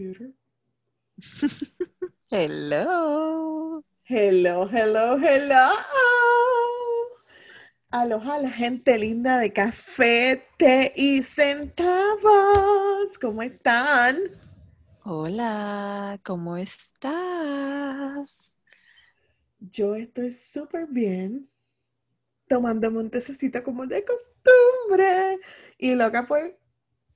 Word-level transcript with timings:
computer. 0.00 0.32
Hello. 2.30 3.82
Hello, 4.04 4.66
hello, 4.66 5.18
hello. 5.18 5.70
Aloha 7.92 8.38
la 8.38 8.50
gente 8.50 8.96
linda 8.98 9.38
de 9.38 9.52
café, 9.52 10.46
té 10.56 10.92
y 10.96 11.22
centavos. 11.22 13.18
¿Cómo 13.20 13.42
están? 13.42 14.16
Hola, 15.04 16.18
¿cómo 16.24 16.56
estás? 16.56 18.36
Yo 19.58 19.96
estoy 19.96 20.30
súper 20.30 20.86
bien, 20.86 21.50
tomando 22.48 22.88
un 22.88 23.10
tececito 23.10 23.62
como 23.62 23.86
de 23.86 24.04
costumbre 24.04 25.38
y 25.78 25.94
loca 25.94 26.26
por 26.26 26.58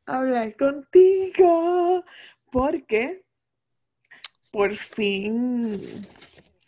hablar 0.06 0.56
contigo, 0.56 2.04
porque 2.54 3.24
por 4.52 4.76
fin 4.76 6.06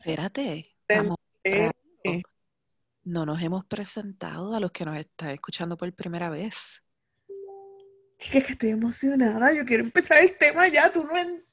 Espérate, 0.01 0.75
vamos 0.89 1.17
no 3.05 3.25
nos 3.25 3.41
hemos 3.41 3.65
presentado 3.67 4.53
a 4.53 4.59
los 4.59 4.73
que 4.73 4.85
nos 4.85 4.99
están 4.99 5.31
escuchando 5.31 5.77
por 5.77 5.93
primera 5.95 6.29
vez. 6.29 6.57
Chica, 8.19 8.41
que 8.41 8.55
estoy 8.55 8.71
emocionada. 8.71 9.53
Yo 9.53 9.65
quiero 9.65 9.85
empezar 9.85 10.25
el 10.25 10.37
tema 10.37 10.67
ya. 10.67 10.91
Tú 10.91 11.05
no 11.05 11.17
entiendes. 11.17 11.47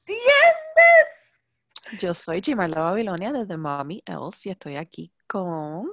Yo 2.00 2.12
soy 2.12 2.42
Gimarla 2.42 2.80
Babilonia 2.80 3.32
desde 3.32 3.56
Mommy 3.56 4.02
Elf 4.04 4.44
y 4.44 4.50
estoy 4.50 4.74
aquí 4.74 5.12
con... 5.28 5.92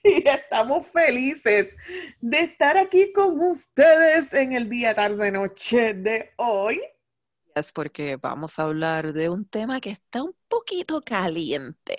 y 0.24 0.28
estamos 0.28 0.86
felices 0.88 1.76
de 2.20 2.40
estar 2.40 2.76
aquí 2.76 3.10
con 3.12 3.40
ustedes 3.40 4.34
en 4.34 4.52
el 4.52 4.68
día, 4.68 4.94
tarde, 4.94 5.32
noche 5.32 5.94
de 5.94 6.32
hoy. 6.36 6.80
Es 7.54 7.72
porque 7.72 8.16
vamos 8.16 8.58
a 8.58 8.64
hablar 8.64 9.14
de 9.14 9.30
un 9.30 9.48
tema 9.48 9.80
que 9.80 9.90
está 9.90 10.22
un 10.22 10.36
poquito 10.48 11.00
caliente. 11.00 11.96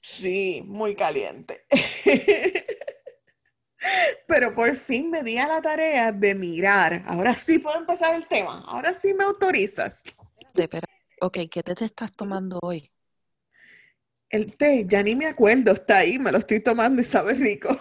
Sí, 0.00 0.62
muy 0.64 0.94
caliente. 0.94 1.64
Pero 4.28 4.54
por 4.54 4.76
fin 4.76 5.10
me 5.10 5.24
di 5.24 5.38
a 5.38 5.48
la 5.48 5.60
tarea 5.60 6.12
de 6.12 6.34
mirar. 6.36 7.02
Ahora 7.06 7.34
sí 7.34 7.58
puedo 7.58 7.78
empezar 7.78 8.14
el 8.14 8.28
tema. 8.28 8.62
Ahora 8.68 8.94
sí 8.94 9.12
me 9.14 9.24
autorizas. 9.24 10.02
Ok, 11.20 11.38
¿qué 11.50 11.62
te 11.62 11.84
estás 11.84 12.12
tomando 12.12 12.60
hoy? 12.62 12.91
El 14.32 14.56
té, 14.56 14.86
ya 14.88 15.02
ni 15.02 15.14
me 15.14 15.26
acuerdo, 15.26 15.72
está 15.72 15.98
ahí, 15.98 16.18
me 16.18 16.32
lo 16.32 16.38
estoy 16.38 16.60
tomando 16.60 17.02
y 17.02 17.04
sabe 17.04 17.34
rico. 17.34 17.78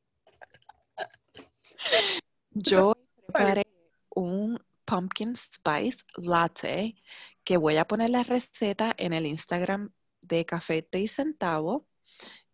Yo 2.51 2.93
preparé 3.25 3.65
un 4.09 4.59
pumpkin 4.85 5.37
spice 5.37 6.03
latte 6.17 7.01
que 7.45 7.55
voy 7.55 7.77
a 7.77 7.85
poner 7.85 8.09
la 8.09 8.23
receta 8.23 8.93
en 8.97 9.13
el 9.13 9.25
Instagram 9.25 9.93
de 10.21 10.45
Café 10.45 10.81
Té 10.83 10.99
y 10.99 11.07
Centavo 11.07 11.87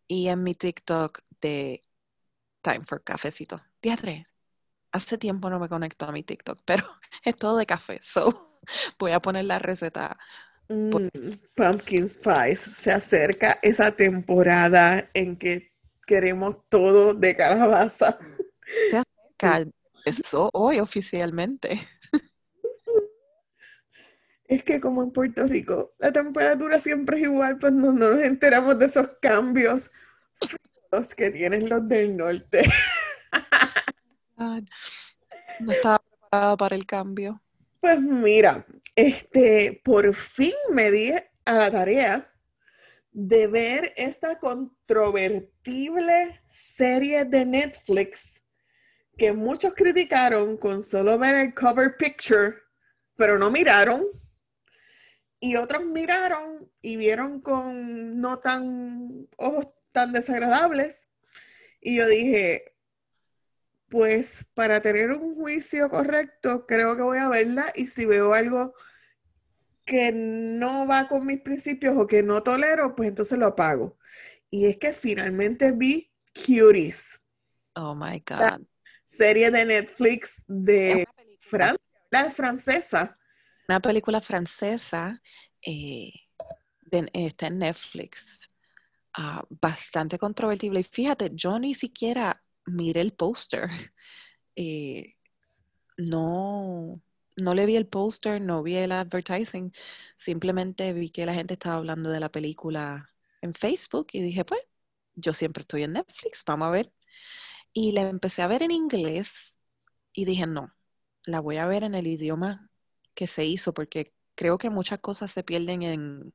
y 0.08 0.28
en 0.28 0.44
mi 0.44 0.54
TikTok 0.54 1.22
de 1.42 1.82
Time 2.62 2.86
for 2.86 3.04
Cafecito. 3.04 3.60
Diatre, 3.82 4.28
hace 4.92 5.18
tiempo 5.18 5.50
no 5.50 5.60
me 5.60 5.68
conecto 5.68 6.06
a 6.06 6.12
mi 6.12 6.22
TikTok, 6.24 6.62
pero 6.64 6.86
es 7.24 7.36
todo 7.36 7.58
de 7.58 7.66
café, 7.66 8.00
so 8.04 8.60
voy 9.00 9.14
a 9.14 9.20
poner 9.20 9.46
la 9.46 9.58
receta. 9.58 10.18
Mm, 10.70 11.08
pumpkin 11.56 12.08
Spice. 12.08 12.70
Se 12.70 12.92
acerca 12.92 13.60
esa 13.62 13.92
temporada 13.92 15.10
en 15.14 15.36
que 15.36 15.72
queremos 16.06 16.58
todo 16.70 17.14
de 17.14 17.36
calabaza. 17.36 18.20
Se 18.90 18.98
acerca, 18.98 19.66
empezó 20.06 20.50
hoy 20.54 20.80
oficialmente. 20.80 21.88
Es 24.46 24.64
que 24.64 24.80
como 24.80 25.04
en 25.04 25.12
Puerto 25.12 25.46
Rico 25.46 25.94
la 26.00 26.12
temperatura 26.12 26.80
siempre 26.80 27.18
es 27.18 27.24
igual, 27.24 27.60
pues 27.60 27.72
no, 27.72 27.92
no 27.92 28.16
nos 28.16 28.22
enteramos 28.22 28.80
de 28.80 28.88
esos 28.88 29.08
cambios 29.22 29.92
fríos 30.40 31.14
que 31.14 31.30
tienen 31.30 31.70
los 31.70 31.88
del 31.88 32.18
norte. 32.18 32.64
No 35.60 35.74
estaba 35.74 36.00
preparada 36.00 36.56
para 36.56 36.76
el 36.78 36.86
cambio. 36.86 37.42
Pues 37.82 38.00
mira, 38.00 38.66
este, 39.00 39.82
por 39.86 40.14
fin 40.14 40.54
me 40.72 40.92
di 40.92 41.14
a 41.46 41.54
la 41.54 41.72
tarea 41.72 42.30
de 43.12 43.48
ver 43.48 43.94
esta 43.96 44.40
controvertible 44.40 46.42
serie 46.46 47.24
de 47.24 47.46
Netflix 47.46 48.44
que 49.18 49.32
muchos 49.32 49.74
criticaron 49.74 50.58
con 50.58 50.84
solo 50.84 51.18
ver 51.18 51.36
el 51.36 51.54
cover 51.54 51.96
picture, 51.96 52.56
pero 53.16 53.40
no 53.40 53.50
miraron. 53.50 54.06
Y 55.40 55.56
otros 55.56 55.86
miraron 55.86 56.70
y 56.82 56.98
vieron 56.98 57.40
con 57.40 58.20
no 58.20 58.40
tan 58.40 59.30
ojos 59.38 59.68
tan 59.94 60.12
desagradables. 60.12 61.10
Y 61.80 61.96
yo 61.96 62.06
dije, 62.06 62.76
pues 63.90 64.46
para 64.54 64.82
tener 64.82 65.12
un 65.12 65.36
juicio 65.36 65.90
correcto, 65.90 66.66
creo 66.68 66.96
que 66.96 67.02
voy 67.02 67.18
a 67.18 67.30
verla 67.30 67.72
y 67.76 67.88
si 67.88 68.06
veo 68.06 68.34
algo 68.34 68.74
que 69.86 70.12
no 70.14 70.88
va 70.88 71.08
con 71.08 71.26
mis 71.26 71.42
principios 71.42 71.96
o 71.98 72.06
que 72.06 72.22
no 72.22 72.44
tolero, 72.44 72.96
pues 72.96 73.10
entonces 73.10 73.38
lo 73.40 73.48
apago. 73.48 73.98
Y 74.52 74.66
es 74.66 74.78
que 74.78 74.94
finalmente 74.94 75.72
vi 75.72 76.12
Cuties, 76.34 77.22
Oh 77.76 77.96
my 77.96 78.24
God. 78.28 78.62
serie 79.06 79.50
de 79.52 79.66
Netflix 79.66 80.44
de 80.48 81.06
Francia, 81.40 81.80
la 82.12 82.22
es 82.26 82.34
francesa. 82.36 83.18
una 83.68 83.80
película 83.80 84.22
francesa 84.22 85.22
eh, 85.62 86.12
de- 86.82 87.10
está 87.14 87.48
en 87.48 87.60
Netflix. 87.60 88.24
ah, 89.14 89.44
bastante 89.50 90.18
controvertible. 90.20 90.82
Y 90.82 90.84
fíjate, 90.84 91.32
yo 91.34 91.58
ni 91.60 91.74
siquiera 91.76 92.42
miré 92.70 93.02
el 93.02 93.14
póster. 93.14 93.70
Eh, 94.56 95.16
no, 95.98 97.02
no 97.38 97.54
le 97.56 97.66
vi 97.66 97.76
el 97.76 97.88
póster, 97.88 98.42
no 98.42 98.64
vi 98.64 98.76
el 98.78 98.92
advertising. 98.92 99.74
Simplemente 100.18 100.94
vi 100.94 101.10
que 101.12 101.26
la 101.26 101.34
gente 101.34 101.56
estaba 101.56 101.76
hablando 101.78 102.10
de 102.10 102.20
la 102.20 102.30
película 102.30 103.10
en 103.42 103.54
Facebook 103.54 104.08
y 104.14 104.22
dije, 104.22 104.46
pues, 104.46 104.62
yo 105.16 105.34
siempre 105.34 105.62
estoy 105.62 105.84
en 105.84 105.94
Netflix, 105.94 106.44
vamos 106.46 106.68
a 106.68 106.72
ver. 106.72 106.92
Y 107.74 107.92
la 107.94 108.10
empecé 108.10 108.42
a 108.42 108.48
ver 108.48 108.64
en 108.64 108.72
inglés 108.72 109.56
y 110.14 110.26
dije, 110.26 110.48
no, 110.48 110.74
la 111.26 111.40
voy 111.42 111.58
a 111.58 111.68
ver 111.68 111.84
en 111.84 111.96
el 111.96 112.08
idioma 112.08 112.72
que 113.16 113.28
se 113.28 113.46
hizo 113.46 113.74
porque 113.74 114.14
creo 114.36 114.58
que 114.58 114.70
muchas 114.70 115.00
cosas 115.00 115.32
se 115.32 115.44
pierden 115.44 115.84
en, 115.84 116.34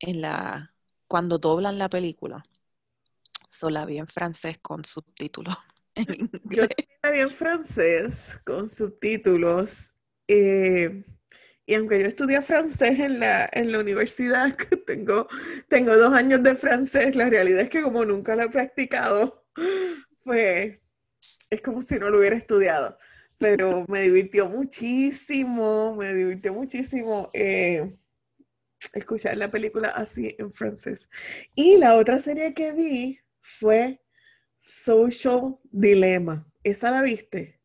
en 0.00 0.20
la, 0.20 0.74
cuando 1.08 1.38
doblan 1.38 1.78
la 1.78 1.88
película. 1.88 2.44
So, 3.58 3.70
la 3.70 3.86
vi 3.86 3.98
en 3.98 4.06
francés 4.06 4.58
con 4.60 4.84
subtítulos 4.84 5.56
en 5.94 6.30
Yo 6.44 6.66
la 7.02 7.10
vi 7.10 7.20
en 7.20 7.30
francés 7.30 8.40
con 8.44 8.68
subtítulos. 8.68 9.94
eh, 10.28 11.04
y 11.68 11.74
aunque 11.74 12.00
yo 12.00 12.06
estudié 12.06 12.42
francés 12.42 12.98
en 13.00 13.18
la, 13.18 13.48
en 13.52 13.72
la 13.72 13.80
universidad, 13.80 14.56
tengo, 14.86 15.26
tengo 15.68 15.96
dos 15.96 16.14
años 16.14 16.42
de 16.42 16.54
francés, 16.54 17.16
la 17.16 17.28
realidad 17.28 17.62
es 17.62 17.70
que 17.70 17.82
como 17.82 18.04
nunca 18.04 18.36
lo 18.36 18.44
he 18.44 18.50
practicado, 18.50 19.44
pues 20.24 20.78
es 21.50 21.62
como 21.62 21.82
si 21.82 21.98
no 21.98 22.10
lo 22.10 22.18
hubiera 22.18 22.36
estudiado. 22.36 22.98
Pero 23.38 23.84
me 23.88 24.02
divirtió 24.02 24.48
muchísimo, 24.48 25.96
me 25.96 26.14
divirtió 26.14 26.54
muchísimo 26.54 27.30
eh, 27.34 27.96
escuchar 28.94 29.36
la 29.36 29.50
película 29.50 29.88
así 29.90 30.34
en 30.38 30.52
francés. 30.52 31.10
Y 31.54 31.76
la 31.78 31.96
otra 31.96 32.18
serie 32.18 32.54
que 32.54 32.72
vi 32.72 33.20
fue 33.46 34.02
Social 34.58 35.56
Dilemma. 35.70 36.46
¿Esa 36.64 36.90
la 36.90 37.00
viste? 37.00 37.60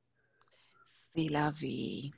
Sí, 1.14 1.28
la 1.28 1.52
vi. 1.52 2.14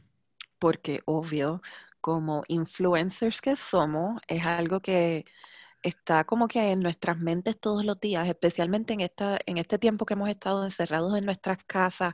Porque, 0.60 1.02
obvio, 1.06 1.62
como 2.02 2.44
influencers 2.50 3.40
que 3.42 3.56
somos, 3.56 4.22
es 4.28 4.46
algo 4.46 4.82
que 4.82 5.26
está 5.82 6.26
como 6.26 6.48
que 6.48 6.72
en 6.72 6.82
nuestras 6.82 7.18
mentes 7.18 7.60
todos 7.60 7.86
los 7.86 8.00
días, 8.00 8.28
especialmente 8.28 8.94
en 8.94 9.02
esta, 9.02 9.40
en 9.46 9.58
este 9.58 9.80
tiempo 9.80 10.06
que 10.06 10.14
hemos 10.14 10.30
estado 10.30 10.64
encerrados 10.66 11.18
en 11.18 11.26
nuestras 11.26 11.58
casas 11.66 12.14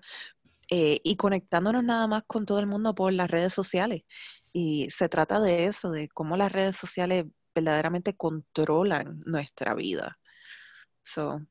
eh, 0.70 1.02
y 1.04 1.18
conectándonos 1.18 1.84
nada 1.84 2.08
más 2.08 2.24
con 2.28 2.46
todo 2.46 2.60
el 2.60 2.68
mundo 2.68 2.94
por 2.96 3.12
las 3.14 3.30
redes 3.30 3.54
sociales. 3.54 4.04
Y 4.54 4.90
se 4.92 5.10
trata 5.10 5.40
de 5.40 5.66
eso, 5.66 5.92
de 5.92 6.10
cómo 6.10 6.38
las 6.38 6.52
redes 6.52 6.78
sociales 6.78 7.26
verdaderamente 7.56 8.16
controlan 8.16 9.22
nuestra 9.26 9.74
vida. 9.74 10.20
So, 11.14 11.42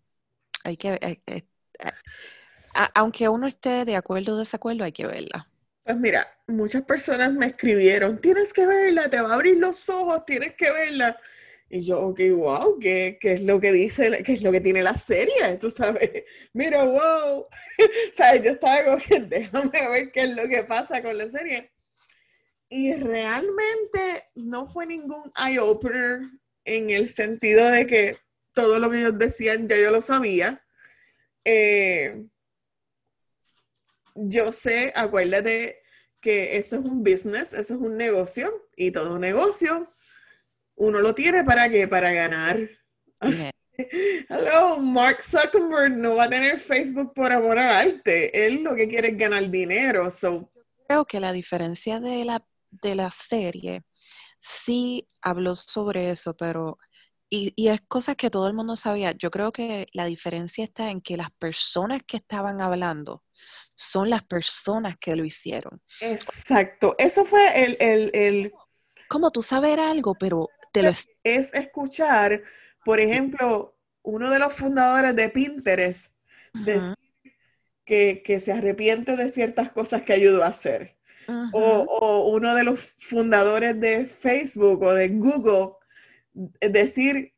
hay 0.64 0.76
que, 0.76 0.98
aunque 2.94 3.28
uno 3.28 3.46
esté 3.46 3.84
de 3.84 3.96
acuerdo 3.96 4.34
o 4.34 4.38
desacuerdo, 4.38 4.84
hay 4.84 4.92
que 4.92 5.06
verla. 5.06 5.48
Pues 5.84 5.96
mira, 5.96 6.28
muchas 6.46 6.82
personas 6.82 7.32
me 7.32 7.46
escribieron, 7.46 8.20
tienes 8.20 8.52
que 8.52 8.66
verla, 8.66 9.08
te 9.08 9.20
va 9.20 9.30
a 9.30 9.34
abrir 9.34 9.56
los 9.56 9.88
ojos, 9.88 10.24
tienes 10.26 10.54
que 10.54 10.70
verla. 10.70 11.18
Y 11.70 11.84
yo, 11.84 12.00
ok, 12.00 12.20
wow, 12.34 12.78
¿qué, 12.78 13.18
¿qué, 13.20 13.32
es 13.32 13.42
lo 13.42 13.60
que 13.60 13.72
dice, 13.72 14.22
qué 14.22 14.32
es 14.34 14.42
lo 14.42 14.52
que 14.52 14.60
tiene 14.60 14.82
la 14.82 14.96
serie? 14.96 15.56
Tú 15.60 15.70
sabes, 15.70 16.24
mira, 16.52 16.84
wow. 16.84 17.46
¿Sabes? 18.14 18.42
Yo 18.42 18.50
estaba 18.52 18.84
como 18.84 18.98
que 18.98 19.20
déjame 19.28 19.88
ver 19.90 20.12
qué 20.12 20.22
es 20.22 20.36
lo 20.36 20.48
que 20.48 20.62
pasa 20.64 21.02
con 21.02 21.16
la 21.18 21.28
serie. 21.28 21.72
Y 22.70 22.94
realmente 22.94 24.30
no 24.34 24.68
fue 24.68 24.86
ningún 24.86 25.24
eye-opener 25.36 26.20
en 26.64 26.90
el 26.90 27.08
sentido 27.08 27.70
de 27.70 27.86
que 27.86 28.18
todo 28.62 28.78
lo 28.78 28.90
que 28.90 29.00
ellos 29.00 29.18
decían 29.18 29.68
ya 29.68 29.76
yo 29.76 29.90
lo 29.90 30.02
sabía. 30.02 30.64
Eh, 31.44 32.24
yo 34.14 34.52
sé, 34.52 34.92
acuérdate 34.96 35.82
que 36.20 36.56
eso 36.56 36.76
es 36.76 36.84
un 36.84 37.02
business, 37.04 37.52
eso 37.52 37.74
es 37.74 37.80
un 37.80 37.96
negocio 37.96 38.68
y 38.76 38.90
todo 38.90 39.18
negocio 39.18 39.92
uno 40.78 41.00
lo 41.00 41.14
tiene 41.14 41.44
para 41.44 41.68
qué? 41.68 41.86
Para 41.86 42.12
ganar. 42.12 42.56
Hello, 44.28 44.78
Mark 44.78 45.22
Zuckerberg 45.22 45.96
no 45.96 46.16
va 46.16 46.24
a 46.24 46.30
tener 46.30 46.58
Facebook 46.58 47.12
por 47.14 47.32
amor 47.32 47.58
al 47.58 47.70
arte. 47.70 48.46
Él 48.46 48.62
lo 48.62 48.74
que 48.74 48.88
quiere 48.88 49.08
es 49.08 49.18
ganar 49.18 49.48
dinero. 49.50 50.10
So. 50.10 50.50
Creo 50.86 51.04
que 51.04 51.20
la 51.20 51.32
diferencia 51.32 52.00
de 52.00 52.24
la, 52.24 52.44
de 52.70 52.94
la 52.94 53.10
serie 53.10 53.82
sí 54.40 55.08
habló 55.20 55.56
sobre 55.56 56.10
eso, 56.10 56.36
pero 56.36 56.78
y, 57.30 57.52
y, 57.56 57.68
es 57.68 57.80
cosas 57.82 58.16
que 58.16 58.30
todo 58.30 58.48
el 58.48 58.54
mundo 58.54 58.76
sabía. 58.76 59.12
Yo 59.12 59.30
creo 59.30 59.52
que 59.52 59.88
la 59.92 60.06
diferencia 60.06 60.64
está 60.64 60.90
en 60.90 61.00
que 61.00 61.16
las 61.16 61.30
personas 61.32 62.02
que 62.06 62.16
estaban 62.16 62.60
hablando 62.60 63.22
son 63.74 64.10
las 64.10 64.24
personas 64.24 64.96
que 64.98 65.14
lo 65.14 65.24
hicieron. 65.24 65.80
Exacto. 66.00 66.94
Eso 66.98 67.24
fue 67.24 67.64
el, 67.64 67.76
el, 67.80 68.10
el... 68.14 68.52
Como 69.08 69.30
tú 69.30 69.42
saber 69.42 69.78
algo, 69.80 70.14
pero 70.14 70.48
es 71.24 71.54
escuchar, 71.54 72.42
por 72.84 73.00
ejemplo, 73.00 73.76
uno 74.02 74.30
de 74.30 74.38
los 74.38 74.54
fundadores 74.54 75.14
de 75.16 75.28
Pinterest 75.28 76.14
decir 76.52 76.94
que, 77.84 78.40
se 78.40 78.52
arrepiente 78.52 79.16
de 79.16 79.30
ciertas 79.30 79.70
cosas 79.72 80.02
que 80.02 80.12
ayudó 80.12 80.44
a 80.44 80.48
hacer. 80.48 80.96
o, 81.52 82.30
uno 82.32 82.54
de 82.54 82.64
los 82.64 82.94
fundadores 82.98 83.78
de 83.80 84.06
Facebook 84.06 84.82
o 84.82 84.94
de 84.94 85.08
Google 85.08 85.77
decir, 86.32 87.34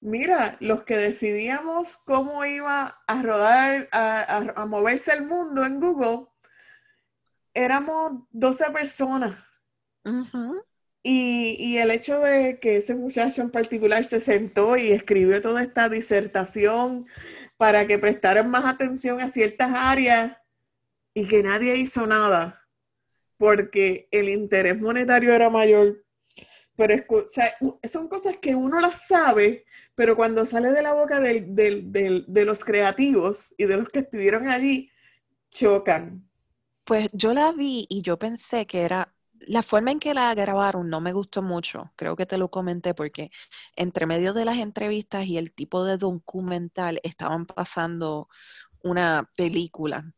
mira, 0.00 0.56
los 0.60 0.84
que 0.84 0.96
decidíamos 0.96 1.96
cómo 1.98 2.44
iba 2.44 3.00
a 3.06 3.22
rodar, 3.22 3.88
a, 3.92 4.66
moverse 4.66 5.12
el 5.12 5.26
mundo 5.26 5.64
en 5.64 5.80
Google, 5.80 6.26
éramos 7.54 8.24
12 8.30 8.70
personas. 8.70 9.44
Y, 11.02 11.76
el 11.78 11.90
hecho 11.90 12.20
de 12.20 12.58
que 12.60 12.76
ese 12.76 12.94
muchacho 12.94 13.42
en 13.42 13.50
particular 13.50 14.04
se 14.04 14.20
sentó 14.20 14.76
y 14.76 14.90
escribió 14.90 15.40
toda 15.42 15.62
esta 15.62 15.88
disertación 15.88 17.06
para 17.56 17.86
que 17.86 17.98
prestaran 17.98 18.50
más 18.50 18.64
atención 18.64 19.20
a 19.20 19.28
ciertas 19.28 19.70
áreas 19.74 20.36
y 21.14 21.26
que 21.28 21.42
nadie 21.42 21.76
hizo 21.76 22.06
nada 22.06 22.68
porque 23.38 24.08
el 24.10 24.28
interés 24.28 24.78
monetario 24.78 25.32
era 25.32 25.48
mayor. 25.48 26.04
Pero 26.78 27.04
son 27.90 28.08
cosas 28.08 28.36
que 28.36 28.54
uno 28.54 28.80
las 28.80 29.08
sabe, 29.08 29.66
pero 29.96 30.14
cuando 30.14 30.46
sale 30.46 30.70
de 30.70 30.80
la 30.80 30.94
boca 30.94 31.18
de 31.18 32.44
los 32.46 32.64
creativos 32.64 33.52
y 33.58 33.64
de 33.64 33.76
los 33.76 33.88
que 33.88 33.98
estuvieron 33.98 34.48
allí, 34.48 34.88
chocan. 35.50 36.24
Pues 36.84 37.08
yo 37.12 37.34
la 37.34 37.50
vi 37.50 37.86
y 37.88 38.02
yo 38.02 38.16
pensé 38.16 38.64
que 38.66 38.82
era 38.82 39.12
la 39.40 39.64
forma 39.64 39.90
en 39.90 39.98
que 39.98 40.14
la 40.14 40.32
grabaron 40.34 40.88
no 40.88 41.00
me 41.00 41.12
gustó 41.12 41.42
mucho, 41.42 41.92
creo 41.96 42.14
que 42.14 42.26
te 42.26 42.38
lo 42.38 42.48
comenté 42.48 42.94
porque 42.94 43.30
entre 43.74 44.06
medio 44.06 44.32
de 44.32 44.44
las 44.44 44.58
entrevistas 44.58 45.26
y 45.26 45.36
el 45.36 45.52
tipo 45.52 45.84
de 45.84 45.96
documental 45.96 47.00
estaban 47.02 47.46
pasando 47.46 48.28
una 48.82 49.28
película. 49.36 50.12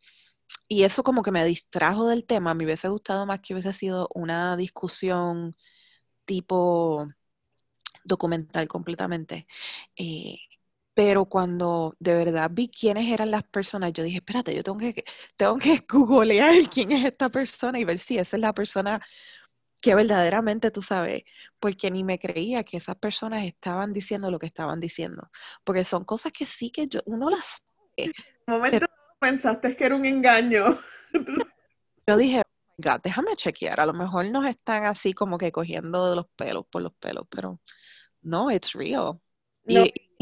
Y 0.69 0.85
eso 0.85 1.03
como 1.03 1.23
que 1.23 1.31
me 1.31 1.45
distrajo 1.45 2.07
del 2.09 2.27
tema, 2.27 2.55
me 2.55 2.65
hubiese 2.65 2.89
gustado 2.89 3.25
más 3.27 3.41
que 3.41 3.55
hubiese 3.55 3.73
sido 3.73 4.09
una 4.15 4.57
discusión 4.57 5.57
tipo 6.31 7.09
documental 8.05 8.69
completamente. 8.69 9.49
Eh, 9.97 10.39
pero 10.95 11.25
cuando 11.25 11.97
de 11.99 12.15
verdad 12.15 12.49
vi 12.53 12.69
quiénes 12.69 13.13
eran 13.13 13.33
las 13.33 13.43
personas, 13.43 13.93
yo 13.93 14.05
dije, 14.05 14.19
espérate, 14.19 14.55
yo 14.55 14.63
tengo 14.63 14.79
que, 14.79 15.05
tengo 15.37 15.59
que 15.59 15.85
googlear 15.89 16.71
quién 16.71 16.93
es 16.93 17.05
esta 17.05 17.31
persona 17.31 17.81
y 17.81 17.85
ver 17.85 17.99
si 17.99 18.17
esa 18.17 18.37
es 18.37 18.41
la 18.41 18.53
persona 18.53 19.01
que 19.81 19.97
verdaderamente 19.97 20.71
tú 20.71 20.83
sabes, 20.83 21.25
porque 21.59 21.91
ni 21.91 22.05
me 22.05 22.21
creía 22.21 22.63
que 22.63 22.77
esas 22.77 22.97
personas 22.97 23.45
estaban 23.45 23.93
diciendo 23.93 24.31
lo 24.31 24.39
que 24.39 24.47
estaban 24.47 24.79
diciendo, 24.79 25.31
porque 25.65 25.85
son 25.85 26.05
cosas 26.05 26.31
que 26.31 26.47
sí 26.47 26.71
que 26.71 26.87
yo, 26.87 27.01
uno 27.07 27.29
las 27.29 27.45
sabe. 27.45 27.91
En 27.97 28.13
un 28.47 28.55
momento 28.55 28.87
pensaste 29.19 29.75
que 29.75 29.85
era 29.85 29.97
un 29.97 30.07
engaño. 30.07 30.79
yo 32.07 32.17
dije, 32.17 32.43
God, 32.81 33.01
déjame 33.03 33.37
chequear, 33.37 33.81
a 33.81 33.87
lo 33.87 33.93
mejor 33.93 34.27
nos 34.31 34.47
están 34.47 34.85
así 34.85 35.13
como 35.13 35.39
que 35.39 35.53
cogiendo 35.53 36.11
de 36.11 36.17
los 36.17 36.27
pelos 36.37 36.67
por 36.71 36.83
los 36.83 36.95
pelos, 36.95 37.27
pero 37.31 37.61
no, 38.23 38.51
it's 38.51 38.73
real. 38.73 39.21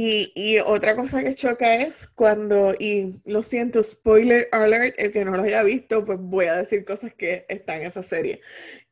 Y, 0.00 0.58
otra 0.60 0.94
cosa 0.94 1.24
que 1.24 1.34
choca 1.34 1.74
es 1.74 2.06
cuando, 2.06 2.72
y 2.78 3.20
lo 3.24 3.42
siento, 3.42 3.82
spoiler 3.82 4.48
alert, 4.52 4.94
el 4.96 5.10
que 5.10 5.24
no 5.24 5.32
lo 5.32 5.42
haya 5.42 5.64
visto, 5.64 6.04
pues 6.04 6.18
voy 6.20 6.46
a 6.46 6.56
decir 6.56 6.84
cosas 6.84 7.14
que 7.14 7.46
están 7.48 7.80
en 7.80 7.88
esa 7.88 8.04
serie. 8.04 8.40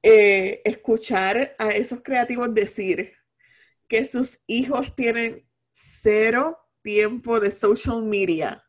Eh, 0.03 0.63
escuchar 0.65 1.55
a 1.59 1.69
esos 1.71 2.03
creativos 2.03 2.53
decir 2.53 3.13
que 3.87 4.05
sus 4.05 4.41
hijos 4.49 4.97
tienen 4.97 5.49
cero 5.71 6.59
tiempo 6.83 7.39
de 7.39 7.53
social 7.53 8.03
media, 8.03 8.65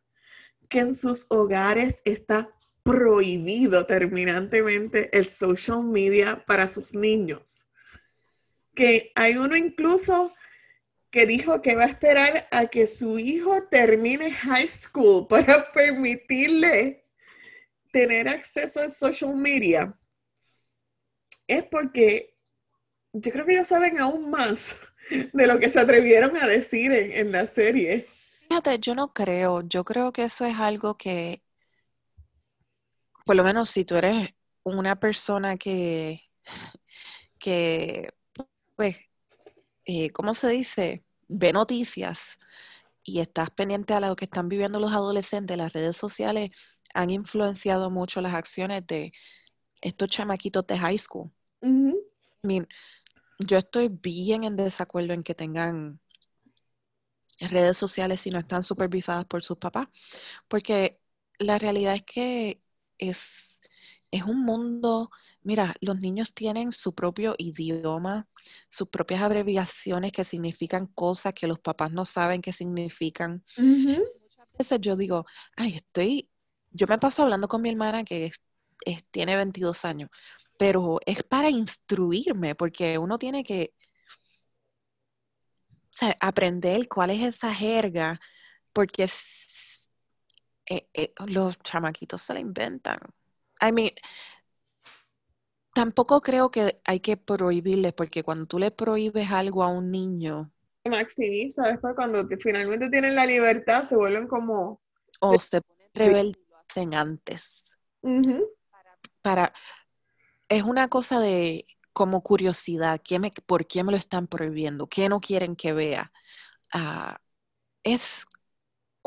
que 0.70 0.80
en 0.80 0.94
sus 0.94 1.26
hogares 1.30 2.02
está 2.06 2.54
prohibido 2.88 3.86
terminantemente 3.86 5.10
el 5.18 5.26
social 5.26 5.84
media 5.84 6.46
para 6.46 6.70
sus 6.70 6.94
niños, 6.94 7.68
que 8.74 9.12
hay 9.16 9.36
uno 9.36 9.58
incluso 9.58 10.34
que 11.12 11.26
dijo 11.26 11.62
que 11.62 11.76
va 11.76 11.84
a 11.84 11.88
esperar 11.88 12.48
a 12.52 12.68
que 12.68 12.88
su 12.88 13.20
hijo 13.20 13.64
termine 13.70 14.32
high 14.32 14.70
school 14.70 15.28
para 15.30 15.70
permitirle 15.74 17.04
tener 17.92 18.30
acceso 18.30 18.80
a 18.80 18.90
social 18.90 19.36
media, 19.36 19.94
es 21.46 21.64
porque 21.64 22.38
yo 23.12 23.32
creo 23.32 23.46
que 23.46 23.54
ellos 23.54 23.68
saben 23.68 24.00
aún 24.00 24.30
más 24.30 24.78
de 25.34 25.48
lo 25.48 25.60
que 25.60 25.70
se 25.70 25.80
atrevieron 25.80 26.38
a 26.38 26.48
decir 26.48 26.92
en, 26.92 27.32
la 27.32 27.48
serie. 27.48 28.06
Fíjate, 28.48 28.80
yo 28.80 28.96
no 28.96 29.14
creo, 29.14 29.62
yo 29.62 29.84
creo 29.84 30.12
que 30.14 30.26
eso 30.26 30.46
es 30.46 30.56
algo 30.58 30.98
que, 30.98 31.42
por 33.28 33.36
lo 33.36 33.44
menos 33.44 33.70
si 33.70 33.84
tú 33.84 33.96
eres 33.96 34.30
una 34.64 35.00
persona 35.00 35.58
que, 35.58 36.22
que 37.40 38.14
pues, 38.76 38.96
eh, 39.86 40.12
¿cómo 40.12 40.34
se 40.34 40.48
dice? 40.48 41.04
Ve 41.28 41.52
noticias 41.52 42.40
y 43.04 43.20
estás 43.20 43.52
pendiente 43.52 43.94
a 43.94 44.00
lo 44.00 44.16
que 44.16 44.26
están 44.26 44.48
viviendo 44.48 44.80
los 44.80 44.94
adolescentes, 44.94 45.58
las 45.58 45.74
redes 45.74 45.98
sociales 45.98 46.52
han 46.94 47.10
influenciado 47.10 47.90
mucho 47.90 48.22
las 48.22 48.34
acciones 48.34 48.88
de 48.88 49.12
estos 49.82 50.10
chamaquitos 50.10 50.66
de 50.66 50.80
high 50.80 50.98
school. 50.98 51.30
yo 53.40 53.58
estoy 53.58 53.90
bien 53.90 54.46
en 54.46 54.56
desacuerdo 54.56 55.14
en 55.14 55.24
que 55.24 55.36
tengan 55.36 56.00
redes 57.40 57.78
sociales 57.78 58.22
si 58.22 58.32
no 58.32 58.40
están 58.40 58.64
supervisadas 58.64 59.26
por 59.26 59.44
sus 59.44 59.58
papás, 59.58 59.88
porque 60.48 61.00
la 61.40 61.60
realidad 61.60 61.96
es 61.96 62.04
que 62.04 62.62
es, 62.98 63.22
es 64.12 64.24
un 64.24 64.44
mundo 64.44 65.10
Mira, 65.48 65.76
los 65.80 65.98
niños 66.02 66.34
tienen 66.34 66.74
su 66.74 66.94
propio 66.94 67.34
idioma, 67.38 68.28
sus 68.70 68.90
propias 68.90 69.22
abreviaciones 69.22 70.12
que 70.12 70.26
significan 70.26 70.88
cosas 70.88 71.34
que 71.34 71.48
los 71.48 71.58
papás 71.58 71.90
no 71.90 72.04
saben 72.04 72.42
que 72.42 72.52
significan. 72.52 73.46
Muchas 73.56 74.48
veces 74.60 74.82
yo 74.82 74.98
digo, 74.98 75.26
ay, 75.56 75.78
estoy, 75.78 76.30
yo 76.72 76.86
me 76.86 76.98
paso 76.98 77.24
hablando 77.24 77.48
con 77.48 77.62
mi 77.62 77.70
hermana 77.70 78.04
que 78.04 78.34
tiene 79.10 79.38
22 79.38 79.86
años, 79.86 80.10
pero 80.60 81.00
es 81.06 81.24
para 81.24 81.50
instruirme, 81.50 82.54
porque 82.54 82.98
uno 82.98 83.18
tiene 83.18 83.46
que 83.46 83.74
aprender 86.20 86.90
cuál 86.90 87.12
es 87.12 87.36
esa 87.36 87.56
jerga, 87.56 88.20
porque 88.74 89.08
eh, 90.70 90.88
eh, 90.94 91.14
los 91.28 91.58
chamaquitos 91.60 92.22
se 92.22 92.34
la 92.34 92.40
inventan. 92.40 93.00
I 93.62 93.72
mean, 93.72 93.92
Tampoco 95.78 96.22
creo 96.22 96.50
que 96.50 96.82
hay 96.86 97.02
que 97.02 97.18
prohibirle, 97.18 97.94
porque 97.94 98.24
cuando 98.24 98.48
tú 98.48 98.58
le 98.58 98.72
prohíbes 98.72 99.30
algo 99.30 99.64
a 99.64 99.68
un 99.68 99.92
niño. 99.92 100.52
Maximiza, 100.86 101.68
después 101.68 101.94
cuando 101.96 102.28
finalmente 102.40 102.90
tienen 102.90 103.14
la 103.14 103.28
libertad 103.28 103.84
se 103.84 103.96
vuelven 103.96 104.28
como. 104.28 104.82
O 105.20 105.40
se 105.40 105.62
ponen 105.62 105.88
rebeldes 105.94 106.42
lo 106.50 106.58
hacen 106.58 106.96
antes. 106.96 107.52
para, 109.22 109.54
Es 110.50 110.64
una 110.64 110.88
cosa 110.88 111.20
de 111.20 111.68
como 111.94 112.24
curiosidad, 112.24 113.00
¿qué 113.04 113.20
me, 113.20 113.32
¿por 113.46 113.68
qué 113.68 113.84
me 113.84 113.92
lo 113.92 114.00
están 114.00 114.26
prohibiendo? 114.26 114.88
¿Qué 114.88 115.10
no 115.10 115.22
quieren 115.22 115.56
que 115.56 115.74
vea? 115.74 116.12
Ah, 116.74 117.20
es 117.84 118.26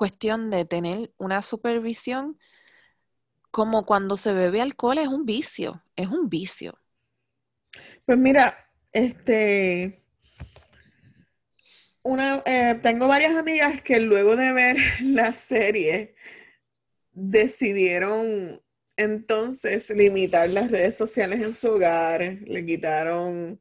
cuestión 0.01 0.49
de 0.49 0.65
tener 0.65 1.13
una 1.19 1.43
supervisión 1.43 2.39
como 3.51 3.85
cuando 3.85 4.17
se 4.17 4.33
bebe 4.33 4.63
alcohol 4.63 4.97
es 4.97 5.09
un 5.09 5.27
vicio, 5.27 5.85
es 5.95 6.09
un 6.09 6.31
vicio. 6.31 6.79
Pues 8.07 8.17
mira, 8.17 8.67
este, 8.93 10.03
una, 12.03 12.43
eh, 12.47 12.81
tengo 12.83 13.09
varias 13.09 13.37
amigas 13.37 13.83
que 13.83 14.01
luego 14.01 14.37
de 14.37 14.55
ver 14.55 14.79
la 15.03 15.35
serie 15.35 16.15
decidieron 17.13 18.63
entonces 18.97 19.91
limitar 19.91 20.49
las 20.49 20.71
redes 20.71 20.97
sociales 20.97 21.43
en 21.43 21.55
su 21.55 21.73
hogar, 21.73 22.23
le 22.23 22.65
quitaron 22.65 23.61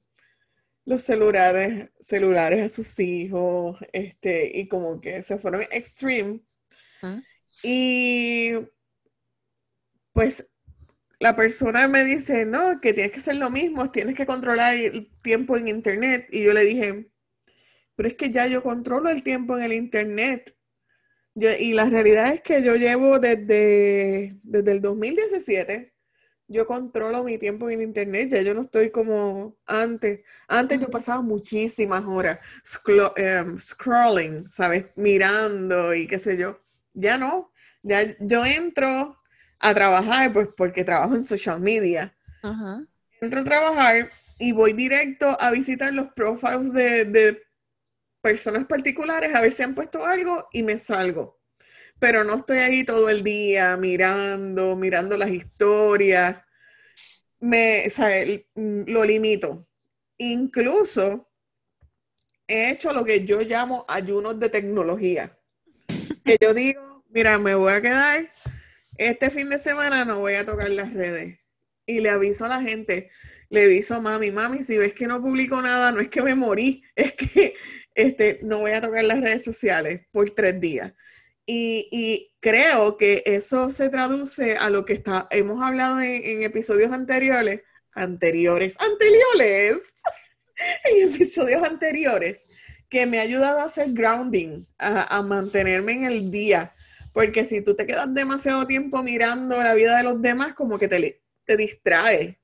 los 0.90 1.04
celulares, 1.04 1.92
celulares 2.00 2.64
a 2.66 2.76
sus 2.76 3.00
hijos, 3.00 3.78
este, 3.94 4.58
y 4.58 4.68
como 4.68 5.00
que 5.00 5.22
se 5.22 5.38
fueron 5.38 5.62
extreme. 5.70 6.42
Ah. 7.04 7.22
Y 7.62 8.54
pues 10.14 10.50
la 11.20 11.36
persona 11.36 11.88
me 11.88 12.04
dice, 12.04 12.44
no, 12.44 12.82
que 12.82 12.94
tienes 12.94 13.12
que 13.12 13.20
hacer 13.20 13.36
lo 13.36 13.52
mismo, 13.52 13.92
tienes 13.92 14.16
que 14.16 14.26
controlar 14.26 14.74
el 14.74 15.12
tiempo 15.22 15.58
en 15.58 15.68
Internet. 15.68 16.28
Y 16.32 16.44
yo 16.44 16.54
le 16.54 16.66
dije, 16.66 17.12
pero 17.96 18.10
es 18.10 18.16
que 18.16 18.32
ya 18.32 18.48
yo 18.48 18.64
controlo 18.64 19.12
el 19.12 19.22
tiempo 19.22 19.58
en 19.60 19.66
el 19.66 19.74
Internet. 19.74 20.56
y 21.36 21.74
la 21.74 21.86
realidad 21.86 22.34
es 22.34 22.42
que 22.42 22.64
yo 22.64 22.76
llevo 22.76 23.20
desde, 23.20 24.40
desde 24.42 24.72
el 24.72 24.82
2017, 24.82 25.94
yo 26.50 26.66
controlo 26.66 27.24
mi 27.24 27.38
tiempo 27.38 27.70
en 27.70 27.82
Internet, 27.82 28.32
ya 28.32 28.42
yo 28.42 28.56
no 28.56 28.64
estoy 28.64 28.90
como 28.90 29.56
antes. 29.68 30.22
Antes 30.48 30.80
yo 30.80 30.90
pasaba 30.90 31.22
muchísimas 31.22 32.04
horas 32.06 32.40
em, 33.16 33.58
scrolling, 33.60 34.52
¿sabes? 34.52 34.88
Mirando 34.96 35.94
y 35.94 36.08
qué 36.08 36.18
sé 36.18 36.38
yo. 36.38 36.60
Ya 36.94 37.18
no, 37.18 37.52
ya 37.84 38.16
yo 38.20 38.44
entro 38.46 39.18
a 39.60 39.74
trabajar, 39.74 40.34
pues 40.34 40.50
porque 40.58 40.84
trabajo 40.84 41.16
en 41.16 41.24
social 41.24 41.62
media. 41.62 42.18
Entro 43.22 43.42
a 43.42 43.44
trabajar 43.44 44.10
y 44.40 44.52
voy 44.52 44.74
directo 44.74 45.38
a 45.40 45.52
visitar 45.52 45.94
los 45.94 46.08
profiles 46.14 46.74
de, 46.74 47.44
personas 48.22 48.66
particulares 48.66 49.34
a 49.34 49.40
ver 49.40 49.52
si 49.52 49.64
han 49.64 49.76
puesto 49.76 50.06
algo 50.06 50.48
y 50.52 50.64
me 50.64 50.78
salgo. 50.78 51.39
Pero 52.00 52.24
no 52.24 52.36
estoy 52.36 52.60
ahí 52.60 52.84
todo 52.84 53.10
el 53.10 53.24
día 53.24 53.76
mirando, 53.78 54.76
mirando 54.76 55.18
las 55.18 55.30
historias. 55.30 56.38
Me, 57.40 57.92
lo 58.56 59.04
limito. 59.04 59.68
Incluso 60.18 61.30
he 62.48 62.72
hecho 62.72 62.94
lo 62.94 63.06
que 63.06 63.26
yo 63.26 63.42
llamo 63.42 63.86
ayunos 63.88 64.40
de 64.40 64.50
tecnología. 64.50 65.38
Que 66.26 66.38
yo 66.40 66.54
digo, 66.54 67.04
mira, 67.10 67.38
me 67.38 67.56
voy 67.56 67.74
a 67.74 67.82
quedar 67.82 68.30
este 69.00 69.30
fin 69.30 69.50
de 69.50 69.58
semana 69.58 70.04
no 70.04 70.20
voy 70.20 70.34
a 70.34 70.46
tocar 70.46 70.70
las 70.70 70.94
redes. 70.94 71.40
Y 71.86 72.02
le 72.02 72.10
aviso 72.10 72.46
a 72.46 72.50
la 72.50 72.62
gente, 72.62 73.10
le 73.50 73.64
aviso 73.64 73.96
a 73.96 74.02
mami, 74.02 74.30
mami, 74.30 74.62
si 74.62 74.78
ves 74.78 74.94
que 74.94 75.08
no 75.08 75.22
publico 75.22 75.62
nada, 75.62 75.92
no 75.94 76.02
es 76.02 76.10
que 76.10 76.22
me 76.22 76.36
morí, 76.36 76.84
es 76.96 77.14
que 77.14 77.56
este, 77.96 78.40
no 78.44 78.60
voy 78.60 78.72
a 78.72 78.82
tocar 78.82 79.06
las 79.06 79.22
redes 79.22 79.44
sociales 79.44 80.02
por 80.12 80.30
tres 80.32 80.60
días. 80.60 80.94
Y, 81.52 82.32
creo 82.42 82.96
que 82.98 83.24
eso 83.26 83.70
se 83.70 83.90
traduce 83.90 84.56
a 84.56 84.70
lo 84.70 84.86
que 84.86 84.94
está, 84.94 85.28
hemos 85.32 85.62
hablado 85.62 86.00
en, 86.00 86.44
episodios 86.44 86.92
anteriores, 86.92 87.62
anteriores, 87.94 88.78
anteriores, 88.80 89.78
en 90.86 91.10
episodios 91.10 91.64
anteriores, 91.64 92.48
que 92.88 93.06
me 93.06 93.20
ha 93.20 93.24
ayudado 93.24 93.60
a 93.60 93.66
hacer 93.66 93.88
grounding, 93.92 94.66
a, 94.78 95.18
a 95.18 95.22
mantenerme 95.22 95.94
en 95.94 96.06
el 96.06 96.32
día 96.32 96.74
porque 97.14 97.44
si 97.44 97.62
tú 97.62 97.76
te 97.76 97.86
quedas 97.86 98.14
demasiado 98.14 98.66
tiempo 98.68 99.04
mirando 99.04 99.62
la 99.62 99.74
vida 99.74 99.98
de 99.98 100.04
los 100.04 100.22
demás, 100.22 100.54
como 100.54 100.78
que 100.78 100.88
te, 100.88 101.22
te 101.46 101.58
distrae 101.58 102.40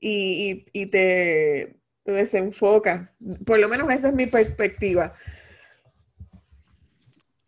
y, 0.00 0.86
te, 0.86 1.76
desenfoca. 2.04 3.14
Por 3.44 3.58
lo 3.58 3.68
menos 3.68 3.92
esa 3.92 4.08
es 4.08 4.14
mi 4.14 4.26
perspectiva. 4.26 5.14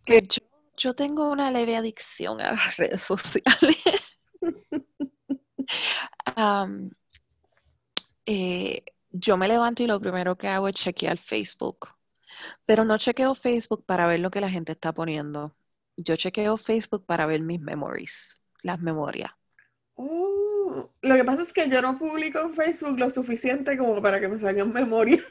Yo, 0.06 0.41
tengo 0.94 1.30
una 1.30 1.50
leve 1.50 1.76
adicción 1.76 2.40
a 2.40 2.52
las 2.52 2.76
redes 2.76 3.02
sociales. 3.02 3.76
Eh, 8.26 8.84
yo 9.10 9.36
me 9.36 9.48
levanto 9.48 9.82
y 9.82 9.86
lo 9.86 10.00
primero 10.00 10.36
que 10.36 10.48
hago 10.48 10.68
es 10.68 10.74
chequear 10.76 11.18
Facebook. 11.18 11.88
Pero 12.64 12.84
no 12.84 12.98
chequeo 12.98 13.34
Facebook 13.34 13.84
para 13.84 14.06
ver 14.06 14.20
lo 14.20 14.30
que 14.30 14.40
la 14.40 14.50
gente 14.50 14.72
está 14.72 14.92
poniendo 14.92 15.54
yo 15.96 16.16
chequeo 16.16 16.56
Facebook 16.56 17.04
para 17.06 17.26
ver 17.26 17.40
mis 17.40 17.60
memories, 17.60 18.34
las 18.62 18.80
memorias. 18.80 19.30
Oh, 19.94 20.90
lo 21.02 21.14
que 21.14 21.24
pasa 21.24 21.42
es 21.42 21.52
que 21.52 21.68
yo 21.68 21.82
no 21.82 21.98
publico 21.98 22.40
en 22.40 22.52
Facebook 22.52 22.98
lo 22.98 23.10
suficiente 23.10 23.76
como 23.76 24.00
para 24.00 24.20
que 24.20 24.28
me 24.28 24.38
salgan 24.38 24.72
memorias. 24.72 25.24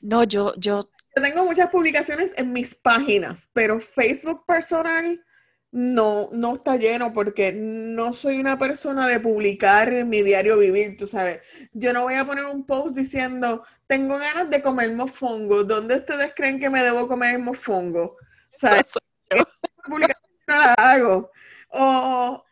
No, 0.00 0.24
yo, 0.24 0.54
yo. 0.56 0.88
Tengo 1.20 1.44
muchas 1.44 1.68
publicaciones 1.70 2.34
en 2.36 2.52
mis 2.52 2.74
páginas, 2.74 3.50
pero 3.52 3.80
Facebook 3.80 4.44
personal 4.46 5.24
no, 5.70 6.28
no 6.32 6.54
está 6.54 6.76
lleno 6.76 7.12
porque 7.12 7.52
no 7.52 8.14
soy 8.14 8.40
una 8.40 8.58
persona 8.58 9.06
de 9.06 9.20
publicar 9.20 9.92
en 9.92 10.08
mi 10.08 10.22
diario 10.22 10.58
vivir, 10.58 10.96
tú 10.96 11.06
sabes. 11.06 11.40
Yo 11.72 11.92
no 11.92 12.04
voy 12.04 12.14
a 12.14 12.24
poner 12.24 12.46
un 12.46 12.64
post 12.64 12.96
diciendo, 12.96 13.64
tengo 13.86 14.18
ganas 14.18 14.48
de 14.50 14.62
comer 14.62 14.92
mofongo. 14.92 15.64
¿Dónde 15.64 15.96
ustedes 15.96 16.32
creen 16.34 16.58
que 16.58 16.70
me 16.70 16.82
debo 16.82 17.06
comer 17.06 17.38
mofongo? 17.38 18.16
¿Sabes? 18.54 18.86
publicación 19.84 20.30
no 20.46 20.56
la 20.56 20.74
hago. 20.74 21.30
O, 21.70 22.44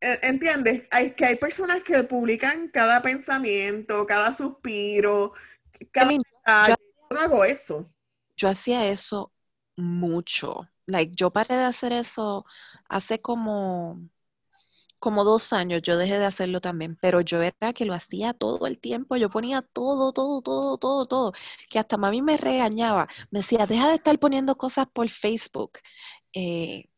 e, 0.00 0.18
¿entiendes? 0.22 0.82
Hay, 0.90 1.12
que 1.12 1.26
hay 1.26 1.36
personas 1.36 1.82
que 1.82 2.02
publican 2.04 2.68
cada 2.68 3.02
pensamiento, 3.02 4.04
cada 4.06 4.32
suspiro, 4.32 5.32
cada... 5.90 6.76
hago 7.20 7.44
eso. 7.44 7.90
Yo 8.36 8.48
hacía 8.48 8.86
eso 8.88 9.32
mucho. 9.76 10.68
Like, 10.86 11.14
yo 11.16 11.30
paré 11.32 11.56
de 11.56 11.64
hacer 11.64 11.92
eso 11.92 12.44
hace 12.88 13.20
como, 13.20 14.00
como 14.98 15.24
dos 15.24 15.52
años. 15.52 15.82
Yo 15.82 15.96
dejé 15.96 16.18
de 16.18 16.26
hacerlo 16.26 16.60
también, 16.60 16.96
pero 17.00 17.20
yo 17.20 17.42
era 17.42 17.72
que 17.74 17.84
lo 17.86 17.94
hacía 17.94 18.34
todo 18.34 18.66
el 18.66 18.78
tiempo. 18.80 19.16
Yo 19.16 19.30
ponía 19.30 19.62
todo, 19.62 20.12
todo, 20.12 20.42
todo, 20.42 20.78
todo, 20.78 21.06
todo. 21.06 21.32
Que 21.70 21.78
hasta 21.78 21.96
mami 21.96 22.22
me 22.22 22.36
regañaba. 22.36 23.08
Me 23.30 23.40
decía, 23.40 23.66
deja 23.66 23.88
de 23.88 23.96
estar 23.96 24.18
poniendo 24.18 24.56
cosas 24.56 24.86
por 24.92 25.08
Facebook. 25.10 25.78
Eh, 26.34 26.88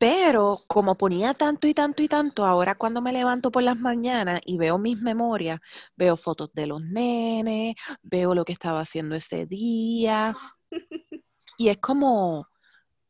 pero 0.00 0.64
como 0.66 0.96
ponía 0.96 1.34
tanto 1.34 1.66
y 1.66 1.74
tanto 1.74 2.02
y 2.02 2.08
tanto, 2.08 2.46
ahora 2.46 2.74
cuando 2.74 3.02
me 3.02 3.12
levanto 3.12 3.50
por 3.50 3.62
las 3.62 3.78
mañanas 3.78 4.40
y 4.46 4.56
veo 4.56 4.78
mis 4.78 4.98
memorias, 4.98 5.60
veo 5.94 6.16
fotos 6.16 6.50
de 6.54 6.66
los 6.66 6.80
nenes, 6.80 7.74
veo 8.00 8.34
lo 8.34 8.46
que 8.46 8.54
estaba 8.54 8.80
haciendo 8.80 9.14
ese 9.14 9.44
día. 9.44 10.34
Y 11.58 11.68
es 11.68 11.76
como, 11.76 12.48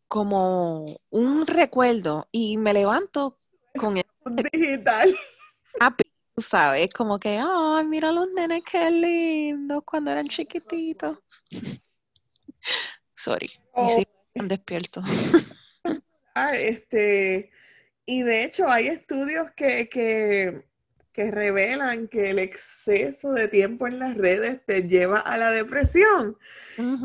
como 0.09 0.99
un 1.11 1.47
recuerdo. 1.47 2.27
Y 2.33 2.57
me 2.57 2.75
levanto 2.75 3.39
con 3.79 3.97
el 3.97 4.05
digital. 4.53 5.15
¿sabes? 6.39 6.91
Como 6.93 7.21
que, 7.21 7.39
ay, 7.41 7.85
mira 7.85 8.11
los 8.11 8.29
nenes, 8.33 8.65
qué 8.69 8.91
lindos 8.91 9.85
cuando 9.85 10.11
eran 10.11 10.27
chiquititos. 10.27 11.19
Sorry. 13.15 13.53
Oh 13.75 14.03
despierto. 16.35 16.57
Este, 16.57 17.51
y 18.07 18.23
de 18.23 18.45
hecho 18.45 18.69
hay 18.69 18.89
estudios 18.89 19.51
que, 19.57 19.89
que, 19.89 20.65
revelan 21.15 22.09
que 22.09 22.31
el 22.31 22.39
exceso 22.39 23.33
de 23.35 23.47
tiempo 23.47 23.87
en 23.87 23.99
las 23.99 24.17
redes 24.17 24.65
te 24.65 24.89
lleva 24.89 25.19
a 25.19 25.37
la 25.37 25.51
depresión. 25.51 26.39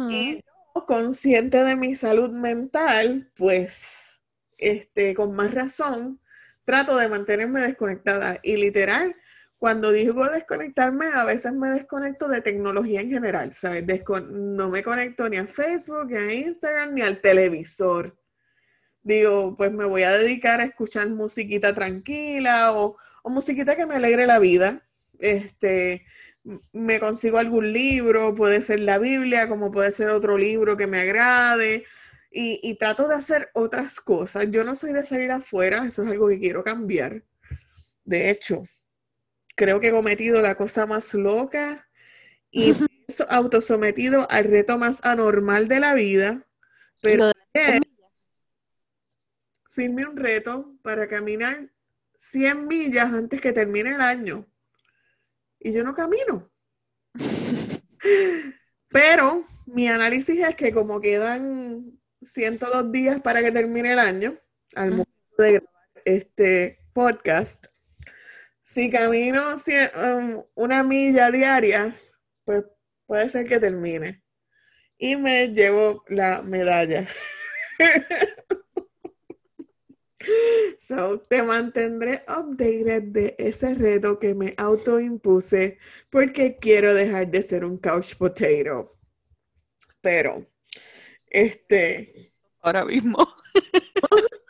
Y 0.09 0.35
yo, 0.37 0.85
consciente 0.85 1.65
de 1.65 1.75
mi 1.75 1.95
salud 1.95 2.31
mental, 2.31 3.29
pues, 3.35 4.21
este, 4.57 5.13
con 5.15 5.35
más 5.35 5.53
razón, 5.53 6.21
trato 6.63 6.95
de 6.95 7.09
mantenerme 7.09 7.59
desconectada. 7.59 8.39
Y 8.41 8.55
literal, 8.55 9.15
cuando 9.57 9.91
digo 9.91 10.25
desconectarme, 10.27 11.07
a 11.13 11.25
veces 11.25 11.53
me 11.53 11.69
desconecto 11.69 12.27
de 12.27 12.41
tecnología 12.41 13.01
en 13.01 13.11
general, 13.11 13.53
¿sabes? 13.53 13.85
no 14.29 14.69
me 14.69 14.83
conecto 14.83 15.29
ni 15.29 15.37
a 15.37 15.45
Facebook, 15.47 16.07
ni 16.07 16.17
a 16.17 16.33
Instagram, 16.33 16.93
ni 16.93 17.01
al 17.01 17.19
televisor. 17.19 18.15
Digo, 19.05 19.55
pues 19.55 19.71
me 19.71 19.85
voy 19.85 20.01
a 20.01 20.17
dedicar 20.17 20.61
a 20.61 20.63
escuchar 20.63 21.07
musiquita 21.09 21.75
tranquila 21.75 22.73
o, 22.73 22.97
musiquita 23.25 23.75
que 23.75 23.85
me 23.85 23.93
alegre 23.93 24.25
la 24.25 24.39
vida. 24.39 24.83
Este, 25.19 26.07
me 26.73 26.99
consigo 26.99 27.37
algún 27.37 27.71
libro, 27.71 28.33
puede 28.33 28.63
ser 28.63 28.79
la 28.79 28.97
Biblia, 28.97 29.47
como 29.47 29.71
puede 29.71 29.91
ser 29.91 30.09
otro 30.09 30.39
libro 30.39 30.75
que 30.75 30.87
me 30.87 31.01
agrade. 31.01 31.85
Y, 32.31 32.59
y 32.63 32.77
trato 32.79 33.07
de 33.07 33.13
hacer 33.13 33.51
otras 33.53 33.99
cosas. 34.01 34.47
Yo 34.49 34.63
no 34.63 34.75
soy 34.75 34.91
de 34.91 35.05
salir 35.05 35.31
afuera, 35.31 35.85
eso 35.85 36.01
es 36.01 36.09
algo 36.09 36.27
que 36.27 36.39
quiero 36.39 36.63
cambiar. 36.63 37.21
De 38.05 38.31
hecho, 38.31 38.63
creo 39.55 39.79
que 39.79 39.89
he 39.89 39.91
cometido 39.91 40.41
la 40.41 40.55
cosa 40.55 40.87
más 40.87 41.13
loca 41.13 41.87
y 42.49 42.73
autosometido 43.29 44.25
al 44.31 44.45
reto 44.45 44.79
más 44.79 45.05
anormal 45.05 45.67
de 45.67 45.79
la 45.79 45.93
vida. 45.93 46.47
Pero 47.01 47.31
firme 49.75 50.05
un 50.05 50.15
reto 50.15 50.73
para 50.81 51.07
caminar 51.07 51.69
100 52.17 52.65
millas 52.65 53.11
antes 53.11 53.41
que 53.41 53.51
termine 53.51 53.93
el 53.93 54.01
año. 54.01 54.47
Y 55.59 55.73
yo 55.73 55.83
no 55.83 55.93
camino. 55.93 56.49
Pero 58.89 59.43
mi 59.65 59.89
análisis 59.89 60.39
es 60.39 60.55
que 60.55 60.71
como 60.71 61.01
quedan 61.01 61.99
102 62.21 62.91
días 62.91 63.21
para 63.21 63.43
que 63.43 63.51
termine 63.51 63.91
el 63.93 63.99
año, 63.99 64.39
al 64.75 64.91
momento 64.91 65.11
de 65.37 65.51
grabar 65.51 65.91
este 66.05 66.79
podcast, 66.93 67.65
si 68.63 68.89
camino 68.89 69.55
um, 69.55 70.43
una 70.55 70.83
milla 70.83 71.29
diaria, 71.31 71.99
pues 72.45 72.63
puede 73.05 73.27
ser 73.27 73.45
que 73.45 73.59
termine. 73.59 74.23
Y 74.97 75.17
me 75.17 75.49
llevo 75.49 76.05
la 76.07 76.41
medalla. 76.41 77.05
So, 80.79 81.19
te 81.21 81.41
mantendré 81.41 82.23
updated 82.27 83.03
de 83.03 83.35
ese 83.39 83.75
reto 83.75 84.19
que 84.19 84.35
me 84.35 84.53
autoimpuse 84.57 85.77
porque 86.09 86.57
quiero 86.59 86.93
dejar 86.93 87.29
de 87.31 87.41
ser 87.41 87.65
un 87.65 87.77
couch 87.77 88.15
potato. 88.15 88.91
Pero, 90.01 90.45
este. 91.27 92.33
Ahora 92.61 92.85
mismo. 92.85 93.17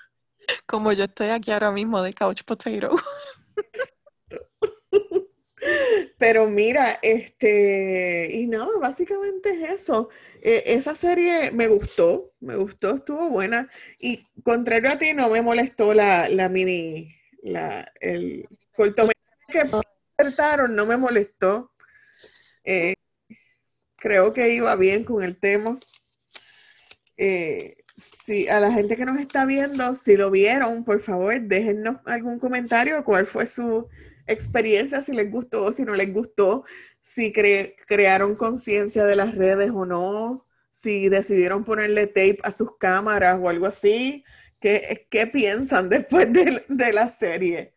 Como 0.68 0.92
yo 0.92 1.06
estoy 1.06 1.30
aquí 1.30 1.52
ahora 1.52 1.72
mismo 1.72 2.02
de 2.02 2.14
couch 2.14 2.44
potato. 2.44 2.96
Pero 6.18 6.48
mira, 6.50 6.98
este, 7.02 8.30
y 8.32 8.48
nada, 8.48 8.78
básicamente 8.80 9.50
es 9.52 9.82
eso. 9.82 10.10
E, 10.42 10.64
esa 10.68 10.96
serie 10.96 11.52
me 11.52 11.68
gustó, 11.68 12.34
me 12.40 12.56
gustó, 12.56 12.96
estuvo 12.96 13.30
buena. 13.30 13.70
Y 14.00 14.26
contrario 14.44 14.92
a 14.92 14.98
ti, 14.98 15.14
no 15.14 15.30
me 15.30 15.42
molestó 15.42 15.94
la, 15.94 16.28
mini, 16.50 17.16
la, 17.44 17.92
el 18.00 18.48
cortometraje 18.76 19.16
que 19.52 19.66
presentaron, 20.16 20.76
no 20.76 20.86
me 20.86 20.98
molestó. 20.98 21.72
Eh, 22.64 22.96
creo 23.96 24.34
que 24.34 24.54
iba 24.54 24.76
bien 24.76 25.04
con 25.04 25.24
el 25.24 25.38
tema. 25.38 25.80
Eh, 27.18 27.78
si 27.98 28.48
a 28.50 28.60
la 28.60 28.72
gente 28.72 28.98
que 28.98 29.06
nos 29.06 29.20
está 29.20 29.46
viendo, 29.46 29.96
si 29.96 30.18
lo 30.18 30.30
vieron, 30.32 30.84
por 30.84 31.02
favor, 31.02 31.40
déjennos 31.42 31.98
algún 32.06 32.40
comentario, 32.40 33.04
cuál 33.04 33.26
fue 33.26 33.48
su 33.48 33.88
experiencia, 34.28 35.02
si 35.02 35.14
les 35.14 35.30
gustó, 35.32 35.72
si 35.72 35.84
no 35.84 35.94
les 35.94 36.14
gustó, 36.14 36.64
si 37.00 37.32
crearon 37.32 38.36
conciencia 38.36 39.06
de 39.06 39.16
las 39.16 39.36
redes 39.36 39.72
o 39.74 39.86
no, 39.86 40.46
si 40.72 41.10
decidieron 41.10 41.64
ponerle 41.64 42.08
tape 42.08 42.40
a 42.44 42.52
sus 42.52 42.78
cámaras 42.78 43.40
o 43.42 43.50
algo 43.50 43.66
así. 43.66 44.24
¿Qué, 44.60 45.30
piensan 45.32 45.90
después 45.90 46.32
de, 46.34 46.66
de 46.68 46.94
la 46.94 47.08
serie? 47.10 47.76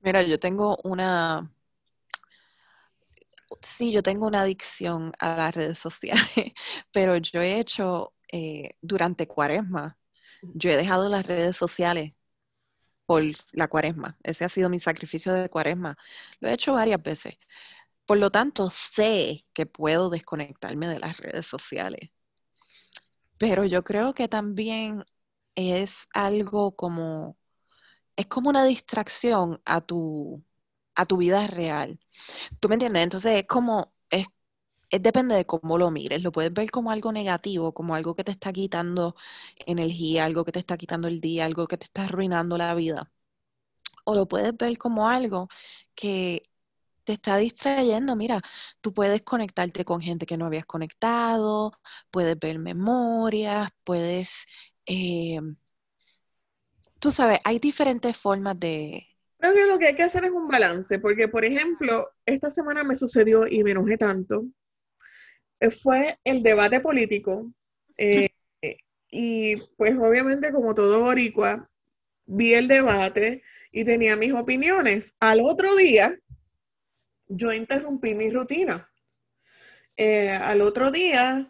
Mira, 0.00 0.22
yo 0.22 0.40
tengo 0.40 0.78
una, 0.82 1.52
sí, 3.60 3.92
yo 3.92 4.02
tengo 4.02 4.26
una 4.26 4.42
adicción 4.42 5.12
a 5.18 5.36
las 5.36 5.54
redes 5.54 5.78
sociales, 5.78 6.24
pero 6.92 7.16
yo 7.16 7.40
he 7.40 7.60
hecho 7.60 8.12
eh, 8.30 8.70
durante 8.80 9.26
cuaresma, 9.26 9.98
yo 10.42 10.70
he 10.70 10.76
dejado 10.76 11.08
las 11.08 11.26
redes 11.26 11.56
sociales 11.56 12.12
la 13.52 13.68
cuaresma. 13.68 14.16
Ese 14.22 14.44
ha 14.44 14.48
sido 14.48 14.68
mi 14.68 14.80
sacrificio 14.80 15.32
de 15.32 15.48
cuaresma. 15.48 15.96
Lo 16.40 16.48
he 16.48 16.54
hecho 16.54 16.74
varias 16.74 17.02
veces. 17.02 17.36
Por 18.06 18.18
lo 18.18 18.30
tanto, 18.30 18.70
sé 18.70 19.46
que 19.54 19.66
puedo 19.66 20.10
desconectarme 20.10 20.88
de 20.88 20.98
las 21.00 21.18
redes 21.18 21.46
sociales. 21.46 22.10
Pero 23.38 23.64
yo 23.64 23.82
creo 23.84 24.14
que 24.14 24.28
también 24.28 25.04
es 25.54 26.06
algo 26.14 26.76
como, 26.76 27.36
es 28.16 28.26
como 28.26 28.50
una 28.50 28.64
distracción 28.64 29.60
a 29.64 29.80
tu, 29.82 30.44
a 30.94 31.06
tu 31.06 31.18
vida 31.18 31.46
real. 31.48 32.00
¿Tú 32.60 32.68
me 32.68 32.76
entiendes? 32.76 33.04
Entonces 33.04 33.40
es 33.40 33.46
como, 33.48 33.91
es, 34.92 34.98
es, 34.98 35.02
depende 35.02 35.34
de 35.34 35.46
cómo 35.46 35.78
lo 35.78 35.90
mires. 35.90 36.22
Lo 36.22 36.32
puedes 36.32 36.52
ver 36.52 36.70
como 36.70 36.90
algo 36.90 37.12
negativo, 37.12 37.72
como 37.74 37.94
algo 37.94 38.14
que 38.14 38.24
te 38.24 38.32
está 38.32 38.52
quitando 38.52 39.16
energía, 39.66 40.24
algo 40.24 40.44
que 40.44 40.52
te 40.52 40.60
está 40.60 40.76
quitando 40.78 41.08
el 41.08 41.20
día, 41.20 41.44
algo 41.46 41.66
que 41.68 41.78
te 41.78 41.84
está 41.86 42.04
arruinando 42.04 42.56
la 42.58 42.74
vida. 42.74 43.10
O 44.04 44.14
lo 44.14 44.28
puedes 44.28 44.56
ver 44.56 44.78
como 44.78 45.08
algo 45.08 45.48
que 45.94 46.44
te 47.04 47.14
está 47.14 47.36
distrayendo. 47.38 48.16
Mira, 48.16 48.42
tú 48.80 48.92
puedes 48.94 49.22
conectarte 49.22 49.84
con 49.84 50.00
gente 50.00 50.26
que 50.26 50.36
no 50.36 50.46
habías 50.46 50.66
conectado, 50.66 51.72
puedes 52.10 52.38
ver 52.38 52.58
memorias, 52.58 53.70
puedes... 53.84 54.46
Eh, 54.86 55.40
tú 56.98 57.10
sabes, 57.12 57.40
hay 57.44 57.58
diferentes 57.58 58.16
formas 58.16 58.58
de, 58.58 59.06
Creo 59.42 59.54
que 59.54 59.66
lo 59.66 59.78
que 59.78 59.86
hay 59.88 59.96
que 59.96 60.04
hacer 60.04 60.24
es 60.24 60.30
un 60.30 60.46
balance, 60.46 61.00
porque 61.00 61.26
por 61.26 61.44
ejemplo, 61.44 62.08
esta 62.26 62.50
semana 62.52 62.84
me 62.84 62.94
sucedió 62.94 63.46
y 63.48 63.64
me 63.64 63.72
enojé 63.72 63.98
tanto, 63.98 64.44
eh, 64.44 64.61
fue 65.70 66.18
el 66.24 66.42
debate 66.42 66.80
político. 66.80 67.52
Eh, 67.96 68.30
y 69.10 69.56
pues 69.76 69.96
obviamente 69.98 70.52
como 70.52 70.74
todo 70.74 71.02
boricua, 71.02 71.70
vi 72.26 72.54
el 72.54 72.68
debate 72.68 73.42
y 73.70 73.84
tenía 73.84 74.16
mis 74.16 74.32
opiniones. 74.32 75.14
Al 75.20 75.40
otro 75.40 75.76
día, 75.76 76.18
yo 77.28 77.52
interrumpí 77.52 78.14
mi 78.14 78.30
rutina. 78.30 78.90
Eh, 79.96 80.30
al 80.30 80.62
otro 80.62 80.90
día, 80.90 81.48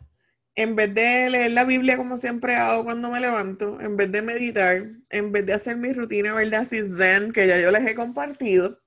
en 0.55 0.77
vez 0.77 0.95
de 0.95 1.31
leer 1.31 1.53
la 1.53 1.65
Biblia 1.65 1.97
como 1.97 2.19
siempre 2.19 2.57
hago 2.57 2.85
cuando 2.85 3.09
me 3.11 3.21
levanto, 3.21 3.81
en 3.81 3.97
vez 3.97 4.11
de 4.13 4.23
meditar, 4.23 4.91
en 5.11 5.33
vez 5.33 5.47
de 5.47 5.55
hacer 5.55 5.77
mi 5.77 5.93
rutina, 5.93 6.35
¿verdad? 6.35 6.63
Así 6.63 6.81
zen, 6.87 7.33
que 7.33 7.47
ya 7.47 7.59
yo 7.61 7.71
les 7.71 7.87
he 7.87 7.95
compartido, 7.95 8.81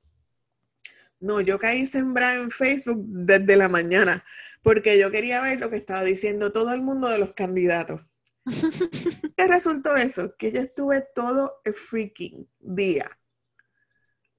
no, 1.19 1.41
yo 1.41 1.57
caí 1.57 1.85
sembrada 1.85 2.35
en 2.35 2.51
Facebook 2.51 3.03
desde 3.07 3.55
la 3.57 3.69
mañana, 3.69 4.23
porque 4.65 4.97
yo 4.97 5.11
quería 5.11 5.41
ver 5.41 5.59
lo 5.59 5.69
que 5.69 5.75
estaba 5.75 6.01
diciendo 6.01 6.51
todo 6.51 6.73
el 6.73 6.81
mundo 6.81 7.07
de 7.07 7.19
los 7.19 7.33
candidatos. 7.33 8.01
¿Qué 9.37 9.47
resultó 9.47 9.95
eso? 9.95 10.35
Que 10.37 10.51
yo 10.51 10.61
estuve 10.61 11.05
todo 11.13 11.61
el 11.65 11.75
freaking 11.75 12.49
día 12.57 13.05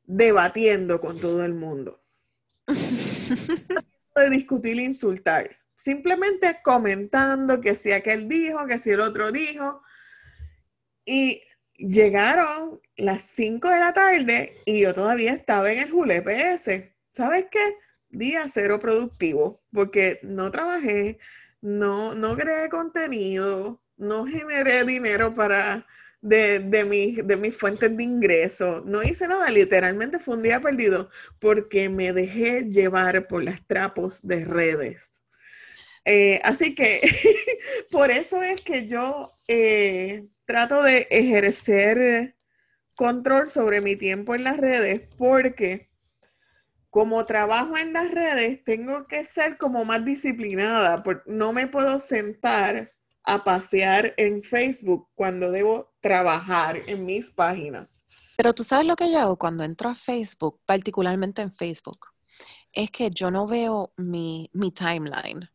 debatiendo 0.03 1.01
con 1.01 1.21
todo 1.21 1.45
el 1.45 1.55
mundo. 1.55 2.03
de 2.67 4.31
discutir 4.31 4.81
e 4.81 4.83
insultar 4.83 5.57
simplemente 5.77 6.59
comentando 6.65 7.61
que 7.61 7.77
si 7.77 7.93
aquel 7.93 8.29
dijo, 8.29 8.67
que 8.67 8.79
si 8.79 8.91
el 8.91 9.01
otro 9.01 9.31
dijo. 9.31 9.83
Y 11.05 11.41
llegaron 11.77 12.81
las 12.97 13.23
5 13.23 13.69
de 13.69 13.79
la 13.79 13.95
tarde 13.95 14.63
y 14.65 14.81
yo 14.81 14.93
todavía 14.93 15.33
estaba 15.35 15.71
en 15.71 15.79
el 15.79 15.91
julepe 15.93 16.55
ese. 16.55 16.97
¿Sabes 17.13 17.47
qué? 17.49 17.77
Día 18.11 18.47
cero 18.49 18.79
productivo, 18.81 19.61
porque 19.73 20.21
no 20.23 20.51
trabajé, 20.51 21.19
no, 21.61 22.15
no 22.15 22.37
creé 22.37 22.69
contenido, 22.69 23.83
no 23.97 24.27
generé 24.27 24.85
dinero 24.85 25.35
para 25.35 25.87
de, 26.21 26.61
de, 26.61 27.23
de 27.25 27.37
mis 27.37 27.57
fuentes 27.57 27.97
de 27.97 28.03
ingreso. 28.03 28.83
No 28.85 29.03
hice 29.03 29.29
nada, 29.29 29.49
literalmente 29.51 30.19
fue 30.19 30.37
un 30.37 30.43
día 30.43 30.61
perdido 30.61 31.11
porque 31.39 31.89
me 31.89 32.13
dejé 32.13 32.65
llevar 32.71 33.27
por 33.29 33.45
las 33.45 33.67
trapos 33.67 34.27
de 34.27 34.45
redes. 34.45 35.23
Eh, 36.05 36.41
así 36.45 36.75
que 36.75 37.01
por 37.91 38.11
eso 38.11 38.43
es 38.43 38.61
que 38.63 38.87
yo 38.87 39.33
eh, 39.49 40.27
trato 40.45 40.83
de 40.83 41.09
ejercer 41.11 42.37
control 42.95 43.49
sobre 43.49 43.81
mi 43.81 43.97
tiempo 43.97 44.35
en 44.35 44.45
las 44.45 44.57
redes 44.57 45.03
porque 45.19 45.91
como 46.97 47.27
trabajo 47.27 47.77
en 47.77 47.93
las 47.93 48.11
redes 48.11 48.65
tengo 48.65 49.07
que 49.07 49.23
ser 49.23 49.59
como 49.59 49.85
más 49.85 50.03
disciplinada, 50.03 51.05
no 51.27 51.53
me 51.53 51.67
puedo 51.67 51.99
sentar 51.99 52.91
a 53.23 53.45
pasear 53.45 54.15
en 54.17 54.43
Facebook 54.43 55.07
cuando 55.15 55.51
debo 55.51 55.93
trabajar 56.01 56.81
en 56.87 57.05
mis 57.05 57.31
páginas. 57.31 58.03
Pero 58.39 58.55
tú 58.55 58.65
sabes 58.65 58.87
lo 58.87 58.97
que 58.97 59.13
yo 59.13 59.19
hago 59.19 59.37
cuando 59.37 59.63
entro 59.63 59.91
a 59.91 59.95
Facebook, 59.95 60.59
particularmente 60.65 61.43
en 61.43 61.53
Facebook, 61.53 61.99
es 62.73 62.91
que 62.91 63.11
yo 63.11 63.31
no 63.31 63.47
veo 63.47 63.93
mi, 63.99 64.49
mi 64.55 64.73
timeline 64.73 65.51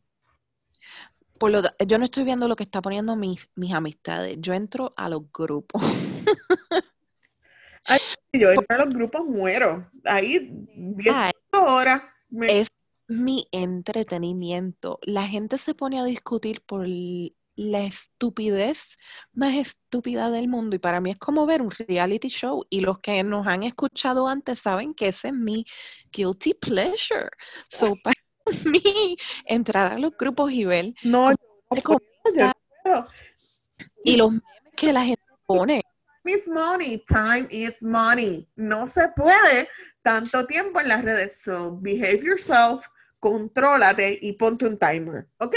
yo 1.86 1.98
no 1.98 2.04
estoy 2.04 2.24
viendo 2.24 2.46
lo 2.46 2.56
que 2.56 2.62
está 2.62 2.80
poniendo 2.80 3.16
mis, 3.16 3.40
mis 3.56 3.72
amistades. 3.72 4.36
Yo 4.40 4.52
entro 4.52 4.94
a 4.96 5.08
los 5.08 5.22
grupos. 5.32 5.82
Ay, 7.84 7.98
yo 8.32 8.50
entro 8.50 8.76
a 8.76 8.84
los 8.84 8.94
grupos, 8.94 9.26
muero. 9.26 9.90
Ahí 10.04 10.48
10 10.74 11.16
horas. 11.52 12.02
Es 12.40 12.68
mi 13.08 13.46
entretenimiento. 13.52 14.98
La 15.02 15.26
gente 15.26 15.58
se 15.58 15.74
pone 15.74 16.00
a 16.00 16.04
discutir 16.04 16.62
por 16.62 16.86
la 17.54 17.84
estupidez 17.84 18.96
más 19.34 19.54
estúpida 19.54 20.30
del 20.30 20.48
mundo 20.48 20.76
y 20.76 20.78
para 20.78 21.00
mí 21.00 21.10
es 21.10 21.18
como 21.18 21.44
ver 21.44 21.60
un 21.60 21.70
reality 21.70 22.28
show 22.28 22.64
y 22.70 22.80
los 22.80 23.00
que 23.00 23.22
nos 23.24 23.46
han 23.46 23.62
escuchado 23.62 24.26
antes 24.26 24.60
saben 24.60 24.94
que 24.94 25.08
ese 25.08 25.28
es 25.28 25.34
mi 25.34 25.66
guilty 26.10 26.54
pleasure. 26.54 27.28
So 27.68 27.94
para 28.02 28.16
mí 28.64 29.16
entrar 29.44 29.92
a 29.92 29.98
los 29.98 30.16
grupos 30.16 30.52
y 30.52 30.64
ver 30.64 30.94
No, 31.02 31.30
yo 31.30 31.36
no 31.84 31.98
puedo. 32.24 33.06
y 34.04 34.16
los 34.16 34.30
memes 34.30 34.44
que 34.76 34.92
la 34.92 35.04
gente 35.04 35.22
pone. 35.46 35.82
Miss 36.24 36.48
Money, 36.48 36.98
time 37.06 37.46
is 37.50 37.82
money. 37.82 38.48
No 38.56 38.86
se 38.86 39.08
puede 39.08 39.68
tanto 40.02 40.46
tiempo 40.46 40.80
en 40.80 40.88
las 40.88 41.02
redes. 41.04 41.42
So, 41.42 41.76
behave 41.80 42.20
yourself, 42.22 42.86
contrólate 43.18 44.18
y 44.22 44.32
ponte 44.34 44.66
un 44.66 44.78
timer. 44.78 45.28
¿Ok? 45.38 45.56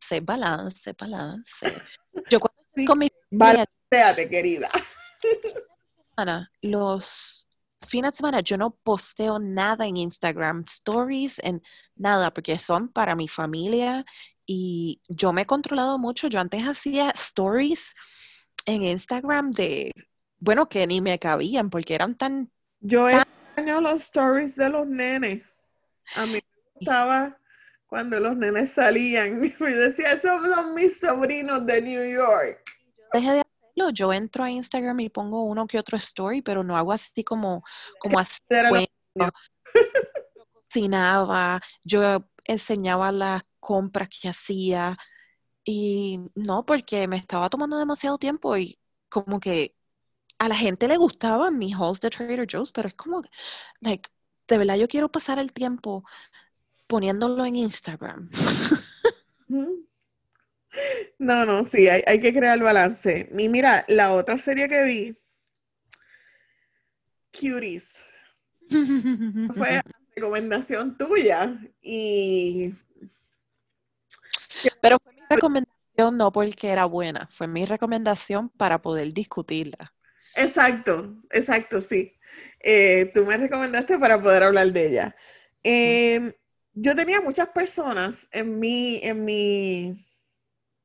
Se 0.00 0.20
balance, 0.20 0.92
balance. 0.98 1.50
Yo 2.30 2.40
cuando 2.40 2.56
Sí. 2.74 2.84
con 2.84 2.98
mi 2.98 3.10
Balanceate, 3.30 4.28
querida. 4.28 4.68
semana, 6.14 6.50
los 6.60 7.46
fines 7.88 8.12
de 8.12 8.16
semana 8.18 8.40
yo 8.40 8.56
no 8.58 8.70
posteo 8.82 9.38
nada 9.38 9.86
en 9.86 9.96
Instagram, 9.96 10.64
stories, 10.68 11.38
en 11.38 11.62
nada, 11.94 12.32
porque 12.34 12.58
son 12.58 12.88
para 12.92 13.14
mi 13.14 13.28
familia 13.28 14.04
y 14.44 15.00
yo 15.08 15.32
me 15.32 15.42
he 15.42 15.46
controlado 15.46 15.98
mucho. 15.98 16.28
Yo 16.28 16.38
antes 16.40 16.62
hacía 16.64 17.10
stories 17.12 17.94
en 18.66 18.82
Instagram 18.82 19.52
de, 19.52 19.92
bueno, 20.38 20.68
que 20.68 20.86
ni 20.86 21.00
me 21.00 21.18
cabían 21.18 21.70
porque 21.70 21.94
eran 21.94 22.16
tan, 22.16 22.50
Yo 22.80 23.08
extraño 23.08 23.80
los 23.80 24.02
stories 24.02 24.54
de 24.56 24.68
los 24.68 24.86
nenes. 24.86 25.44
A 26.14 26.26
mí 26.26 26.32
me 26.32 26.42
gustaba 26.74 27.38
cuando 27.86 28.20
los 28.20 28.36
nenes 28.36 28.72
salían. 28.72 29.42
Y 29.60 29.72
decía, 29.72 30.12
esos 30.12 30.44
son 30.46 30.74
mis 30.74 31.00
sobrinos 31.00 31.64
de 31.64 31.82
New 31.82 32.14
York. 32.14 32.62
dejé 33.12 33.32
de 33.32 33.40
hacerlo. 33.40 33.90
Yo 33.94 34.12
entro 34.12 34.44
a 34.44 34.50
Instagram 34.50 35.00
y 35.00 35.08
pongo 35.08 35.44
uno 35.44 35.66
que 35.66 35.78
otro 35.78 35.96
story, 35.96 36.42
pero 36.42 36.62
no 36.62 36.76
hago 36.76 36.92
así 36.92 37.24
como, 37.24 37.64
como 37.98 38.18
así. 38.18 38.38
Yo 39.18 39.30
cocinaba, 40.52 41.62
yo 41.82 42.24
enseñaba 42.44 43.10
las 43.10 43.42
compras 43.58 44.10
que 44.10 44.28
hacía 44.28 44.98
y 45.68 46.20
no, 46.36 46.64
porque 46.64 47.08
me 47.08 47.16
estaba 47.16 47.50
tomando 47.50 47.76
demasiado 47.76 48.18
tiempo 48.18 48.56
y 48.56 48.78
como 49.08 49.40
que 49.40 49.74
a 50.38 50.48
la 50.48 50.56
gente 50.56 50.86
le 50.86 50.96
gustaban 50.96 51.58
mis 51.58 51.74
hauls 51.74 52.00
de 52.00 52.08
Trader 52.08 52.46
Joe's, 52.50 52.70
pero 52.70 52.86
es 52.86 52.94
como, 52.94 53.22
like, 53.80 54.08
de 54.46 54.58
verdad 54.58 54.76
yo 54.76 54.86
quiero 54.86 55.10
pasar 55.10 55.40
el 55.40 55.52
tiempo 55.52 56.04
poniéndolo 56.86 57.44
en 57.44 57.56
Instagram. 57.56 58.30
No, 61.18 61.46
no, 61.46 61.64
sí, 61.64 61.88
hay, 61.88 62.02
hay 62.06 62.20
que 62.20 62.32
crear 62.32 62.60
balance. 62.60 63.28
Y 63.36 63.48
mira, 63.48 63.84
la 63.88 64.12
otra 64.12 64.38
serie 64.38 64.68
que 64.68 64.84
vi, 64.84 65.16
Cuties, 67.32 67.96
fue 68.68 69.80
recomendación 70.14 70.96
tuya. 70.96 71.58
Y 71.80 72.74
Pero 74.80 74.98
fue 75.02 75.15
recomendación 75.28 76.16
no 76.16 76.32
porque 76.32 76.68
era 76.68 76.84
buena, 76.86 77.28
fue 77.32 77.46
mi 77.46 77.64
recomendación 77.66 78.50
para 78.50 78.82
poder 78.82 79.12
discutirla. 79.12 79.94
exacto, 80.34 81.16
exacto, 81.30 81.80
sí. 81.80 82.12
Eh, 82.60 83.10
tú 83.14 83.24
me 83.24 83.36
recomendaste 83.36 83.98
para 83.98 84.20
poder 84.20 84.42
hablar 84.44 84.72
de 84.72 84.88
ella. 84.88 85.16
Eh, 85.62 86.32
yo 86.74 86.94
tenía 86.94 87.20
muchas 87.20 87.48
personas 87.48 88.28
en 88.32 88.58
mi, 88.58 89.00
en 89.02 89.24
mi, 89.24 90.06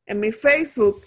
en 0.05 0.19
mi 0.19 0.31
Facebook 0.31 1.03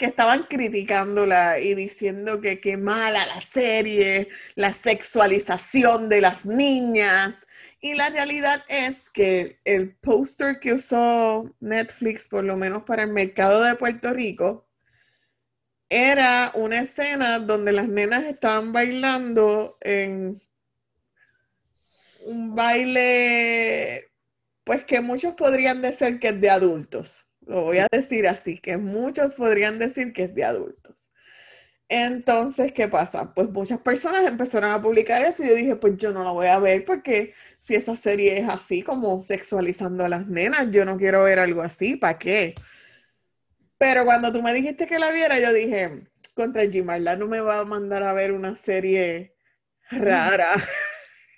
que 0.00 0.06
estaban 0.06 0.44
criticándola 0.44 1.60
y 1.60 1.74
diciendo 1.74 2.40
que 2.40 2.58
qué 2.58 2.78
mala 2.78 3.26
la 3.26 3.42
serie, 3.42 4.30
la 4.54 4.72
sexualización 4.72 6.08
de 6.08 6.22
las 6.22 6.46
niñas. 6.46 7.46
Y 7.82 7.92
la 7.92 8.08
realidad 8.08 8.64
es 8.68 9.10
que 9.10 9.60
el 9.62 9.94
póster 9.96 10.58
que 10.58 10.72
usó 10.72 11.54
Netflix, 11.60 12.28
por 12.28 12.44
lo 12.44 12.56
menos 12.56 12.84
para 12.84 13.02
el 13.02 13.10
mercado 13.10 13.62
de 13.62 13.74
Puerto 13.74 14.14
Rico, 14.14 14.66
era 15.90 16.50
una 16.54 16.80
escena 16.80 17.38
donde 17.38 17.72
las 17.72 17.88
nenas 17.88 18.24
estaban 18.24 18.72
bailando 18.72 19.76
en 19.82 20.40
un 22.24 22.54
baile, 22.54 24.10
pues 24.64 24.82
que 24.84 25.02
muchos 25.02 25.34
podrían 25.34 25.82
decir 25.82 26.18
que 26.18 26.28
es 26.28 26.40
de 26.40 26.48
adultos. 26.48 27.26
Lo 27.50 27.62
voy 27.62 27.78
a 27.78 27.88
decir 27.90 28.28
así, 28.28 28.58
que 28.58 28.76
muchos 28.76 29.34
podrían 29.34 29.80
decir 29.80 30.12
que 30.12 30.22
es 30.22 30.36
de 30.36 30.44
adultos. 30.44 31.10
Entonces, 31.88 32.70
¿qué 32.70 32.86
pasa? 32.86 33.34
Pues 33.34 33.50
muchas 33.50 33.80
personas 33.80 34.24
empezaron 34.24 34.70
a 34.70 34.80
publicar 34.80 35.20
eso 35.22 35.42
y 35.42 35.48
yo 35.48 35.54
dije, 35.56 35.74
pues 35.74 35.96
yo 35.96 36.12
no 36.12 36.22
la 36.22 36.30
voy 36.30 36.46
a 36.46 36.60
ver 36.60 36.84
porque 36.84 37.34
si 37.58 37.74
esa 37.74 37.96
serie 37.96 38.38
es 38.38 38.48
así 38.48 38.82
como 38.82 39.20
sexualizando 39.20 40.04
a 40.04 40.08
las 40.08 40.28
nenas, 40.28 40.68
yo 40.70 40.84
no 40.84 40.96
quiero 40.96 41.24
ver 41.24 41.40
algo 41.40 41.60
así, 41.60 41.96
¿para 41.96 42.20
qué? 42.20 42.54
Pero 43.78 44.04
cuando 44.04 44.32
tú 44.32 44.42
me 44.44 44.54
dijiste 44.54 44.86
que 44.86 45.00
la 45.00 45.10
viera, 45.10 45.40
yo 45.40 45.52
dije, 45.52 46.04
contra 46.34 46.70
Gimarla 46.70 47.16
no 47.16 47.26
me 47.26 47.40
va 47.40 47.58
a 47.58 47.64
mandar 47.64 48.04
a 48.04 48.12
ver 48.12 48.30
una 48.30 48.54
serie 48.54 49.34
rara. 49.90 50.52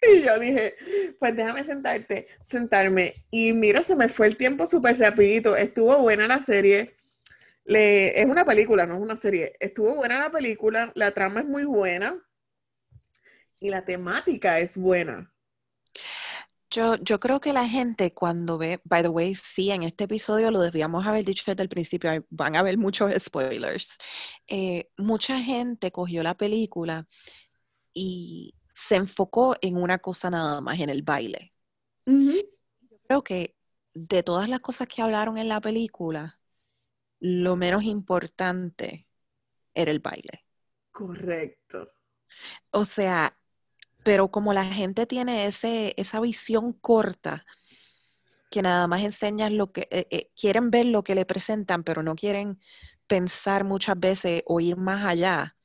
Y 0.15 0.23
yo 0.23 0.39
dije, 0.39 0.77
pues 1.19 1.37
déjame 1.37 1.65
sentarte, 1.65 2.27
sentarme. 2.43 3.25
Y 3.31 3.53
mira, 3.53 3.83
se 3.83 3.97
me 3.97 4.09
fue 4.09 4.27
el 4.27 4.37
tiempo 4.37 4.67
súper 4.67 4.99
rapidito. 4.99 5.57
Estuvo 5.57 5.97
buena 5.99 6.27
la 6.27 6.43
serie. 6.43 6.97
Le, 7.65 8.21
es 8.21 8.27
una 8.27 8.45
película, 8.45 8.87
no 8.87 8.95
es 8.95 9.01
una 9.01 9.17
serie. 9.17 9.55
Estuvo 9.61 9.95
buena 9.95 10.19
la 10.19 10.31
película, 10.31 10.93
la 10.97 11.13
trama 11.13 11.41
es 11.41 11.47
muy 11.47 11.65
buena 11.65 12.21
y 13.61 13.71
la 13.71 13.85
temática 13.85 14.59
es 14.59 14.77
buena. 14.77 15.33
Yo, 16.71 16.97
yo 16.97 17.21
creo 17.21 17.39
que 17.41 17.53
la 17.53 17.69
gente 17.69 18.15
cuando 18.15 18.57
ve, 18.59 18.81
by 18.85 19.03
the 19.03 19.09
way, 19.09 19.35
sí, 19.35 19.71
en 19.71 19.83
este 19.83 20.05
episodio 20.05 20.51
lo 20.51 20.61
debíamos 20.61 21.07
haber 21.07 21.25
dicho 21.25 21.45
desde 21.47 21.63
el 21.63 21.69
principio, 21.69 22.25
van 22.31 22.57
a 22.57 22.61
haber 22.61 22.79
muchos 22.79 23.13
spoilers. 23.23 23.89
Eh, 24.49 24.89
mucha 24.97 25.39
gente 25.41 25.93
cogió 25.93 26.23
la 26.23 26.35
película 26.35 27.07
y 27.95 28.55
se 28.75 28.97
enfocó 28.97 29.57
en 29.61 29.77
una 29.77 29.99
cosa 29.99 30.31
nada 30.31 30.61
más, 30.61 30.81
en 30.81 30.91
el 30.91 31.03
baile. 31.03 31.53
Creo 33.07 33.23
que 33.23 33.55
de 33.95 34.23
todas 34.23 34.49
las 34.49 34.61
cosas 34.61 34.89
que 34.89 35.03
hablaron 35.03 35.39
en 35.39 35.49
la 35.49 35.61
película, 35.61 36.41
lo 37.21 37.57
menos 37.57 37.85
importante 37.85 39.07
era 39.75 39.91
el 39.91 40.01
baile. 40.01 40.45
Correcto. 40.91 41.93
O 42.71 42.85
sea, 42.85 43.37
pero 44.05 44.31
como 44.31 44.53
la 44.53 44.65
gente 44.65 45.07
tiene 45.07 45.47
ese, 45.47 45.95
esa 45.97 46.21
visión 46.21 46.73
corta, 46.73 47.45
que 48.51 48.63
nada 48.63 48.87
más 48.87 49.03
enseñan 49.03 49.57
lo 49.57 49.73
que, 49.73 49.89
eh, 49.91 50.07
eh, 50.11 50.31
quieren 50.39 50.71
ver 50.71 50.87
lo 50.87 51.03
que 51.03 51.15
le 51.15 51.25
presentan, 51.25 51.85
pero 51.85 52.03
no 52.03 52.15
quieren 52.15 52.61
pensar 53.07 53.65
muchas 53.65 53.99
veces 53.99 54.43
o 54.47 54.61
ir 54.61 54.77
más 54.77 55.05
allá, 55.05 55.57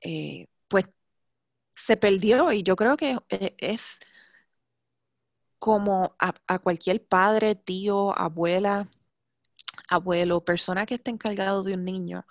eh, 0.00 0.46
se 1.84 1.96
perdió 1.96 2.52
y 2.52 2.62
yo 2.62 2.76
creo 2.76 2.96
que 2.96 3.18
eh, 3.30 3.54
es 3.58 3.98
como 5.58 6.14
a, 6.18 6.34
a 6.46 6.58
cualquier 6.58 7.04
padre, 7.04 7.54
tío, 7.54 8.16
abuela, 8.16 8.88
abuelo, 9.88 10.44
persona 10.44 10.86
que 10.86 10.94
esté 10.96 11.10
encargado 11.10 11.62
de 11.62 11.74
un 11.74 11.84
niño, 11.84 12.26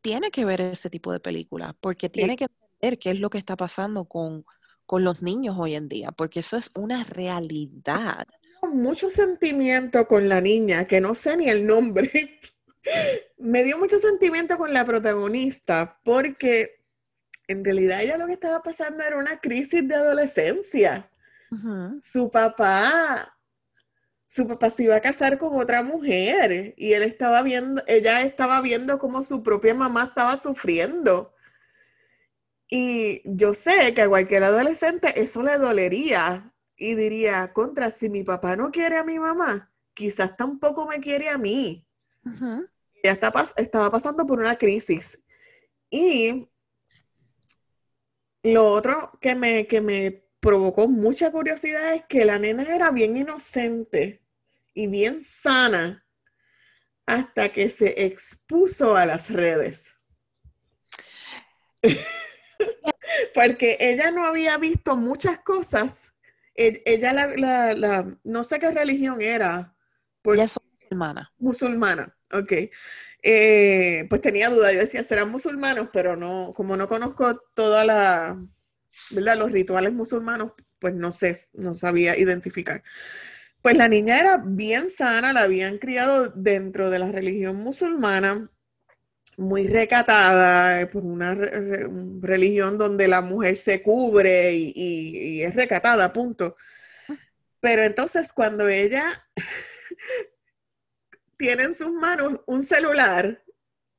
tiene 0.00 0.30
que 0.30 0.44
ver 0.44 0.60
ese 0.60 0.90
tipo 0.90 1.12
de 1.12 1.20
películas, 1.20 1.74
porque 1.80 2.08
tiene 2.08 2.36
que 2.36 2.44
entender 2.44 2.98
qué 2.98 3.10
es 3.10 3.18
lo 3.18 3.30
que 3.30 3.38
está 3.38 3.56
pasando 3.56 4.04
con, 4.04 4.44
con 4.84 5.04
los 5.04 5.22
niños 5.22 5.56
hoy 5.58 5.74
en 5.74 5.88
día, 5.88 6.12
porque 6.12 6.40
eso 6.40 6.56
es 6.56 6.70
una 6.74 7.04
realidad. 7.04 8.26
Mucho 8.72 9.10
sentimiento 9.10 10.06
con 10.06 10.28
la 10.28 10.40
niña, 10.40 10.86
que 10.86 11.00
no 11.00 11.14
sé 11.14 11.36
ni 11.36 11.48
el 11.48 11.66
nombre. 11.66 12.40
Me 13.38 13.64
dio 13.64 13.78
mucho 13.78 13.98
sentimiento 13.98 14.56
con 14.56 14.72
la 14.72 14.84
protagonista, 14.84 16.00
porque 16.04 16.85
en 17.48 17.64
realidad 17.64 18.02
ella 18.02 18.16
lo 18.16 18.26
que 18.26 18.34
estaba 18.34 18.62
pasando 18.62 19.02
era 19.02 19.18
una 19.18 19.38
crisis 19.38 19.86
de 19.86 19.94
adolescencia. 19.94 21.10
Su 22.02 22.30
papá, 22.30 23.38
su 24.26 24.46
papá 24.46 24.68
se 24.68 24.84
iba 24.84 24.96
a 24.96 25.00
casar 25.00 25.38
con 25.38 25.56
otra 25.58 25.82
mujer 25.82 26.74
y 26.76 26.92
él 26.92 27.02
estaba 27.02 27.42
viendo, 27.42 27.82
ella 27.86 28.22
estaba 28.22 28.60
viendo 28.60 28.98
cómo 28.98 29.22
su 29.22 29.42
propia 29.42 29.74
mamá 29.74 30.04
estaba 30.04 30.36
sufriendo. 30.36 31.32
Y 32.68 33.22
yo 33.24 33.54
sé 33.54 33.94
que 33.94 34.02
a 34.02 34.08
cualquier 34.08 34.42
adolescente 34.42 35.20
eso 35.20 35.42
le 35.42 35.56
dolería 35.56 36.52
y 36.76 36.94
diría, 36.94 37.52
contra, 37.52 37.90
si 37.90 38.10
mi 38.10 38.24
papá 38.24 38.56
no 38.56 38.70
quiere 38.70 38.98
a 38.98 39.04
mi 39.04 39.18
mamá, 39.18 39.72
quizás 39.94 40.36
tampoco 40.36 40.86
me 40.86 41.00
quiere 41.00 41.28
a 41.28 41.38
mí. 41.38 41.86
Ujú. 42.24 42.66
Ella 43.02 43.12
está 43.12 43.32
estaba 43.56 43.90
pasando 43.90 44.26
por 44.26 44.40
una 44.40 44.56
crisis. 44.56 45.22
Y 45.88 46.48
lo 48.52 48.68
otro 48.68 49.18
que 49.20 49.34
me, 49.34 49.66
que 49.66 49.80
me 49.80 50.24
provocó 50.40 50.88
mucha 50.88 51.30
curiosidad 51.32 51.94
es 51.94 52.04
que 52.06 52.24
la 52.24 52.38
nena 52.38 52.62
era 52.62 52.90
bien 52.90 53.16
inocente 53.16 54.22
y 54.74 54.86
bien 54.86 55.22
sana 55.22 56.06
hasta 57.06 57.48
que 57.50 57.70
se 57.70 58.04
expuso 58.06 58.96
a 58.96 59.06
las 59.06 59.30
redes. 59.30 59.84
Porque 63.34 63.76
ella 63.80 64.10
no 64.10 64.24
había 64.26 64.56
visto 64.58 64.96
muchas 64.96 65.38
cosas. 65.40 66.12
E, 66.54 66.82
ella, 66.84 67.12
la, 67.12 68.18
no 68.24 68.44
sé 68.44 68.58
qué 68.58 68.70
religión 68.70 69.20
era. 69.20 69.76
Ella 70.24 70.44
es 70.44 70.58
musulmana. 70.80 71.32
Musulmana, 71.38 72.15
ok. 72.32 72.52
Eh, 73.22 74.06
pues 74.08 74.20
tenía 74.20 74.50
duda, 74.50 74.72
yo 74.72 74.80
decía, 74.80 75.02
serán 75.02 75.30
musulmanos, 75.30 75.88
pero 75.92 76.16
no, 76.16 76.52
como 76.54 76.76
no 76.76 76.88
conozco 76.88 77.42
toda 77.54 77.84
la, 77.84 78.38
¿verdad? 79.10 79.36
Los 79.36 79.52
rituales 79.52 79.92
musulmanos, 79.92 80.52
pues 80.78 80.94
no 80.94 81.12
sé, 81.12 81.36
no 81.52 81.74
sabía 81.74 82.16
identificar. 82.18 82.82
Pues 83.62 83.76
la 83.76 83.88
niña 83.88 84.20
era 84.20 84.36
bien 84.44 84.88
sana, 84.90 85.32
la 85.32 85.42
habían 85.42 85.78
criado 85.78 86.28
dentro 86.30 86.90
de 86.90 87.00
la 87.00 87.10
religión 87.10 87.56
musulmana, 87.56 88.50
muy 89.36 89.66
recatada, 89.68 90.88
pues 90.90 91.04
una 91.04 91.34
religión 91.34 92.78
donde 92.78 93.08
la 93.08 93.22
mujer 93.22 93.56
se 93.56 93.82
cubre 93.82 94.54
y, 94.54 95.42
es 95.42 95.54
recatada, 95.54 96.12
punto. 96.12 96.56
Pero 97.60 97.82
entonces 97.84 98.32
cuando 98.32 98.68
ella 98.68 99.04
tiene 101.36 101.64
en 101.64 101.74
sus 101.74 101.92
manos 101.92 102.40
un 102.46 102.62
celular 102.62 103.42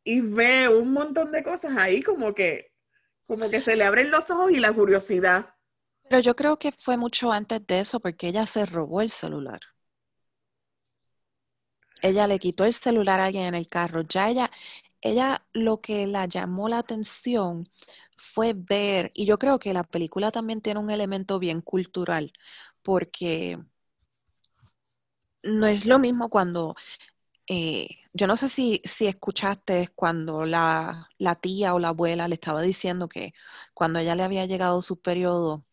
y 0.04 0.22
ve 0.22 0.70
un 0.70 0.94
montón 0.94 1.32
de 1.32 1.44
cosas 1.44 1.78
ahí, 1.78 2.02
como 2.02 2.34
que, 2.34 2.72
como 3.26 3.50
que 3.50 3.62
se 3.62 3.76
le 3.76 3.84
abren 3.84 4.12
los 4.12 4.30
ojos 4.32 4.52
y 4.52 4.60
la 4.60 4.72
curiosidad. 4.74 5.54
Pero 6.10 6.22
yo 6.22 6.36
creo 6.36 6.58
que 6.58 6.72
fue 6.72 6.98
mucho 6.98 7.32
antes 7.32 7.66
de 7.68 7.82
eso 7.82 8.00
porque 8.00 8.30
ella 8.30 8.48
se 8.48 8.66
robó 8.66 9.02
el 9.02 9.12
celular. 9.12 9.60
Ella 12.02 12.28
le 12.28 12.40
quitó 12.40 12.64
el 12.66 12.74
celular 12.74 13.20
a 13.20 13.26
alguien 13.26 13.46
en 13.46 13.56
el 13.56 13.68
carro. 13.68 14.02
Ya 14.02 14.30
ella, 14.30 14.52
ella 15.02 15.46
lo 15.54 15.82
que 15.82 16.08
la 16.08 16.26
llamó 16.26 16.70
la 16.70 16.80
atención 16.80 17.70
fue 18.18 18.54
ver, 18.56 19.12
y 19.14 19.26
yo 19.26 19.38
creo 19.40 19.60
que 19.60 19.74
la 19.74 19.84
película 19.84 20.32
también 20.32 20.62
tiene 20.62 20.80
un 20.80 20.90
elemento 20.92 21.40
bien 21.40 21.62
cultural, 21.62 22.34
porque 22.84 23.60
no 25.44 25.68
es 25.68 25.86
lo 25.86 26.00
mismo 26.00 26.30
cuando, 26.30 26.76
eh, 27.48 27.88
yo 28.14 28.28
no 28.28 28.36
sé 28.38 28.50
si, 28.50 28.82
si 28.86 29.08
escuchaste 29.08 29.90
cuando 29.96 30.46
la, 30.46 31.10
la, 31.18 31.36
tía 31.36 31.74
o 31.74 31.80
la 31.80 31.90
abuela 31.90 32.28
le 32.28 32.36
estaba 32.36 32.62
diciendo 32.62 33.08
que 33.08 33.34
cuando 33.74 34.00
ella 34.00 34.16
le 34.16 34.24
había 34.24 34.46
llegado 34.46 34.82
su 34.82 35.00
periodo, 35.00 35.66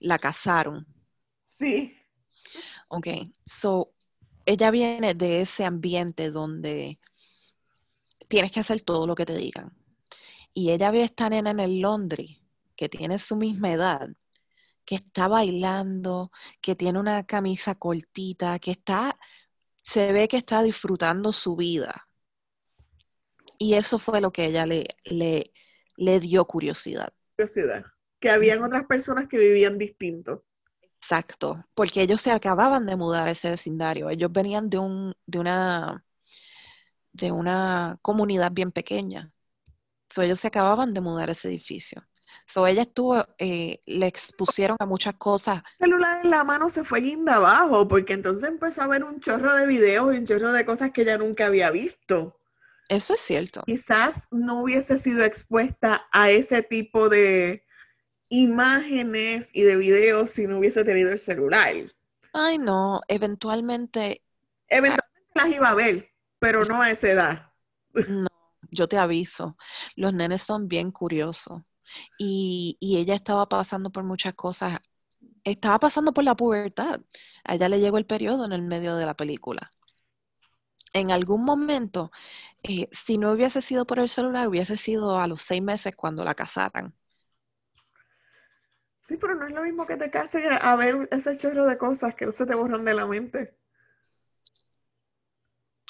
la 0.00 0.18
casaron. 0.18 0.86
Sí. 1.40 1.98
Ok, 2.88 3.08
so 3.44 3.92
ella 4.46 4.70
viene 4.70 5.14
de 5.14 5.42
ese 5.42 5.64
ambiente 5.64 6.30
donde 6.30 6.98
tienes 8.28 8.52
que 8.52 8.60
hacer 8.60 8.80
todo 8.82 9.06
lo 9.06 9.14
que 9.14 9.26
te 9.26 9.36
digan. 9.36 9.72
Y 10.54 10.70
ella 10.70 10.90
ve 10.90 11.02
a 11.02 11.04
esta 11.06 11.28
nena 11.28 11.50
en 11.50 11.60
el 11.60 11.80
Londres, 11.80 12.38
que 12.76 12.88
tiene 12.88 13.18
su 13.18 13.36
misma 13.36 13.72
edad, 13.72 14.08
que 14.84 14.96
está 14.96 15.28
bailando, 15.28 16.30
que 16.62 16.74
tiene 16.76 16.98
una 16.98 17.24
camisa 17.26 17.74
cortita, 17.74 18.58
que 18.58 18.70
está, 18.72 19.18
se 19.88 20.12
ve 20.12 20.28
que 20.28 20.36
está 20.36 20.62
disfrutando 20.62 21.32
su 21.32 21.56
vida. 21.56 22.08
Y 23.58 23.74
eso 23.74 23.98
fue 23.98 24.20
lo 24.20 24.32
que 24.32 24.44
ella 24.46 24.66
le, 24.66 24.96
le, 25.04 25.52
le 25.96 26.20
dio 26.20 26.44
curiosidad. 26.44 27.12
Curiosidad 27.36 27.84
que 28.20 28.30
habían 28.30 28.62
otras 28.62 28.84
personas 28.86 29.28
que 29.28 29.38
vivían 29.38 29.78
distinto. 29.78 30.44
Exacto, 31.00 31.64
porque 31.74 32.02
ellos 32.02 32.20
se 32.20 32.30
acababan 32.32 32.86
de 32.86 32.96
mudar 32.96 33.28
a 33.28 33.30
ese 33.30 33.50
vecindario. 33.50 34.10
Ellos 34.10 34.30
venían 34.32 34.68
de 34.68 34.78
un, 34.78 35.14
de 35.26 35.38
una, 35.38 36.04
de 37.12 37.32
una 37.32 37.98
comunidad 38.02 38.52
bien 38.52 38.72
pequeña. 38.72 39.32
So, 40.10 40.22
ellos 40.22 40.40
se 40.40 40.48
acababan 40.48 40.94
de 40.94 41.00
mudar 41.00 41.28
a 41.28 41.32
ese 41.32 41.48
edificio. 41.48 42.06
So, 42.46 42.66
ella 42.66 42.82
estuvo, 42.82 43.26
eh, 43.38 43.80
le 43.86 44.06
expusieron 44.06 44.76
a 44.80 44.86
muchas 44.86 45.14
cosas. 45.14 45.62
El 45.78 45.90
celular 45.90 46.20
en 46.24 46.30
la 46.30 46.44
mano 46.44 46.70
se 46.70 46.84
fue 46.84 47.00
guinda 47.00 47.36
abajo, 47.36 47.86
porque 47.88 48.12
entonces 48.12 48.48
empezó 48.48 48.82
a 48.82 48.88
ver 48.88 49.04
un 49.04 49.20
chorro 49.20 49.54
de 49.54 49.66
videos 49.66 50.14
y 50.14 50.18
un 50.18 50.26
chorro 50.26 50.52
de 50.52 50.64
cosas 50.64 50.90
que 50.90 51.02
ella 51.02 51.18
nunca 51.18 51.46
había 51.46 51.70
visto. 51.70 52.34
Eso 52.88 53.14
es 53.14 53.20
cierto. 53.20 53.62
Quizás 53.66 54.28
no 54.30 54.62
hubiese 54.62 54.98
sido 54.98 55.24
expuesta 55.24 56.06
a 56.10 56.30
ese 56.30 56.62
tipo 56.62 57.08
de, 57.08 57.64
imágenes 58.28 59.50
y 59.52 59.62
de 59.62 59.76
videos 59.76 60.30
si 60.30 60.46
no 60.46 60.58
hubiese 60.58 60.84
tenido 60.84 61.10
el 61.10 61.18
celular. 61.18 61.74
Ay, 62.32 62.58
no, 62.58 63.00
eventualmente. 63.08 64.22
Eventualmente 64.68 65.30
las 65.34 65.48
iba 65.48 65.68
a 65.70 65.74
ver, 65.74 66.10
pero 66.38 66.64
no 66.64 66.82
a 66.82 66.90
esa 66.90 67.10
edad. 67.10 67.52
No, 68.08 68.28
yo 68.70 68.88
te 68.88 68.98
aviso, 68.98 69.56
los 69.96 70.12
nenes 70.12 70.42
son 70.42 70.68
bien 70.68 70.92
curiosos 70.92 71.62
y, 72.18 72.76
y 72.80 72.98
ella 72.98 73.14
estaba 73.14 73.48
pasando 73.48 73.90
por 73.90 74.04
muchas 74.04 74.34
cosas. 74.34 74.80
Estaba 75.44 75.78
pasando 75.78 76.12
por 76.12 76.24
la 76.24 76.34
pubertad. 76.36 77.00
A 77.44 77.54
ella 77.54 77.68
le 77.68 77.80
llegó 77.80 77.98
el 77.98 78.06
periodo 78.06 78.44
en 78.44 78.52
el 78.52 78.62
medio 78.62 78.96
de 78.96 79.06
la 79.06 79.14
película. 79.14 79.70
En 80.92 81.10
algún 81.10 81.44
momento, 81.44 82.10
eh, 82.62 82.88
si 82.92 83.18
no 83.18 83.32
hubiese 83.32 83.62
sido 83.62 83.86
por 83.86 83.98
el 83.98 84.08
celular, 84.08 84.48
hubiese 84.48 84.76
sido 84.76 85.18
a 85.18 85.26
los 85.26 85.42
seis 85.42 85.62
meses 85.62 85.94
cuando 85.96 86.24
la 86.24 86.34
casaran. 86.34 86.94
Sí, 89.02 89.16
pero 89.16 89.34
no 89.34 89.46
es 89.46 89.52
lo 89.52 89.62
mismo 89.62 89.86
que 89.86 89.96
te 89.96 90.10
casen 90.10 90.44
a, 90.60 90.76
ver 90.76 91.08
ese 91.10 91.36
chorro 91.36 91.64
de 91.64 91.78
cosas 91.78 92.14
que 92.14 92.26
no 92.26 92.32
se 92.32 92.46
te 92.46 92.54
borran 92.54 92.84
de 92.84 92.94
la 92.94 93.06
mente. 93.06 93.56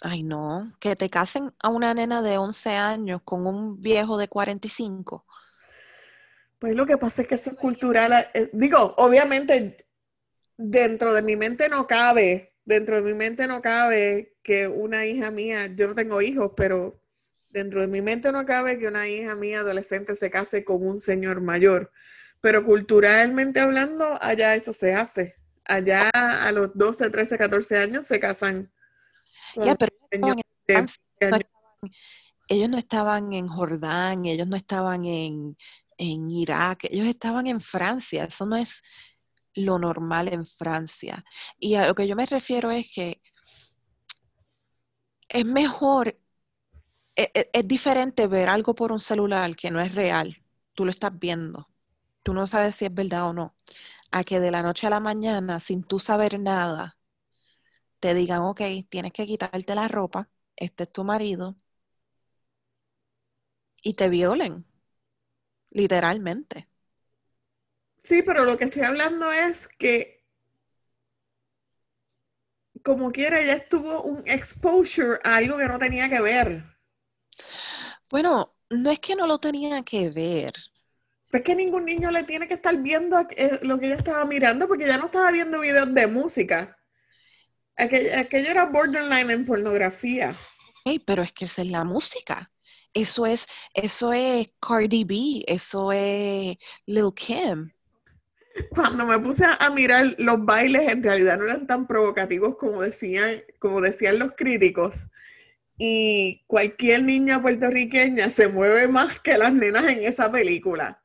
Ay, 0.01 0.23
no, 0.23 0.73
que 0.79 0.95
te 0.95 1.11
casen 1.11 1.53
a 1.59 1.69
una 1.69 1.93
nena 1.95 2.23
de 2.23 2.39
11 2.39 2.71
años 2.71 3.21
con 3.25 3.47
un 3.49 3.81
viejo 3.83 4.17
de 4.19 4.29
45. 4.29 5.27
Pues 6.59 6.75
lo 6.75 6.87
que 6.87 6.99
pasa 6.99 7.23
es 7.23 7.29
que 7.29 7.37
eso 7.37 7.51
es 7.51 7.57
cultural. 7.57 8.31
Eh, 8.35 8.51
digo, 8.53 8.95
obviamente, 8.97 9.77
dentro 10.57 11.13
de 11.13 11.23
mi 11.23 11.37
mente 11.37 11.69
no 11.69 11.87
cabe, 11.87 12.55
dentro 12.65 12.97
de 12.97 13.03
mi 13.03 13.15
mente 13.15 13.47
no 13.47 13.63
cabe 13.63 14.37
que 14.43 14.67
una 14.67 15.07
hija 15.07 15.31
mía, 15.31 15.67
yo 15.67 15.89
no 15.89 15.95
tengo 15.95 16.21
hijos, 16.21 16.53
pero 16.57 17.03
dentro 17.51 17.81
de 17.81 17.89
mi 17.89 18.03
mente 18.03 18.33
no 18.33 18.45
cabe 18.45 18.79
que 18.79 18.89
una 18.89 19.09
hija 19.09 19.35
mía 19.35 19.61
adolescente 19.61 20.17
se 20.17 20.31
case 20.31 20.65
con 20.65 20.87
un 20.87 21.01
señor 21.01 21.41
mayor 21.41 21.93
pero 22.41 22.65
culturalmente 22.65 23.61
hablando, 23.61 24.15
allá 24.21 24.55
eso 24.55 24.73
se 24.73 24.95
hace. 24.95 25.37
Allá 25.65 26.09
a 26.13 26.53
los 26.53 26.71
12, 26.75 27.11
13, 27.11 27.37
14 27.37 27.79
años 27.79 28.07
se 28.07 28.21
casan. 28.21 28.71
pero 29.79 29.93
ellos 32.51 32.71
no 32.71 32.79
estaban 32.79 33.33
en 33.35 33.47
Jordán, 33.47 34.25
ellos 34.25 34.49
no 34.49 34.57
estaban 34.57 35.05
en, 35.05 35.57
en 35.99 36.31
Irak, 36.31 36.85
ellos 36.91 37.07
estaban 37.09 37.47
en 37.47 37.61
Francia. 37.61 38.25
Eso 38.25 38.47
no 38.47 38.57
es 38.57 38.83
lo 39.55 39.79
normal 39.79 40.29
en 40.33 40.47
Francia. 40.47 41.25
Y 41.59 41.75
a 41.77 41.87
lo 41.89 41.95
que 41.95 42.09
yo 42.09 42.17
me 42.17 42.27
refiero 42.27 42.71
es 42.71 42.87
que 42.95 43.21
es 45.29 45.45
mejor, 45.45 46.19
es, 47.17 47.29
e, 47.35 47.51
es, 47.53 47.69
diferente 47.69 48.27
ver 48.27 48.49
algo 48.49 48.75
por 48.75 48.93
un 48.93 49.01
celular 49.01 49.57
que 49.57 49.71
no 49.71 49.81
es 49.81 49.95
real. 49.95 50.43
Tú 50.75 50.85
lo 50.85 50.91
estás 50.91 51.19
viendo 51.19 51.69
tú 52.29 52.35
no 52.35 52.47
sabes 52.47 52.75
si 52.77 52.85
es 52.87 52.95
verdad 52.95 53.29
o 53.31 53.33
no, 53.33 53.55
a 54.11 54.25
que 54.25 54.41
de 54.41 54.51
la 54.51 54.63
noche 54.63 54.87
a 54.87 54.91
la 54.91 55.01
mañana, 55.01 55.61
sin 55.61 55.83
tú 55.85 55.99
saber 55.99 56.39
nada, 56.41 56.99
te 58.01 58.15
digan, 58.15 58.43
ok, 58.43 58.61
tienes 58.91 59.13
que 59.13 59.27
quitarte 59.27 59.75
la 59.75 59.89
ropa, 59.89 60.29
este 60.57 60.85
es 60.85 60.93
tu 60.93 61.05
marido, 61.05 61.57
y 63.83 63.95
te 63.95 64.09
violen, 64.09 64.65
literalmente. 65.71 66.69
Sí, 68.01 68.23
pero 68.23 68.45
lo 68.45 68.57
que 68.57 68.65
estoy 68.65 68.83
hablando 68.83 69.31
es 69.33 69.69
que, 69.69 70.25
como 72.83 73.13
quiera, 73.13 73.41
ya 73.43 73.53
estuvo 73.53 74.03
un 74.03 74.27
exposure 74.27 75.21
a 75.23 75.37
algo 75.37 75.59
que 75.59 75.69
no 75.69 75.79
tenía 75.79 76.09
que 76.09 76.21
ver. 76.21 76.65
Bueno, 78.11 78.55
no 78.71 78.91
es 78.91 79.01
que 79.01 79.15
no 79.17 79.27
lo 79.27 79.39
tenía 79.39 79.83
que 79.83 80.11
ver, 80.11 80.53
es 81.33 81.43
que 81.43 81.55
ningún 81.55 81.85
niño 81.85 82.11
le 82.11 82.25
tiene 82.25 82.49
que 82.49 82.55
estar 82.55 82.77
viendo 82.79 83.21
eh, 83.37 83.59
lo 83.63 83.79
que 83.79 83.87
ella 83.87 83.97
estaba 83.97 84.25
mirando 84.25 84.67
porque 84.67 84.87
ya 84.87 84.99
no 84.99 85.07
estaba 85.07 85.31
viendo 85.31 85.61
videos 85.61 85.93
de 85.93 86.07
música. 86.07 86.79
Aquello, 87.77 88.51
era 88.51 88.67
borderline 88.67 89.31
en 89.31 89.45
pornografía. 89.47 90.35
Hey, 90.85 90.99
pero 90.99 91.23
es 91.23 91.33
que 91.33 91.45
esa 91.45 91.63
es 91.63 91.69
la 91.69 91.85
música. 91.85 92.51
Eso 92.95 93.27
es, 93.27 93.47
eso 93.75 94.13
es 94.13 94.49
Cardi 94.61 95.05
B, 95.05 95.45
eso 95.47 95.93
es 95.93 96.57
Lil 96.87 97.13
Kim. 97.15 97.71
Cuando 98.71 99.07
me 99.07 99.19
puse 99.21 99.45
a 99.47 99.71
mirar 99.71 100.15
los 100.19 100.45
bailes, 100.45 100.91
en 100.91 101.03
realidad 101.03 101.39
no 101.39 101.45
eran 101.45 101.67
tan 101.67 101.87
provocativos 101.87 102.57
como 102.57 102.83
decían, 102.83 103.43
como 103.59 103.81
decían 103.81 104.19
los 104.19 104.33
críticos. 104.37 105.07
Y 105.77 106.43
cualquier 106.49 107.05
niña 107.05 107.41
puertorriqueña 107.41 108.31
se 108.31 108.49
mueve 108.49 108.89
más 108.89 109.21
que 109.21 109.39
las 109.39 109.53
nenas 109.53 109.87
en 109.87 110.03
esa 110.03 110.31
película 110.31 111.01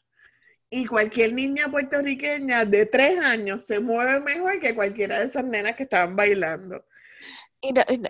y 0.76 0.88
cualquier 0.88 1.34
niña 1.34 1.70
puertorriqueña 1.70 2.66
de 2.66 2.88
tres 2.88 3.24
años 3.24 3.64
se 3.64 3.80
mueve 3.80 4.20
mejor 4.22 4.60
que 4.60 4.74
cualquiera 4.74 5.20
de 5.20 5.26
esas 5.26 5.46
nenas 5.46 5.76
que 5.76 5.84
estaban 5.84 6.16
bailando. 6.16 6.84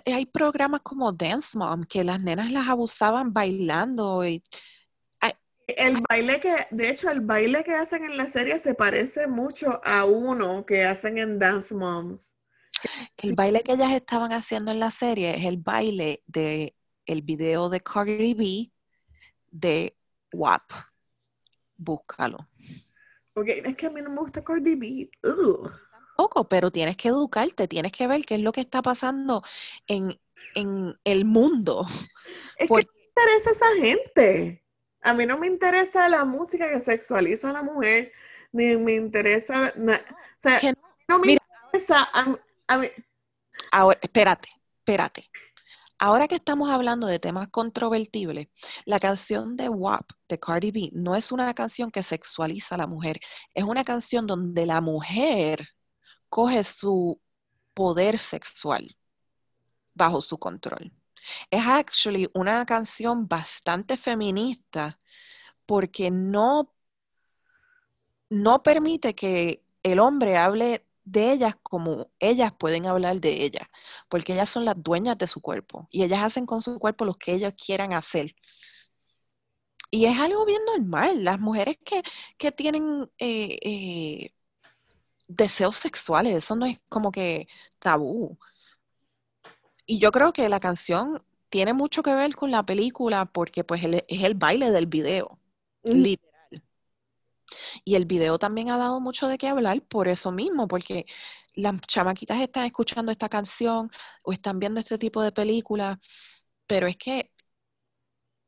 Hay 0.06 0.26
programas 0.26 0.82
como 0.82 1.12
Dance 1.12 1.56
Mom 1.56 1.84
que 1.84 2.02
las 2.02 2.20
nenas 2.20 2.50
las 2.50 2.68
abusaban 2.68 3.32
bailando 3.32 4.26
y 4.26 4.42
el 5.66 6.02
baile 6.08 6.40
que, 6.40 6.54
de 6.70 6.90
hecho, 6.90 7.10
el 7.10 7.20
baile 7.20 7.64
que 7.64 7.74
hacen 7.74 8.04
en 8.04 8.16
la 8.16 8.26
serie 8.26 8.58
se 8.58 8.74
parece 8.74 9.26
mucho 9.26 9.80
a 9.84 10.04
uno 10.04 10.66
que 10.66 10.84
hacen 10.84 11.18
en 11.18 11.38
Dance 11.38 11.74
Moms. 11.74 12.36
El 13.16 13.34
baile 13.34 13.62
que 13.62 13.72
ellas 13.72 13.92
estaban 13.92 14.32
haciendo 14.32 14.70
en 14.72 14.80
la 14.80 14.90
serie 14.90 15.36
es 15.38 15.46
el 15.46 15.56
baile 15.56 16.22
de 16.26 16.74
el 17.06 17.22
video 17.22 17.70
de 17.70 17.80
Cardi 17.80 18.34
B 18.34 18.72
de 19.50 19.96
WAP. 20.32 20.70
Búscalo. 21.76 22.48
Ok, 23.34 23.48
es 23.48 23.76
que 23.76 23.86
a 23.86 23.90
mí 23.90 24.02
no 24.02 24.10
me 24.10 24.20
gusta 24.20 24.44
Cardi 24.44 24.74
B. 24.74 25.10
Poco, 26.16 26.48
pero 26.48 26.70
tienes 26.70 26.96
que 26.96 27.08
educarte, 27.08 27.68
tienes 27.68 27.92
que 27.92 28.06
ver 28.06 28.24
qué 28.24 28.36
es 28.36 28.40
lo 28.40 28.52
que 28.52 28.60
está 28.60 28.82
pasando 28.82 29.42
en, 29.86 30.18
el 31.04 31.24
mundo. 31.24 31.86
Es 32.56 32.68
que 32.68 32.74
me 32.74 32.80
interesa 32.80 33.50
esa 33.50 33.74
gente. 33.80 34.64
A 35.02 35.12
mí 35.12 35.26
no 35.26 35.38
me 35.38 35.46
interesa 35.46 36.08
la 36.08 36.24
música 36.24 36.70
que 36.70 36.80
sexualiza 36.80 37.50
a 37.50 37.52
la 37.52 37.62
mujer, 37.62 38.12
ni 38.52 38.76
me 38.76 38.94
interesa, 38.94 39.72
o 39.76 39.90
sea, 40.38 40.60
no, 41.08 41.18
me 41.18 41.32
interesa 41.32 42.08
a, 42.12 42.78
mí. 42.78 42.88
Ahora, 43.70 43.98
espérate, 44.00 44.48
espérate. 44.78 45.28
Ahora 45.98 46.26
que 46.28 46.36
estamos 46.36 46.70
hablando 46.70 47.06
de 47.06 47.18
temas 47.18 47.48
controvertibles, 47.50 48.48
la 48.84 48.98
canción 48.98 49.56
de 49.56 49.68
WAP 49.68 50.10
de 50.28 50.38
Cardi 50.38 50.70
B 50.70 50.90
no 50.92 51.16
es 51.16 51.32
una 51.32 51.52
canción 51.54 51.90
que 51.90 52.02
sexualiza 52.02 52.74
a 52.74 52.78
la 52.78 52.86
mujer, 52.86 53.20
es 53.54 53.64
una 53.64 53.84
canción 53.84 54.26
donde 54.26 54.66
la 54.66 54.80
mujer 54.80 55.68
coge 56.34 56.64
su 56.64 57.20
poder 57.74 58.18
sexual 58.18 58.96
bajo 59.94 60.20
su 60.20 60.36
control. 60.36 60.92
Es 61.50 61.64
actually 61.64 62.28
una 62.34 62.66
canción 62.66 63.28
bastante 63.28 63.96
feminista 63.96 64.98
porque 65.64 66.10
no, 66.10 66.74
no 68.30 68.64
permite 68.64 69.14
que 69.14 69.62
el 69.84 70.00
hombre 70.00 70.36
hable 70.36 70.84
de 71.04 71.32
ellas 71.32 71.54
como 71.62 72.10
ellas 72.18 72.52
pueden 72.58 72.86
hablar 72.86 73.20
de 73.20 73.44
ellas, 73.44 73.68
porque 74.08 74.32
ellas 74.32 74.50
son 74.50 74.64
las 74.64 74.82
dueñas 74.82 75.16
de 75.18 75.28
su 75.28 75.40
cuerpo 75.40 75.86
y 75.92 76.02
ellas 76.02 76.24
hacen 76.24 76.46
con 76.46 76.62
su 76.62 76.80
cuerpo 76.80 77.04
lo 77.04 77.14
que 77.14 77.32
ellas 77.34 77.54
quieran 77.54 77.92
hacer. 77.92 78.34
Y 79.90 80.06
es 80.06 80.18
algo 80.18 80.44
bien 80.44 80.62
normal. 80.66 81.22
Las 81.22 81.38
mujeres 81.38 81.78
que, 81.84 82.52
tienen 82.52 83.08
eh, 83.18 83.58
eh, 83.62 84.34
deseos 85.28 85.76
sexuales, 85.76 86.36
eso 86.36 86.56
no 86.56 86.66
es 86.66 86.80
como 86.88 87.12
que 87.12 87.48
tabú. 87.78 88.38
Y 89.86 89.98
yo 89.98 90.12
creo 90.12 90.32
que 90.32 90.48
la 90.48 90.60
canción 90.60 91.22
tiene 91.50 91.72
mucho 91.72 92.02
que 92.02 92.14
ver 92.14 92.34
con 92.34 92.50
la 92.50 92.64
película 92.64 93.26
porque 93.26 93.64
pues 93.64 93.82
es 93.84 94.22
el 94.24 94.34
baile 94.34 94.70
del 94.70 94.86
video, 94.86 95.38
literal. 95.82 96.30
Y 97.84 97.94
el 97.94 98.06
video 98.06 98.38
también 98.38 98.70
ha 98.70 98.78
dado 98.78 99.00
mucho 99.00 99.28
de 99.28 99.38
qué 99.38 99.48
hablar 99.48 99.82
por 99.82 100.08
eso 100.08 100.32
mismo, 100.32 100.68
porque 100.68 101.06
las 101.54 101.80
chamaquitas 101.82 102.40
están 102.40 102.64
escuchando 102.66 103.12
esta 103.12 103.28
canción 103.28 103.90
o 104.24 104.32
están 104.32 104.58
viendo 104.58 104.80
este 104.80 104.98
tipo 104.98 105.22
de 105.22 105.32
película, 105.32 106.00
pero 106.66 106.86
es 106.86 106.96
que 106.96 107.32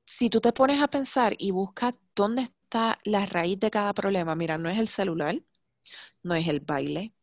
si 0.06 0.30
tú 0.30 0.40
te 0.40 0.52
pones 0.52 0.82
a 0.82 0.88
pensar 0.88 1.34
y 1.38 1.50
buscas 1.50 1.94
dónde 2.14 2.42
está 2.42 2.98
la 3.04 3.26
raíz 3.26 3.58
de 3.60 3.70
cada 3.70 3.92
problema, 3.94 4.34
mira, 4.34 4.58
no 4.58 4.68
es 4.68 4.78
el 4.78 4.88
celular, 4.88 5.40
no 6.22 6.34
es 6.34 6.48
el 6.48 6.60
baile, 6.60 7.14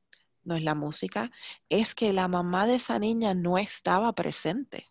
no 0.43 0.55
es 0.55 0.63
la 0.63 0.75
música, 0.75 1.31
es 1.69 1.95
que 1.95 2.13
la 2.13 2.27
mamá 2.27 2.67
de 2.67 2.75
esa 2.75 2.99
niña 2.99 3.33
no 3.33 3.57
estaba 3.57 4.13
presente. 4.13 4.87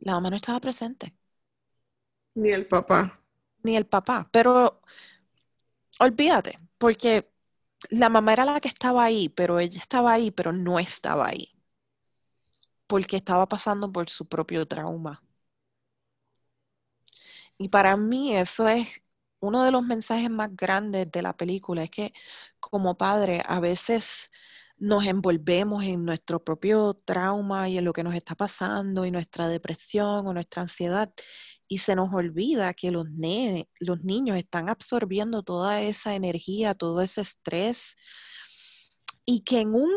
La 0.00 0.12
mamá 0.12 0.28
no 0.28 0.36
estaba 0.36 0.60
presente. 0.60 1.14
Ni 2.34 2.50
el 2.52 2.66
papá. 2.66 3.00
Ni 3.64 3.76
el 3.76 3.86
papá. 3.86 4.28
Pero 4.32 4.80
olvídate, 6.00 6.58
porque 6.78 7.30
la 7.90 8.08
mamá 8.10 8.32
era 8.34 8.44
la 8.44 8.60
que 8.60 8.68
estaba 8.68 9.04
ahí, 9.04 9.28
pero 9.30 9.58
ella 9.60 9.80
estaba 9.80 10.12
ahí, 10.12 10.30
pero 10.30 10.52
no 10.52 10.78
estaba 10.78 11.28
ahí. 11.28 11.52
Porque 12.86 13.16
estaba 13.16 13.48
pasando 13.48 13.90
por 13.90 14.08
su 14.08 14.28
propio 14.28 14.66
trauma. 14.68 15.20
Y 17.58 17.68
para 17.68 17.96
mí 17.96 18.36
eso 18.36 18.68
es 18.68 18.88
uno 19.42 19.64
de 19.64 19.72
los 19.72 19.82
mensajes 19.82 20.30
más 20.30 20.54
grandes 20.56 21.10
de 21.10 21.20
la 21.20 21.36
película 21.36 21.82
es 21.82 21.90
que 21.90 22.12
como 22.60 22.96
padre 22.96 23.42
a 23.44 23.60
veces 23.60 24.30
nos 24.78 25.04
envolvemos 25.04 25.82
en 25.84 26.04
nuestro 26.04 26.42
propio 26.42 26.94
trauma 27.04 27.68
y 27.68 27.76
en 27.76 27.84
lo 27.84 27.92
que 27.92 28.04
nos 28.04 28.14
está 28.14 28.34
pasando 28.36 29.04
y 29.04 29.10
nuestra 29.10 29.48
depresión 29.48 30.26
o 30.26 30.32
nuestra 30.32 30.62
ansiedad 30.62 31.12
y 31.68 31.78
se 31.78 31.96
nos 31.96 32.12
olvida 32.14 32.72
que 32.74 32.90
los, 32.90 33.08
niños 33.10 34.36
están 34.36 34.68
absorbiendo 34.68 35.42
toda 35.42 35.82
esa 35.82 36.14
energía, 36.14 36.74
todo 36.74 37.00
ese 37.00 37.22
estrés 37.22 37.96
y 39.24 39.42
que 39.42 39.60
en 39.60 39.74
un 39.74 39.90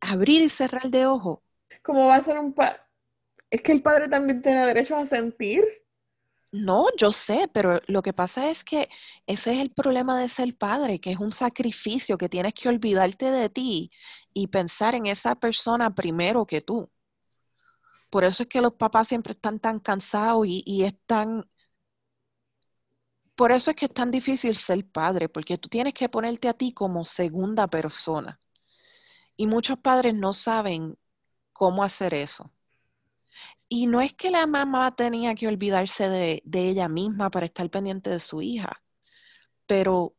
abrir 0.00 0.42
y 0.42 0.50
cerrar 0.50 0.90
de 0.90 1.06
ojo. 1.06 1.42
¿Cómo 1.82 2.06
va 2.06 2.16
a 2.16 2.22
ser 2.22 2.38
un? 2.38 2.54
Es 3.50 3.62
que 3.62 3.72
el 3.72 3.82
padre 3.82 4.08
también 4.08 4.40
tiene 4.42 4.66
derecho 4.66 4.96
a 4.96 5.06
sentir. 5.06 5.64
No, 6.50 6.86
yo 6.96 7.12
sé, 7.12 7.48
pero 7.52 7.80
lo 7.88 8.00
que 8.02 8.14
pasa 8.14 8.50
es 8.50 8.64
que 8.64 8.88
ese 9.26 9.52
es 9.52 9.58
el 9.60 9.70
problema 9.70 10.18
de 10.18 10.30
ser 10.30 10.56
padre, 10.56 10.98
que 10.98 11.12
es 11.12 11.18
un 11.18 11.32
sacrificio, 11.32 12.16
que 12.16 12.30
tienes 12.30 12.54
que 12.54 12.68
olvidarte 12.70 13.30
de 13.30 13.50
ti 13.50 13.90
y 14.32 14.46
pensar 14.46 14.94
en 14.94 15.06
esa 15.06 15.34
persona 15.34 15.94
primero 15.94 16.46
que 16.46 16.62
tú. 16.62 16.90
Por 18.10 18.24
eso 18.24 18.42
es 18.42 18.48
que 18.48 18.60
los 18.60 18.74
papás 18.74 19.08
siempre 19.08 19.32
están 19.34 19.60
tan 19.60 19.80
cansados 19.80 20.46
y, 20.46 20.62
y 20.66 20.84
es 20.84 20.94
Por 23.36 23.52
eso 23.52 23.70
es 23.70 23.76
que 23.76 23.86
es 23.86 23.94
tan 23.94 24.10
difícil 24.10 24.56
ser 24.58 24.84
padre, 24.86 25.28
porque 25.30 25.56
tú 25.58 25.68
tienes 25.68 25.94
que 25.94 26.08
ponerte 26.10 26.48
a 26.48 26.54
ti 26.54 26.72
como 26.74 27.04
segunda 27.06 27.66
persona. 27.68 28.38
Y 29.36 29.46
muchos 29.46 29.78
padres 29.80 30.14
no 30.14 30.32
saben 30.34 30.98
cómo 31.52 31.84
hacer 31.84 32.14
eso. 32.14 32.52
Y 33.68 33.86
no 33.86 34.00
es 34.00 34.14
que 34.14 34.30
la 34.30 34.46
mamá 34.46 34.94
tenía 34.96 35.34
que 35.34 35.46
olvidarse 35.46 36.08
de, 36.08 36.42
ella 36.52 36.88
misma 36.88 37.30
para 37.30 37.46
estar 37.46 37.68
pendiente 37.68 38.08
de 38.10 38.20
su 38.20 38.40
hija, 38.40 38.82
pero 39.66 40.14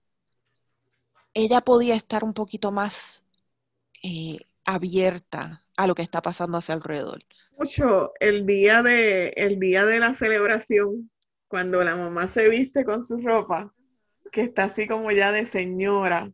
ella 1.33 1.61
podía 1.61 1.95
estar 1.95 2.23
un 2.23 2.33
poquito 2.33 2.71
más 2.71 3.23
eh, 4.03 4.37
abierta 4.65 5.63
a 5.75 5.87
lo 5.87 5.95
que 5.95 6.03
está 6.03 6.21
pasando 6.21 6.57
a 6.57 6.61
su 6.61 6.71
alrededor. 6.71 7.23
Mucho 7.57 8.13
el 8.19 8.45
día 8.45 8.83
de 8.83 9.29
el 9.29 9.59
día 9.59 9.85
de 9.85 9.99
la 9.99 10.13
celebración, 10.13 11.09
cuando 11.47 11.83
la 11.83 11.95
mamá 11.95 12.27
se 12.27 12.49
viste 12.49 12.85
con 12.85 13.03
su 13.03 13.17
ropa, 13.17 13.73
que 14.31 14.41
está 14.41 14.65
así 14.65 14.87
como 14.87 15.11
ya 15.11 15.31
de 15.31 15.45
señora. 15.45 16.31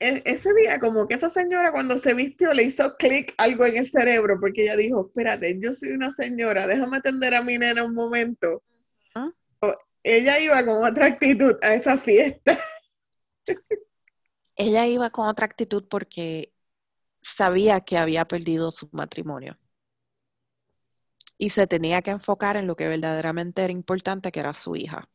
E, 0.00 0.22
ese 0.26 0.54
día, 0.54 0.78
como 0.78 1.08
que 1.08 1.14
esa 1.14 1.28
señora 1.28 1.72
cuando 1.72 1.98
se 1.98 2.14
vistió 2.14 2.54
le 2.54 2.64
hizo 2.64 2.96
clic 2.96 3.34
algo 3.36 3.66
en 3.66 3.78
el 3.78 3.86
cerebro, 3.86 4.38
porque 4.40 4.62
ella 4.62 4.76
dijo, 4.76 5.06
espérate, 5.08 5.58
yo 5.60 5.72
soy 5.72 5.90
una 5.90 6.12
señora, 6.12 6.66
déjame 6.66 6.98
atender 6.98 7.34
a 7.34 7.42
mi 7.42 7.58
nena 7.58 7.84
un 7.84 7.94
momento. 7.94 8.62
Ella 10.04 10.38
iba 10.38 10.64
con 10.64 10.84
otra 10.84 11.06
actitud 11.06 11.56
a 11.60 11.74
esa 11.74 11.98
fiesta. 11.98 12.56
ella 14.56 14.86
iba 14.86 15.10
con 15.10 15.26
otra 15.26 15.46
actitud 15.46 15.84
porque 15.90 16.52
sabía 17.20 17.80
que 17.80 17.98
había 17.98 18.24
perdido 18.26 18.70
su 18.70 18.88
matrimonio. 18.92 19.58
Y 21.36 21.50
se 21.50 21.66
tenía 21.66 22.02
que 22.02 22.10
enfocar 22.10 22.56
en 22.56 22.66
lo 22.66 22.76
que 22.76 22.88
verdaderamente 22.88 23.62
era 23.62 23.72
importante, 23.72 24.32
que 24.32 24.40
era 24.40 24.54
su 24.54 24.76
hija. 24.76 25.08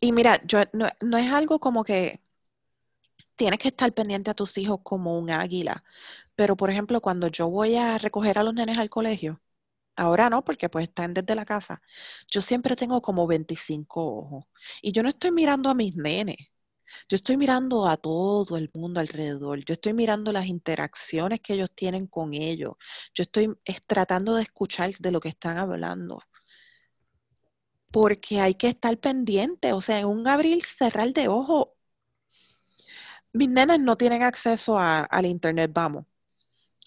Y 0.00 0.12
mira, 0.12 0.40
yo 0.44 0.60
no 0.72 1.18
es 1.18 1.32
algo 1.32 1.58
como 1.58 1.82
que 1.82 2.20
tienes 3.36 3.58
que 3.60 3.68
estar 3.68 3.92
pendiente 3.92 4.30
a 4.30 4.34
tus 4.34 4.58
hijos 4.58 4.80
como 4.82 5.18
un 5.18 5.30
águila. 5.30 5.84
Pero, 6.36 6.56
por 6.56 6.70
ejemplo, 6.70 7.00
cuando 7.00 7.28
yo 7.28 7.48
voy 7.48 7.76
a 7.76 7.98
recoger 7.98 8.38
a 8.38 8.42
los 8.44 8.54
nenes 8.54 8.78
al 8.78 8.90
colegio, 8.90 9.40
ahora 9.96 10.30
no, 10.30 10.44
porque 10.44 10.68
pues 10.70 10.88
están 10.88 11.14
desde 11.14 11.34
la 11.36 11.44
casa, 11.46 11.82
yo 12.30 12.42
siempre 12.42 12.76
tengo 12.76 13.02
como 13.02 13.26
25 13.26 14.02
ojos. 14.18 14.44
Y 14.82 14.92
yo 14.92 15.02
no 15.02 15.10
estoy 15.10 15.32
mirando 15.32 15.70
a 15.70 15.74
mis 15.74 15.96
nenes. 15.96 16.36
Yo 17.08 17.16
estoy 17.16 17.36
mirando 17.36 17.88
a 17.88 17.96
todo 17.96 18.56
el 18.56 18.70
mundo 18.74 19.00
alrededor. 19.00 19.64
Yo 19.64 19.74
estoy 19.74 19.92
mirando 19.92 20.32
las 20.32 20.46
interacciones 20.46 21.40
que 21.40 21.54
ellos 21.54 21.70
tienen 21.74 22.06
con 22.06 22.34
ellos. 22.34 22.74
Yo 23.14 23.22
estoy 23.24 23.56
tratando 23.86 24.34
de 24.36 24.42
escuchar 24.42 24.92
de 24.98 25.10
lo 25.10 25.20
que 25.20 25.28
están 25.30 25.58
hablando. 25.58 26.20
Porque 27.90 28.40
hay 28.40 28.54
que 28.54 28.68
estar 28.68 28.98
pendiente. 28.98 29.72
O 29.72 29.80
sea, 29.80 29.98
en 30.00 30.06
un 30.06 30.28
abrir 30.28 30.62
cerrar 30.64 31.12
de 31.12 31.28
ojo 31.28 31.75
mis 33.36 33.48
nenes 33.48 33.80
no 33.80 33.96
tienen 33.96 34.22
acceso 34.22 34.78
al 34.78 35.26
internet, 35.26 35.70
vamos. 35.72 36.06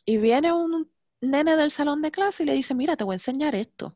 Y 0.06 0.18
viene 0.18 0.54
un 0.54 0.92
nene 1.22 1.56
del 1.56 1.72
salón 1.72 2.02
de 2.02 2.12
clase 2.12 2.44
y 2.44 2.46
le 2.48 2.54
dice, 2.54 2.74
mira, 2.76 2.98
te 2.98 3.04
voy 3.04 3.14
a 3.14 3.18
enseñar 3.18 3.56
esto. 3.56 3.96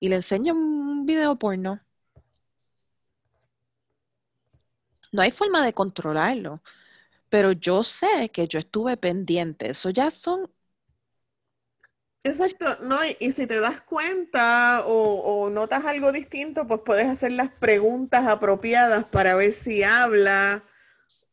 Y 0.00 0.08
le 0.08 0.16
enseña 0.16 0.52
un 0.54 1.06
video 1.06 1.38
porno. 1.38 1.80
No 5.12 5.22
hay 5.22 5.30
forma 5.30 5.64
de 5.64 5.72
controlarlo. 5.74 6.62
pero 7.30 7.52
yo 7.52 7.84
sé 7.84 8.30
que 8.32 8.48
yo 8.48 8.58
estuve 8.58 8.96
pendiente. 8.96 9.70
Eso 9.70 9.90
ya 9.90 10.10
son 10.10 10.50
Exacto, 12.24 12.76
no, 12.82 12.98
y, 13.20 13.32
si 13.32 13.46
te 13.46 13.58
das 13.60 13.80
cuenta 13.80 14.84
o, 14.86 15.48
notas 15.50 15.84
algo 15.84 16.12
distinto, 16.12 16.66
pues 16.66 16.80
puedes 16.84 17.06
hacer 17.06 17.32
las 17.32 17.50
preguntas 17.50 18.26
apropiadas 18.26 19.04
para 19.06 19.34
ver 19.34 19.52
si 19.52 19.82
habla 19.82 20.62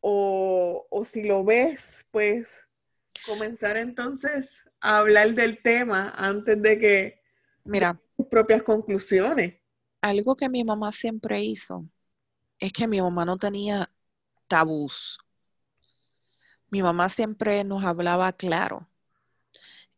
o, 0.08 0.86
o 0.88 1.04
si 1.04 1.24
lo 1.24 1.42
ves, 1.42 2.06
pues 2.12 2.64
comenzar 3.24 3.76
entonces 3.76 4.62
a 4.80 4.98
hablar 4.98 5.32
del 5.34 5.60
tema 5.60 6.12
antes 6.16 6.62
de 6.62 6.78
que 6.78 7.22
Mira, 7.64 8.00
tus 8.16 8.26
propias 8.28 8.62
conclusiones. 8.62 9.56
Algo 10.00 10.36
que 10.36 10.48
mi 10.48 10.62
mamá 10.62 10.92
siempre 10.92 11.42
hizo 11.42 11.88
es 12.60 12.72
que 12.72 12.86
mi 12.86 13.00
mamá 13.00 13.24
no 13.24 13.36
tenía 13.36 13.90
tabús. 14.46 15.18
Mi 16.70 16.82
mamá 16.82 17.08
siempre 17.08 17.64
nos 17.64 17.84
hablaba 17.84 18.32
claro 18.32 18.88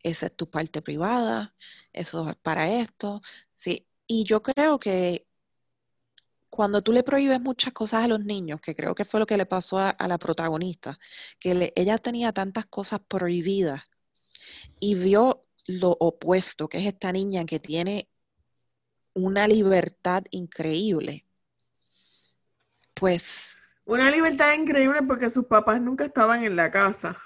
esa 0.02 0.26
es 0.26 0.36
tu 0.36 0.48
parte 0.48 0.82
privada, 0.82 1.54
eso 1.92 2.30
es 2.30 2.36
para 2.36 2.70
esto, 2.80 3.20
sí. 3.56 3.86
Y 4.06 4.24
yo 4.24 4.42
creo 4.42 4.78
que 4.78 5.27
cuando 6.58 6.82
tú 6.82 6.90
le 6.90 7.04
prohíbes 7.04 7.40
muchas 7.40 7.72
cosas 7.72 8.02
a 8.02 8.08
los 8.08 8.24
niños, 8.24 8.60
que 8.60 8.74
creo 8.74 8.92
que 8.92 9.04
fue 9.04 9.20
lo 9.20 9.26
que 9.26 9.36
le 9.36 9.46
pasó 9.46 9.78
a, 9.78 9.94
la 10.08 10.18
protagonista, 10.18 10.98
que 11.38 11.72
ella 11.76 11.98
tenía 11.98 12.32
tantas 12.32 12.66
cosas 12.66 12.98
prohibidas 13.06 13.84
y 14.80 14.96
vio 14.96 15.44
lo 15.66 15.96
opuesto, 16.00 16.68
que 16.68 16.78
es 16.78 16.86
esta 16.86 17.12
niña 17.12 17.44
que 17.44 17.60
tiene 17.60 18.08
una 19.14 19.46
libertad 19.46 20.24
increíble, 20.32 21.24
pues... 22.94 23.56
Una 23.84 24.10
libertad 24.10 24.52
increíble 24.58 25.02
porque 25.04 25.30
sus 25.30 25.44
papás 25.44 25.80
nunca 25.80 26.06
estaban 26.06 26.42
en 26.42 26.56
la 26.56 26.72
casa. 26.72 27.16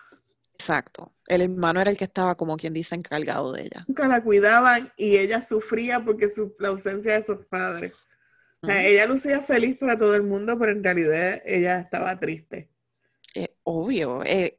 Exacto. 0.56 1.10
El 1.26 1.40
hermano 1.40 1.80
era 1.80 1.90
el 1.90 1.96
que 1.96 2.04
estaba, 2.04 2.34
como 2.34 2.58
quien 2.58 2.74
dice, 2.74 2.96
encargado 2.96 3.52
de 3.52 3.62
ella. 3.62 3.86
Nunca 3.88 4.06
la 4.08 4.22
cuidaban 4.22 4.92
y 4.98 5.16
ella 5.16 5.40
sufría 5.40 6.04
porque 6.04 6.28
su, 6.28 6.54
la 6.58 6.68
ausencia 6.68 7.14
de 7.14 7.22
sus 7.22 7.46
padres. 7.46 7.94
Ella 8.62 9.06
lucía 9.06 9.40
feliz 9.40 9.76
para 9.78 9.98
todo 9.98 10.14
el 10.14 10.22
mundo, 10.22 10.58
pero 10.58 10.72
en 10.72 10.84
realidad 10.84 11.42
ella 11.44 11.80
estaba 11.80 12.18
triste. 12.18 12.68
obvio. 13.64 14.24
Eh, 14.24 14.56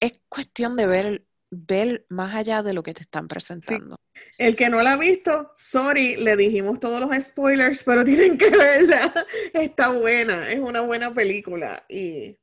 es 0.00 0.12
cuestión 0.28 0.76
de 0.76 0.86
ver, 0.86 1.24
ver 1.50 2.06
más 2.08 2.34
allá 2.34 2.62
de 2.62 2.74
lo 2.74 2.82
que 2.82 2.94
te 2.94 3.02
están 3.02 3.28
presentando. 3.28 3.96
El 4.38 4.56
que 4.56 4.68
no 4.68 4.82
la 4.82 4.92
ha 4.92 4.96
visto, 4.96 5.50
sorry, 5.54 6.16
le 6.16 6.36
dijimos 6.36 6.80
todos 6.80 7.00
los 7.00 7.10
spoilers, 7.24 7.82
pero 7.84 8.04
tienen 8.04 8.38
que 8.38 8.50
verla. 8.50 9.12
Está 9.52 9.90
buena, 9.90 10.50
es 10.50 10.58
una 10.58 10.80
buena 10.80 11.12
película. 11.12 11.84
Y, 11.88 12.38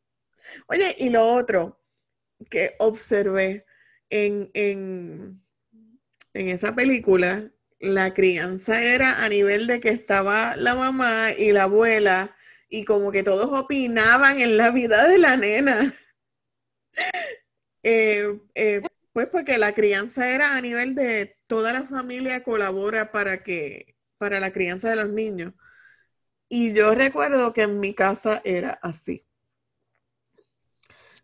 oye, 0.67 0.95
y 0.97 1.09
lo 1.09 1.23
otro, 1.27 1.81
que 2.49 2.75
observé 2.79 3.65
en, 4.09 4.49
en, 4.53 5.41
esa 6.33 6.73
película, 6.75 7.51
la 7.81 8.13
crianza 8.13 8.81
era 8.81 9.23
a 9.23 9.29
nivel 9.29 9.67
de 9.67 9.79
que 9.79 9.89
estaba 9.89 10.55
la 10.55 10.75
mamá 10.75 11.31
y 11.37 11.51
la 11.51 11.63
abuela 11.63 12.35
y 12.69 12.85
como 12.85 13.11
que 13.11 13.23
todos 13.23 13.47
opinaban 13.57 14.39
en 14.39 14.57
la 14.57 14.71
vida 14.71 15.07
de 15.07 15.17
la 15.17 15.37
nena. 15.37 15.95
Eh, 17.83 18.39
eh, 18.53 18.81
pues 19.11 19.25
porque 19.25 19.57
la 19.57 19.73
crianza 19.73 20.29
era 20.29 20.55
a 20.55 20.61
nivel 20.61 20.93
de 20.93 21.35
toda 21.47 21.73
la 21.73 21.83
familia 21.83 22.43
colabora 22.43 23.11
para 23.11 23.41
que, 23.41 23.95
para 24.19 24.39
la 24.39 24.51
crianza 24.51 24.91
de 24.91 24.97
los 24.97 25.09
niños. 25.09 25.53
Y 26.47 26.73
yo 26.73 26.93
recuerdo 26.93 27.53
que 27.53 27.63
en 27.63 27.79
mi 27.79 27.95
casa 27.95 28.39
era 28.45 28.77
así 28.83 29.25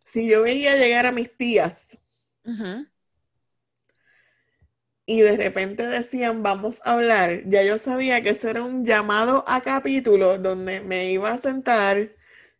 si 0.08 0.26
yo 0.26 0.43
veía 0.43 0.74
llegar 0.76 1.05
a 1.05 1.12
mis 1.12 1.36
tías 1.36 1.97
y 5.10 5.22
de 5.22 5.38
repente 5.38 5.88
decían, 5.88 6.43
vamos 6.43 6.82
a 6.84 6.93
hablar, 6.93 7.43
ya 7.45 7.64
yo 7.64 7.78
sabía 7.78 8.22
que 8.22 8.32
eso 8.32 8.49
era 8.49 8.62
un 8.62 8.84
llamado 8.84 9.45
a 9.47 9.62
capítulo 9.62 10.38
donde 10.38 10.82
me 10.82 11.10
iba 11.12 11.32
a 11.32 11.38
sentar 11.38 12.12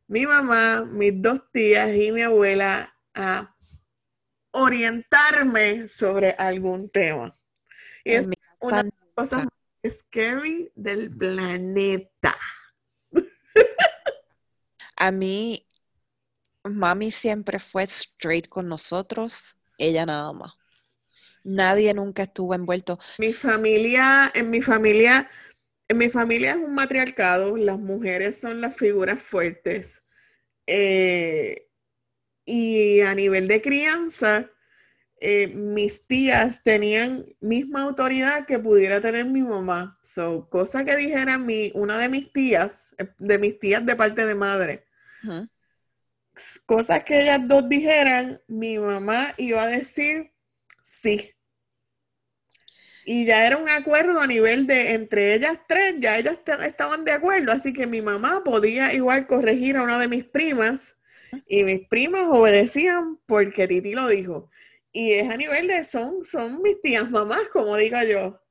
mi 0.08 0.26
mamá, 0.26 0.86
mis 0.86 1.22
dos 1.22 1.42
tías 1.52 1.94
y 1.94 2.10
mi 2.14 2.22
abuela 2.22 2.96
a 3.14 3.54
orientarme 4.52 5.90
sobre 5.90 6.32
algún 6.32 6.90
tema. 6.90 7.38
Y 8.06 8.14
es 8.14 8.30
una 8.62 8.84
de 8.84 8.92
las 8.98 9.10
cosas 9.14 9.44
más 9.44 9.94
scary 9.94 10.72
del 10.74 11.12
planeta. 11.12 12.34
A 14.96 15.12
mí 15.12 15.68
mami 16.64 17.12
siempre 17.12 17.60
fue 17.60 17.84
straight 17.84 18.48
con 18.48 18.70
nosotros, 18.70 19.58
ella 19.78 20.06
nada 20.06 20.32
más. 20.32 20.57
Nadie 21.48 21.94
nunca 21.94 22.24
estuvo 22.24 22.54
envuelto. 22.54 23.00
Mi 23.20 23.32
familia, 23.32 24.30
en 24.34 24.50
mi 24.50 24.62
familia, 24.62 25.30
en 25.88 25.98
mi 25.98 26.10
familia 26.10 26.52
es 26.52 26.58
un 26.58 26.74
matriarcado, 26.76 27.56
las 27.56 27.80
mujeres 27.80 28.38
son 28.38 28.60
las 28.60 28.76
figuras 28.76 29.22
fuertes. 29.22 30.04
Eh, 30.68 31.70
y 32.46 33.00
a 33.00 33.16
nivel 33.16 33.48
de 33.48 33.62
crianza, 33.62 34.52
eh, 35.22 35.48
mis 35.48 36.06
tías 36.06 36.62
tenían 36.64 37.26
misma 37.40 37.84
autoridad 37.84 38.46
que 38.46 38.60
pudiera 38.60 39.00
tener 39.00 39.24
mi 39.24 39.42
mamá. 39.42 39.98
So, 40.04 40.50
cosa 40.50 40.84
que 40.84 40.98
dijera 40.98 41.38
mi, 41.38 41.72
una 41.76 41.98
de 41.98 42.10
mis 42.10 42.34
tías, 42.34 42.94
de 43.20 43.38
mis 43.38 43.58
tías 43.58 43.86
de 43.86 43.96
parte 43.96 44.26
de 44.26 44.36
madre, 44.36 44.86
cosas 46.66 47.06
que 47.06 47.22
ellas 47.22 47.48
dos 47.48 47.70
dijeran, 47.70 48.42
mi 48.48 48.78
mamá 48.78 49.34
iba 49.38 49.64
a 49.64 49.68
decir 49.68 50.34
sí. 50.84 51.37
Y 53.10 53.26
ya 53.26 53.48
era 53.48 53.56
un 53.56 53.70
acuerdo 53.70 54.20
a 54.20 54.28
nivel 54.28 54.68
de 54.68 54.94
entre 54.94 55.34
ellas 55.34 55.58
tres, 55.66 55.96
ya 55.98 56.18
ellas 56.20 56.40
estaban 56.66 57.06
de 57.06 57.14
acuerdo, 57.14 57.54
así 57.54 57.72
que 57.72 57.88
mi 57.88 58.02
mamá 58.02 58.44
podía 58.44 58.94
igual 58.94 59.28
corregir 59.28 59.78
a 59.78 59.84
una 59.84 59.98
de 59.98 60.10
mis 60.10 60.26
primas 60.26 60.94
y 61.48 61.64
mis 61.64 61.88
primas 61.88 62.28
obedecían 62.30 63.18
porque 63.26 63.66
Titi 63.66 63.94
lo 63.94 64.10
dijo. 64.10 64.52
Y 64.92 65.14
es 65.14 65.30
a 65.30 65.38
nivel 65.38 65.70
de 65.70 65.86
son, 65.86 66.26
son 66.26 66.62
mis 66.62 66.82
tías 66.82 67.10
mamás, 67.10 67.44
como 67.54 67.78
digo 67.78 67.96
yo. 68.04 68.42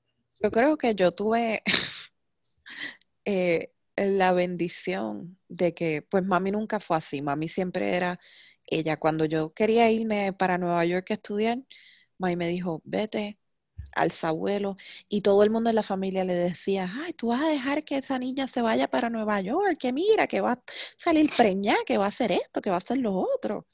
Yo 0.43 0.51
creo 0.51 0.79
que 0.79 0.95
yo 0.95 1.13
tuve 1.13 1.63
eh, 3.27 3.73
la 3.95 4.33
bendición 4.33 5.39
de 5.49 5.75
que, 5.75 6.01
pues 6.01 6.25
mami 6.25 6.51
nunca 6.51 6.81
fue 6.81 6.97
así, 6.97 7.21
mami 7.21 7.49
siempre 7.49 7.95
era 7.95 8.19
ella. 8.65 8.97
Cuando 8.97 9.27
yo 9.27 9.53
quería 9.53 9.91
irme 9.91 10.33
para 10.33 10.57
Nueva 10.57 10.83
York 10.87 11.11
a 11.11 11.15
estudiar, 11.15 11.59
mami 12.17 12.37
me 12.37 12.49
dijo, 12.49 12.81
vete 12.87 13.37
al 13.97 14.13
abuelo 14.23 14.77
y 15.09 15.23
todo 15.23 15.43
el 15.43 15.51
mundo 15.51 15.71
en 15.71 15.77
la 15.77 15.83
familia 15.83 16.25
le 16.25 16.35
decía, 16.35 16.93
ay, 17.05 17.13
tú 17.15 17.29
vas 17.29 17.43
a 17.43 17.49
dejar 17.49 17.85
que 17.85 17.99
esa 17.99 18.19
niña 18.19 18.47
se 18.47 18.63
vaya 18.63 18.89
para 18.89 19.11
Nueva 19.11 19.41
York, 19.41 19.79
que 19.81 19.93
mira, 19.93 20.27
que 20.27 20.41
va 20.41 20.53
a 20.53 20.63
salir 20.97 21.31
preñada, 21.37 21.79
que 21.85 21.99
va 21.99 22.05
a 22.05 22.09
hacer 22.09 22.33
esto, 22.33 22.61
que 22.61 22.71
va 22.71 22.77
a 22.77 22.79
hacer 22.79 22.99
lo 22.99 23.15
otro. 23.15 23.67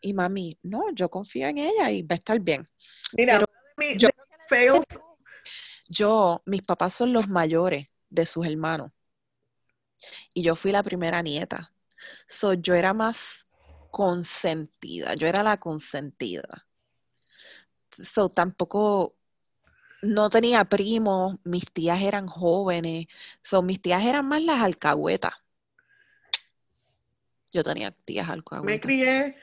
Y 0.00 0.12
mami, 0.12 0.58
no, 0.62 0.84
yo 0.94 1.08
confío 1.10 1.48
en 1.48 1.58
ella 1.58 1.90
y 1.90 2.02
va 2.02 2.14
a 2.14 2.18
estar 2.18 2.38
bien. 2.38 2.68
Mira, 3.12 3.40
yo, 3.98 4.08
yo, 5.88 6.42
mis 6.46 6.62
papás 6.62 6.94
son 6.94 7.12
los 7.12 7.28
mayores 7.28 7.88
de 8.08 8.26
sus 8.26 8.46
hermanos 8.46 8.92
y 10.34 10.42
yo 10.42 10.56
fui 10.56 10.72
la 10.72 10.82
primera 10.82 11.22
nieta. 11.22 11.72
So, 12.28 12.54
yo 12.54 12.74
era 12.74 12.94
más 12.94 13.44
consentida, 13.90 15.14
yo 15.14 15.26
era 15.26 15.42
la 15.42 15.58
consentida. 15.58 16.66
So, 18.04 18.30
tampoco, 18.30 19.16
no 20.02 20.30
tenía 20.30 20.64
primos, 20.64 21.36
mis 21.44 21.64
tías 21.72 22.00
eran 22.00 22.26
jóvenes, 22.26 23.06
so, 23.42 23.62
mis 23.62 23.80
tías 23.80 24.04
eran 24.04 24.26
más 24.26 24.42
las 24.42 24.60
alcahuetas. 24.60 25.32
Yo 27.52 27.64
tenía 27.64 27.92
tías 28.04 28.28
alcahuetas. 28.28 28.72
Me 28.72 28.80
crié, 28.80 29.36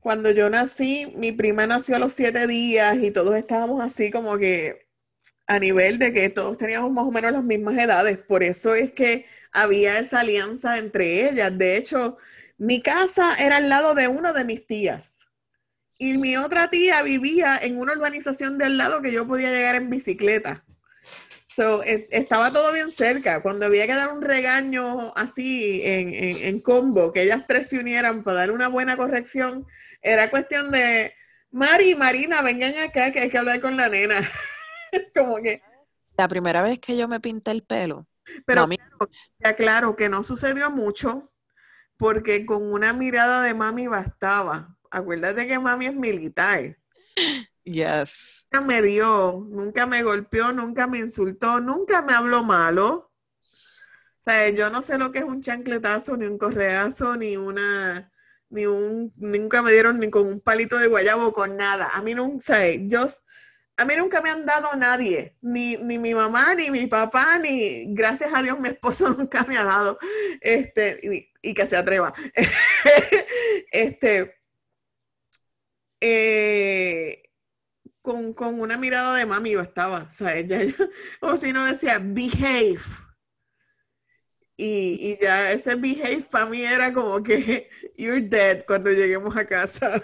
cuando 0.00 0.30
yo 0.30 0.50
nací, 0.50 1.12
mi 1.16 1.32
prima 1.32 1.66
nació 1.66 1.96
a 1.96 1.98
los 1.98 2.12
siete 2.12 2.46
días 2.46 2.98
y 2.98 3.10
todos 3.10 3.34
estábamos 3.36 3.80
así 3.80 4.10
como 4.10 4.36
que 4.36 4.86
a 5.46 5.58
nivel 5.58 5.98
de 5.98 6.12
que 6.12 6.28
todos 6.28 6.56
teníamos 6.58 6.90
más 6.90 7.04
o 7.04 7.10
menos 7.10 7.32
las 7.32 7.44
mismas 7.44 7.76
edades. 7.78 8.18
Por 8.18 8.42
eso 8.42 8.74
es 8.74 8.92
que 8.92 9.26
había 9.52 9.98
esa 9.98 10.20
alianza 10.20 10.78
entre 10.78 11.28
ellas. 11.28 11.56
De 11.56 11.76
hecho, 11.76 12.18
mi 12.58 12.82
casa 12.82 13.34
era 13.38 13.56
al 13.56 13.68
lado 13.68 13.94
de 13.94 14.08
una 14.08 14.32
de 14.32 14.44
mis 14.44 14.66
tías. 14.66 15.23
Y 15.98 16.18
mi 16.18 16.36
otra 16.36 16.70
tía 16.70 17.02
vivía 17.02 17.58
en 17.60 17.78
una 17.78 17.92
urbanización 17.92 18.58
de 18.58 18.66
al 18.66 18.76
lado 18.76 19.00
que 19.00 19.12
yo 19.12 19.26
podía 19.26 19.50
llegar 19.50 19.76
en 19.76 19.90
bicicleta. 19.90 20.64
So, 21.54 21.84
e, 21.84 22.08
estaba 22.10 22.52
todo 22.52 22.72
bien 22.72 22.90
cerca. 22.90 23.42
Cuando 23.42 23.66
había 23.66 23.86
que 23.86 23.94
dar 23.94 24.12
un 24.12 24.22
regaño 24.22 25.12
así 25.14 25.80
en, 25.84 26.12
en, 26.14 26.60
combo, 26.60 27.12
que 27.12 27.22
ellas 27.22 27.44
tres 27.46 27.68
se 27.68 27.78
unieran 27.78 28.24
para 28.24 28.40
dar 28.40 28.50
una 28.50 28.68
buena 28.68 28.96
corrección, 28.96 29.66
era 30.02 30.30
cuestión 30.30 30.72
de, 30.72 31.14
Mari 31.54 31.90
y 31.90 31.94
Marina, 31.94 32.42
vengan 32.42 32.74
acá 32.82 33.12
que 33.12 33.20
hay 33.20 33.30
que 33.30 33.38
hablar 33.38 33.60
con 33.60 33.76
la 33.76 33.88
nena. 33.88 34.28
Como 35.14 35.36
que... 35.36 35.62
La 36.16 36.26
primera 36.26 36.62
vez 36.62 36.80
que 36.80 36.96
yo 36.96 37.06
me 37.06 37.20
pinté 37.20 37.52
el 37.52 37.62
pelo, 37.62 38.08
pero 38.44 38.66
claro, 39.56 39.94
que 39.96 40.08
no 40.08 40.22
sucedió 40.24 40.70
mucho 40.70 41.32
porque 41.96 42.44
con 42.44 42.72
una 42.72 42.92
mirada 42.92 43.42
de 43.42 43.54
mami 43.54 43.86
bastaba. 43.86 44.76
Acuérdate 44.94 45.48
que 45.48 45.58
mami 45.58 45.86
es 45.86 45.94
militar. 45.96 46.76
Yes. 47.64 48.10
Nunca 48.52 48.64
me 48.64 48.80
dio, 48.80 49.44
nunca 49.50 49.86
me 49.86 50.04
golpeó, 50.04 50.52
nunca 50.52 50.86
me 50.86 50.98
insultó, 50.98 51.60
nunca 51.60 52.00
me 52.00 52.12
habló 52.12 52.44
malo. 52.44 53.10
O 54.20 54.22
sea, 54.24 54.48
yo 54.50 54.70
no 54.70 54.82
sé 54.82 54.96
lo 54.96 55.10
que 55.10 55.18
es 55.18 55.24
un 55.24 55.42
chancletazo, 55.42 56.16
ni 56.16 56.26
un 56.26 56.38
correazo, 56.38 57.16
ni 57.16 57.36
una, 57.36 58.12
ni 58.50 58.66
un, 58.66 59.12
nunca 59.16 59.62
me 59.62 59.72
dieron 59.72 59.98
ni 59.98 60.10
con 60.10 60.28
un 60.28 60.40
palito 60.40 60.78
de 60.78 60.86
guayabo, 60.86 61.32
con 61.32 61.56
nada. 61.56 61.88
A 61.92 62.00
mí 62.00 62.14
nunca, 62.14 62.36
o 62.36 62.40
sea, 62.40 62.72
yo, 62.78 63.08
a 63.76 63.84
mí 63.84 63.96
nunca 63.96 64.20
me 64.22 64.30
han 64.30 64.46
dado 64.46 64.76
nadie, 64.76 65.36
ni, 65.40 65.76
ni 65.78 65.98
mi 65.98 66.14
mamá, 66.14 66.54
ni 66.54 66.70
mi 66.70 66.86
papá, 66.86 67.36
ni, 67.40 67.92
gracias 67.92 68.32
a 68.32 68.42
Dios, 68.42 68.60
mi 68.60 68.68
esposo 68.68 69.08
nunca 69.18 69.42
me 69.42 69.58
ha 69.58 69.64
dado, 69.64 69.98
este, 70.40 71.00
y, 71.02 71.50
y 71.50 71.52
que 71.52 71.66
se 71.66 71.76
atreva. 71.76 72.14
este, 73.72 74.43
eh, 76.06 77.30
con, 78.02 78.34
con, 78.34 78.60
una 78.60 78.76
mirada 78.76 79.16
de 79.16 79.24
mami 79.24 79.52
yo 79.52 79.62
estaba, 79.62 80.02
o 80.02 80.10
sea, 80.10 80.36
ella, 80.36 80.58
o 81.22 81.36
si 81.38 81.50
no 81.50 81.64
decía, 81.64 81.98
behave. 81.98 82.78
Y, 84.56 84.98
y, 85.00 85.18
ya 85.20 85.50
ese 85.52 85.74
behave 85.76 86.26
para 86.30 86.46
mí 86.46 86.62
era 86.62 86.92
como 86.92 87.22
que 87.22 87.70
you're 87.96 88.20
dead 88.20 88.64
cuando 88.66 88.90
lleguemos 88.92 89.34
a 89.34 89.46
casa. 89.46 90.02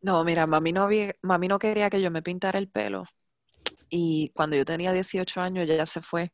No, 0.00 0.22
mira, 0.22 0.46
mami 0.46 0.72
no, 0.72 0.84
había, 0.84 1.14
mami 1.22 1.48
no 1.48 1.58
quería 1.58 1.90
que 1.90 2.00
yo 2.00 2.12
me 2.12 2.22
pintara 2.22 2.58
el 2.60 2.70
pelo. 2.70 3.04
Y 3.90 4.30
cuando 4.34 4.54
yo 4.56 4.64
tenía 4.64 4.92
18 4.92 5.40
años, 5.40 5.68
ella 5.68 5.86
se 5.86 6.00
fue. 6.00 6.32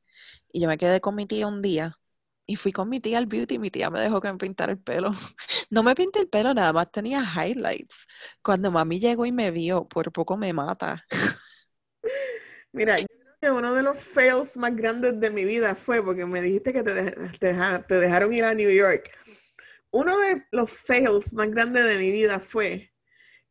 Y 0.52 0.60
yo 0.60 0.68
me 0.68 0.76
quedé 0.78 1.00
con 1.00 1.14
mi 1.14 1.26
tía 1.26 1.46
un 1.46 1.62
día. 1.62 1.96
Y 2.46 2.56
fui 2.56 2.72
con 2.72 2.88
mi 2.90 3.00
tía 3.00 3.18
al 3.18 3.26
beauty 3.26 3.54
y 3.54 3.58
mi 3.58 3.70
tía 3.70 3.88
me 3.90 4.00
dejó 4.00 4.20
que 4.20 4.30
me 4.30 4.38
pintara 4.38 4.72
el 4.72 4.78
pelo. 4.78 5.12
No 5.70 5.82
me 5.82 5.94
pinté 5.94 6.20
el 6.20 6.28
pelo, 6.28 6.52
nada 6.54 6.72
más 6.72 6.90
tenía 6.92 7.22
highlights. 7.22 7.96
Cuando 8.42 8.70
mami 8.70 9.00
llegó 9.00 9.26
y 9.26 9.32
me 9.32 9.50
vio, 9.50 9.88
por 9.88 10.12
poco 10.12 10.36
me 10.36 10.52
mata. 10.52 11.04
Mira, 12.72 12.98
yo 13.00 13.06
creo 13.06 13.34
que 13.40 13.50
uno 13.50 13.72
de 13.74 13.82
los 13.82 13.98
fails 13.98 14.56
más 14.56 14.74
grandes 14.76 15.18
de 15.20 15.30
mi 15.30 15.44
vida 15.44 15.74
fue 15.74 16.02
porque 16.04 16.26
me 16.26 16.40
dijiste 16.40 16.72
que 16.72 16.82
te, 16.82 17.10
te, 17.38 17.54
te 17.88 17.94
dejaron 17.94 18.32
ir 18.32 18.44
a 18.44 18.54
New 18.54 18.70
York. 18.70 19.10
Uno 19.90 20.18
de 20.18 20.44
los 20.50 20.70
fails 20.70 21.32
más 21.34 21.50
grandes 21.50 21.84
de 21.84 21.98
mi 21.98 22.10
vida 22.10 22.40
fue 22.40 22.92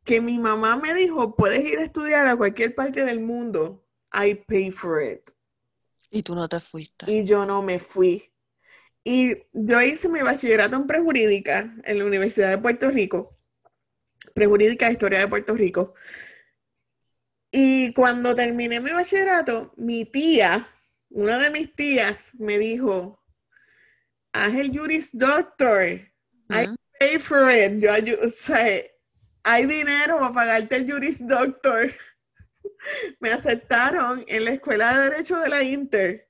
que 0.03 0.19
mi 0.19 0.37
mamá 0.37 0.75
me 0.75 0.93
dijo, 0.93 1.35
puedes 1.35 1.63
ir 1.63 1.79
a 1.79 1.83
estudiar 1.83 2.27
a 2.27 2.35
cualquier 2.35 2.75
parte 2.75 3.05
del 3.05 3.21
mundo, 3.21 3.85
I 4.13 4.35
pay 4.35 4.71
for 4.71 5.01
it. 5.01 5.31
Y 6.11 6.21
tú 6.21 6.35
no 6.35 6.47
te 6.47 6.59
fuiste. 6.59 7.05
Y 7.09 7.25
yo 7.25 7.45
no 7.45 7.61
me 7.61 7.79
fui. 7.79 8.32
Y 9.03 9.35
yo 9.51 9.81
hice 9.81 10.07
mi 10.07 10.21
bachillerato 10.21 10.75
en 10.75 10.87
prejurídica 10.87 11.75
en 11.83 11.99
la 11.99 12.05
Universidad 12.05 12.49
de 12.49 12.57
Puerto 12.57 12.89
Rico, 12.89 13.37
prejurídica 14.33 14.87
de 14.87 14.93
Historia 14.93 15.19
de 15.19 15.27
Puerto 15.27 15.53
Rico. 15.55 15.93
Y 17.51 17.93
cuando 17.93 18.33
terminé 18.33 18.79
mi 18.79 18.91
bachillerato, 18.91 19.73
mi 19.77 20.05
tía, 20.05 20.67
una 21.09 21.37
de 21.37 21.49
mis 21.49 21.75
tías, 21.75 22.31
me 22.39 22.57
dijo, 22.57 23.23
haz 24.31 24.55
el 24.55 24.75
Juris 24.75 25.09
Doctor, 25.13 26.01
I 26.49 26.67
pay 26.99 27.19
for 27.19 27.51
it. 27.51 27.79
Yo, 27.79 27.91
o 28.25 28.29
sea, 28.29 28.83
hay 29.43 29.65
dinero 29.65 30.19
para 30.19 30.33
pagarte 30.33 30.77
el 30.77 30.91
Juris 30.91 31.25
Doctor. 31.27 31.93
Me 33.19 33.31
aceptaron 33.31 34.23
en 34.27 34.45
la 34.45 34.51
Escuela 34.51 34.97
de 34.97 35.09
Derecho 35.09 35.39
de 35.39 35.49
la 35.49 35.63
Inter. 35.63 36.29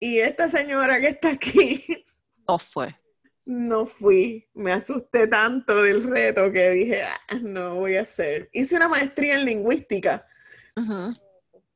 Y 0.00 0.18
esta 0.18 0.48
señora 0.48 1.00
que 1.00 1.08
está 1.08 1.30
aquí. 1.30 2.04
No 2.46 2.58
fue. 2.58 2.96
No 3.44 3.86
fui. 3.86 4.48
Me 4.54 4.72
asusté 4.72 5.26
tanto 5.26 5.82
del 5.82 6.04
reto 6.04 6.52
que 6.52 6.70
dije, 6.70 7.02
ah, 7.02 7.34
no 7.42 7.76
voy 7.76 7.96
a 7.96 8.02
hacer. 8.02 8.48
Hice 8.52 8.76
una 8.76 8.88
maestría 8.88 9.38
en 9.38 9.46
lingüística. 9.46 10.26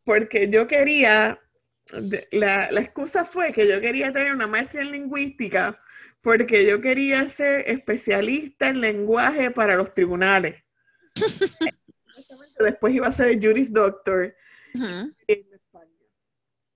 Porque 0.04 0.48
yo 0.48 0.68
quería, 0.68 1.40
la, 2.30 2.70
la 2.70 2.80
excusa 2.80 3.24
fue 3.24 3.52
que 3.52 3.66
yo 3.66 3.80
quería 3.80 4.12
tener 4.12 4.32
una 4.32 4.46
maestría 4.46 4.82
en 4.82 4.92
lingüística 4.92 5.78
porque 6.22 6.64
yo 6.64 6.80
quería 6.80 7.28
ser 7.28 7.68
especialista 7.68 8.68
en 8.68 8.80
lenguaje 8.80 9.50
para 9.50 9.74
los 9.74 9.92
tribunales. 9.92 10.64
Después 12.58 12.94
iba 12.94 13.08
a 13.08 13.12
ser 13.12 13.28
el 13.28 13.44
Juris 13.44 13.72
Doctor. 13.72 14.34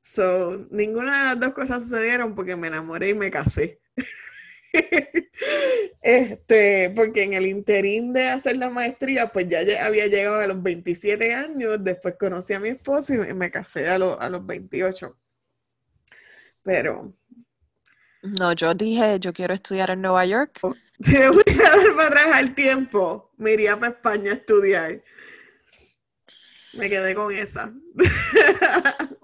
So, 0.07 0.69
ninguna 0.71 1.19
de 1.19 1.25
las 1.25 1.41
dos 1.41 1.53
cosas 1.53 1.83
sucedieron 1.83 2.37
porque 2.37 2.55
me 2.55 2.69
enamoré 2.69 3.09
y 3.09 3.15
me 3.15 3.29
casé. 3.29 3.81
este, 6.01 6.91
porque 6.95 7.25
en 7.25 7.33
el 7.33 7.45
interín 7.45 8.13
de 8.13 8.29
hacer 8.29 8.57
la 8.57 8.71
maestría, 8.71 9.33
pues 9.33 9.49
ya 9.49 9.59
había 9.85 10.07
llegado 10.07 10.37
a 10.37 10.47
los 10.47 10.63
27 10.63 11.35
años, 11.35 11.83
después 11.83 12.15
conocí 12.21 12.53
a 12.53 12.61
mi 12.61 12.69
esposo 12.69 13.15
y 13.15 13.35
me, 13.35 13.51
casé 13.51 13.89
a, 13.89 13.97
a 13.97 14.31
los 14.31 14.47
28. 14.47 15.19
Pero 16.63 17.13
no, 18.23 18.53
yo 18.53 18.75
dije, 18.75 19.19
yo 19.19 19.33
quiero 19.33 19.55
estudiar 19.55 19.91
en 19.91 20.03
Nueva 20.03 20.25
York. 20.25 20.61
Si 20.99 21.13
me 21.13 21.27
a 21.27 21.29
dar 21.29 21.95
para 21.95 22.07
atrás 22.07 22.27
al 22.33 22.55
tiempo, 22.55 23.31
me 23.37 23.53
iría 23.53 23.79
para 23.79 23.93
España 23.93 24.31
a 24.31 24.35
estudiar. 24.35 25.03
Me 26.73 26.89
quedé 26.89 27.15
con 27.15 27.35
esa. 27.35 27.71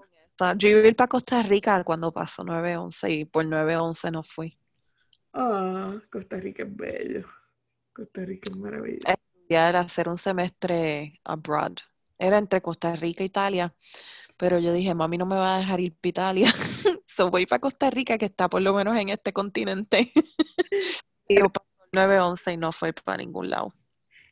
Yo 0.57 0.67
iba 0.67 0.81
a 0.81 0.87
ir 0.87 0.95
para 0.95 1.07
Costa 1.07 1.41
Rica 1.43 1.83
cuando 1.83 2.11
pasó 2.11 2.43
9-11 2.43 3.09
y 3.11 3.25
por 3.25 3.45
9-11 3.45 4.11
no 4.11 4.23
fui. 4.23 4.57
Ah, 5.33 5.95
Costa 6.11 6.37
Rica 6.37 6.63
es 6.63 6.75
bello. 6.75 7.25
Costa 7.93 8.25
Rica 8.25 8.49
es 8.49 8.57
maravilloso. 8.57 9.13
Era 9.49 9.81
hacer 9.81 10.09
un 10.09 10.17
semestre 10.17 11.19
abroad. 11.23 11.73
Era 12.17 12.37
entre 12.37 12.61
Costa 12.61 12.95
Rica 12.95 13.23
e 13.23 13.27
Italia. 13.27 13.73
Pero 14.37 14.59
yo 14.59 14.73
dije, 14.73 14.93
mami 14.93 15.17
no 15.17 15.25
me 15.25 15.35
va 15.35 15.55
a 15.55 15.59
dejar 15.59 15.79
ir 15.79 15.93
para 15.93 16.09
Italia. 16.09 16.53
so 17.07 17.29
voy 17.29 17.45
para 17.45 17.59
Costa 17.59 17.89
Rica, 17.89 18.17
que 18.17 18.25
está 18.25 18.49
por 18.49 18.61
lo 18.61 18.73
menos 18.73 18.97
en 18.97 19.09
este 19.09 19.31
continente. 19.33 20.11
Pero 21.27 21.49
pasó 21.49 21.67
9-11 21.91 22.53
y 22.53 22.57
no 22.57 22.71
fue 22.71 22.93
para 22.93 23.17
ningún 23.17 23.49
lado. 23.49 23.73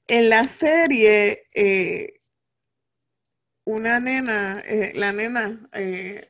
En 0.07 0.29
la 0.29 0.43
serie, 0.43 1.47
eh, 1.53 2.20
una 3.65 3.99
nena, 3.99 4.61
eh, 4.65 4.91
la 4.95 5.11
nena 5.11 5.59
eh, 5.73 6.27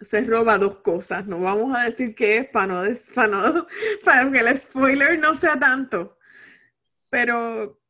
se 0.00 0.22
roba 0.22 0.58
dos 0.58 0.78
cosas. 0.78 1.26
No 1.26 1.40
vamos 1.40 1.76
a 1.76 1.84
decir 1.84 2.14
qué 2.14 2.38
es 2.38 2.48
para, 2.48 2.66
no, 2.66 2.82
para, 3.14 3.28
no, 3.28 3.66
para 4.04 4.30
que 4.30 4.38
el 4.38 4.56
spoiler 4.56 5.18
no 5.18 5.34
sea 5.34 5.58
tanto. 5.58 6.18
Pero, 7.10 7.80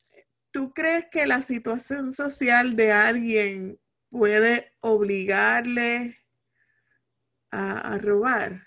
¿tú 0.50 0.72
crees 0.72 1.06
que 1.10 1.26
la 1.26 1.42
situación 1.42 2.12
social 2.12 2.76
de 2.76 2.92
alguien 2.92 3.80
puede 4.10 4.72
obligarle 4.80 6.18
a, 7.50 7.98
robar 7.98 8.66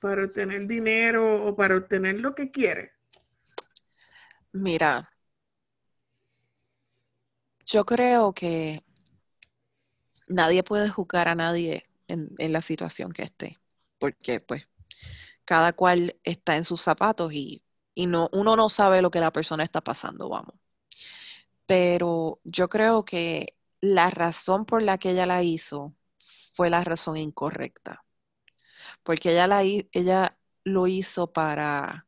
para 0.00 0.24
obtener 0.24 0.66
dinero 0.66 1.44
o 1.44 1.54
para 1.56 1.76
obtener 1.76 2.16
lo 2.16 2.34
que 2.34 2.50
quiere? 2.50 2.92
Mira, 4.52 5.10
yo 7.66 7.84
creo 7.84 8.32
que 8.32 8.82
nadie 10.30 10.62
puede 10.62 10.88
juzgar 10.88 11.28
a 11.28 11.34
nadie 11.34 11.86
en, 12.08 12.30
la 12.38 12.62
situación 12.62 13.12
que 13.12 13.24
esté, 13.24 13.58
porque 13.98 14.40
pues 14.40 14.66
cada 15.44 15.72
cual 15.72 16.16
está 16.24 16.56
en 16.56 16.64
sus 16.64 16.80
zapatos 16.80 17.32
y, 17.32 17.62
y 17.94 18.06
no, 18.06 18.28
uno 18.32 18.56
no 18.56 18.68
sabe 18.68 19.02
lo 19.02 19.10
que 19.10 19.20
la 19.20 19.32
persona 19.32 19.64
está 19.64 19.80
pasando, 19.80 20.28
vamos. 20.28 20.54
Pero 21.66 22.40
yo 22.44 22.68
creo 22.68 23.04
que 23.04 23.56
la 23.80 24.10
razón 24.10 24.66
por 24.66 24.82
la 24.82 24.98
que 24.98 25.10
ella 25.10 25.26
la 25.26 25.42
hizo 25.42 25.94
fue 26.54 26.70
la 26.70 26.84
razón 26.84 27.16
incorrecta. 27.16 28.04
Porque 29.02 29.32
ella, 29.32 29.46
la, 29.46 29.62
ella 29.62 30.38
lo 30.64 30.86
hizo 30.86 31.32
para, 31.32 32.06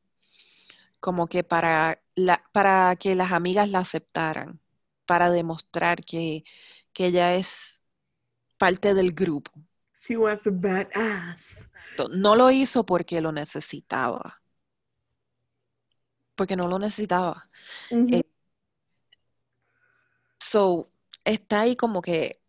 como 1.00 1.28
que 1.28 1.44
para, 1.44 2.02
la, 2.14 2.44
para 2.52 2.96
que 2.96 3.14
las 3.14 3.32
amigas 3.32 3.68
la 3.68 3.80
aceptaran, 3.80 4.60
para 5.06 5.30
demostrar 5.30 6.04
que, 6.04 6.44
que 6.92 7.06
ella 7.06 7.34
es 7.34 7.71
parte 8.62 8.94
del 8.94 9.12
grupo. 9.12 9.50
She 10.00 10.16
was 10.16 10.46
a 10.46 10.50
badass. 10.52 11.68
No 12.12 12.36
lo 12.36 12.52
hizo 12.52 12.86
porque 12.86 13.20
lo 13.20 13.32
necesitaba. 13.32 14.40
Porque 16.36 16.54
no 16.54 16.68
lo 16.68 16.78
necesitaba. 16.78 17.48
Eh, 17.90 18.22
so, 20.38 20.92
está 21.24 21.62
ahí 21.62 21.74
como 21.74 22.02
que 22.02 22.40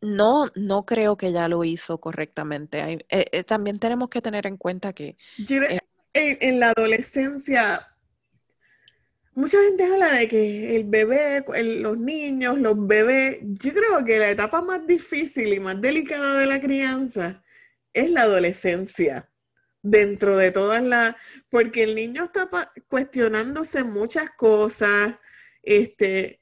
no, 0.00 0.46
no 0.54 0.86
creo 0.86 1.18
que 1.18 1.32
ya 1.32 1.48
lo 1.48 1.62
hizo 1.62 2.00
correctamente. 2.00 3.04
Eh, 3.10 3.26
eh, 3.30 3.44
también 3.44 3.78
tenemos 3.78 4.08
que 4.08 4.22
tener 4.22 4.46
en 4.46 4.56
cuenta 4.56 4.94
que... 4.94 5.18
en, 6.14 6.60
la 6.60 6.70
adolescencia, 6.70 7.94
mucha 9.36 9.62
gente 9.62 9.84
habla 9.84 10.12
de 10.12 10.28
que 10.28 10.76
el 10.76 10.84
bebé, 10.84 11.44
los 11.62 11.98
niños, 11.98 12.58
los 12.58 12.86
bebés, 12.86 13.38
yo 13.42 13.72
creo 13.72 14.04
que 14.04 14.18
la 14.18 14.30
etapa 14.30 14.62
más 14.62 14.86
difícil 14.86 15.52
y 15.52 15.60
más 15.60 15.80
delicada 15.80 16.38
de 16.40 16.46
la 16.46 16.60
crianza 16.60 17.44
es 17.92 18.10
la 18.10 18.22
adolescencia. 18.22 19.30
dentro 19.82 20.36
de 20.36 20.50
todas 20.50 20.82
las, 20.82 21.14
porque 21.48 21.84
el 21.84 21.94
niño 21.94 22.24
está 22.24 22.50
cuestionándose 22.88 23.84
muchas 23.84 24.30
cosas, 24.36 25.14
este, 25.62 26.40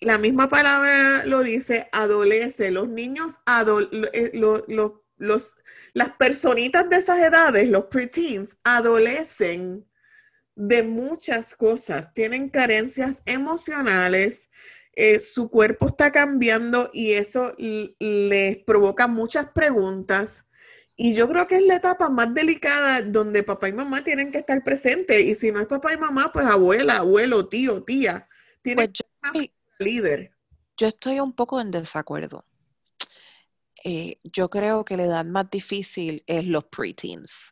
la 0.00 0.18
misma 0.18 0.48
palabra 0.48 1.24
lo 1.26 1.42
dice, 1.42 1.88
adolece, 1.92 2.70
los 2.70 2.88
niños, 2.88 3.34
eh, 4.12 4.30
los, 4.34 5.56
las 5.94 6.10
personitas 6.18 6.88
de 6.88 6.96
esas 6.96 7.18
edades, 7.18 7.68
los 7.68 7.86
preteens, 7.86 8.58
adolecen 8.64 9.84
de 10.54 10.82
muchas 10.82 11.54
cosas, 11.54 12.12
tienen 12.14 12.48
carencias 12.48 13.22
emocionales, 13.26 14.50
eh, 14.94 15.20
su 15.20 15.48
cuerpo 15.48 15.86
está 15.86 16.12
cambiando 16.12 16.90
y 16.92 17.12
eso 17.12 17.54
les 17.58 18.58
provoca 18.58 19.06
muchas 19.06 19.48
preguntas. 19.50 20.46
Y 20.94 21.14
yo 21.14 21.28
creo 21.28 21.48
que 21.48 21.56
es 21.56 21.62
la 21.62 21.76
etapa 21.76 22.10
más 22.10 22.34
delicada 22.34 23.00
donde 23.00 23.42
papá 23.42 23.68
y 23.68 23.72
mamá 23.72 24.04
tienen 24.04 24.30
que 24.30 24.38
estar 24.38 24.62
presentes. 24.62 25.20
Y 25.20 25.34
si 25.34 25.50
no 25.50 25.60
es 25.60 25.66
papá 25.66 25.94
y 25.94 25.96
mamá, 25.96 26.30
pues 26.30 26.44
abuela, 26.44 26.98
abuelo, 26.98 27.48
tío, 27.48 27.82
tía. 27.82 28.28
Tiene 28.60 28.88
pues 28.88 29.00
yo, 29.32 29.40
líder. 29.78 30.32
Yo 30.76 30.88
estoy 30.88 31.20
un 31.20 31.32
poco 31.32 31.60
en 31.60 31.70
desacuerdo. 31.70 32.44
Eh, 33.84 34.20
yo 34.22 34.50
creo 34.50 34.84
que 34.84 34.96
la 34.96 35.04
edad 35.04 35.24
más 35.24 35.50
difícil 35.50 36.22
es 36.26 36.46
los 36.46 36.64
preteens. 36.64 37.51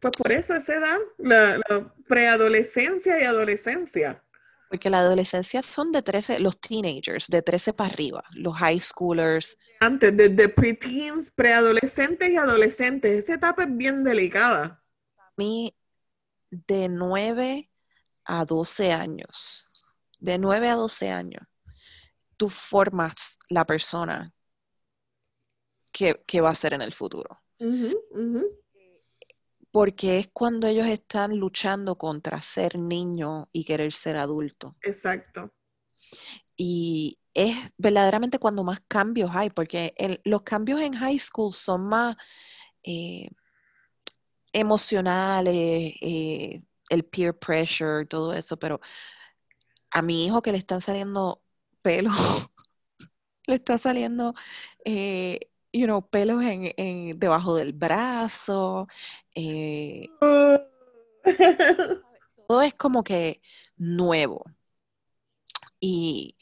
Pues 0.00 0.12
por 0.16 0.30
eso 0.30 0.54
esa 0.54 0.76
edad, 0.76 0.98
la, 1.18 1.60
preadolescencia 2.06 3.20
y 3.20 3.24
adolescencia. 3.24 4.22
Porque 4.68 4.90
la 4.90 5.00
adolescencia 5.00 5.62
son 5.62 5.92
de 5.92 6.02
13, 6.02 6.38
los 6.38 6.60
teenagers, 6.60 7.26
de 7.28 7.42
13 7.42 7.72
para 7.72 7.90
arriba, 7.90 8.24
los 8.32 8.56
high 8.56 8.80
schoolers. 8.80 9.56
Antes, 9.80 10.16
desde 10.16 10.48
preteens, 10.48 11.30
preadolescentes 11.30 12.30
y 12.30 12.36
adolescentes, 12.36 13.24
esa 13.24 13.34
etapa 13.34 13.64
es 13.64 13.76
bien 13.76 14.04
delicada. 14.04 14.82
A 15.18 15.32
mí, 15.36 15.74
de 16.50 16.88
9 16.88 17.70
a 18.24 18.44
12 18.44 18.92
años, 18.92 19.66
de 20.20 20.38
9 20.38 20.68
a 20.68 20.74
12 20.74 21.10
años, 21.10 21.42
tú 22.36 22.50
formas 22.50 23.14
la 23.48 23.64
persona 23.64 24.32
que, 25.90 26.40
va 26.40 26.50
a 26.50 26.54
ser 26.54 26.74
en 26.74 26.82
el 26.82 26.94
futuro 26.94 27.42
porque 29.78 30.18
es 30.18 30.28
cuando 30.32 30.66
ellos 30.66 30.88
están 30.88 31.36
luchando 31.36 31.96
contra 31.96 32.42
ser 32.42 32.76
niño 32.76 33.48
y 33.52 33.64
querer 33.64 33.92
ser 33.92 34.16
adulto. 34.16 34.74
Exacto. 34.82 35.54
Y 36.56 37.20
es 37.32 37.56
verdaderamente 37.76 38.40
cuando 38.40 38.64
más 38.64 38.80
cambios 38.88 39.30
hay, 39.32 39.50
porque 39.50 39.94
los 40.24 40.42
cambios 40.42 40.80
en 40.80 40.94
high 40.94 41.20
school 41.20 41.52
son 41.52 41.82
más 41.82 42.16
eh, 42.82 43.30
emocionales, 44.52 45.94
eh, 46.00 46.60
el 46.90 47.04
peer 47.04 47.38
pressure, 47.38 48.04
todo 48.04 48.34
eso, 48.34 48.56
pero 48.56 48.80
a 49.92 50.02
mi 50.02 50.26
hijo 50.26 50.42
que 50.42 50.50
le 50.50 50.58
están 50.58 50.80
saliendo 50.80 51.40
pelo, 51.82 52.10
le 53.46 53.54
está 53.54 53.78
saliendo 53.78 54.34
eh, 54.84 55.38
you 55.72 55.86
know, 55.86 56.02
pelos 56.08 56.42
en, 56.44 57.18
debajo 57.18 57.56
del 57.56 57.72
brazo. 57.72 58.88
Eh, 59.34 60.08
todo 62.48 62.62
es 62.62 62.74
como 62.74 63.04
que 63.04 63.40
nuevo. 63.76 64.44
Y 65.80 66.36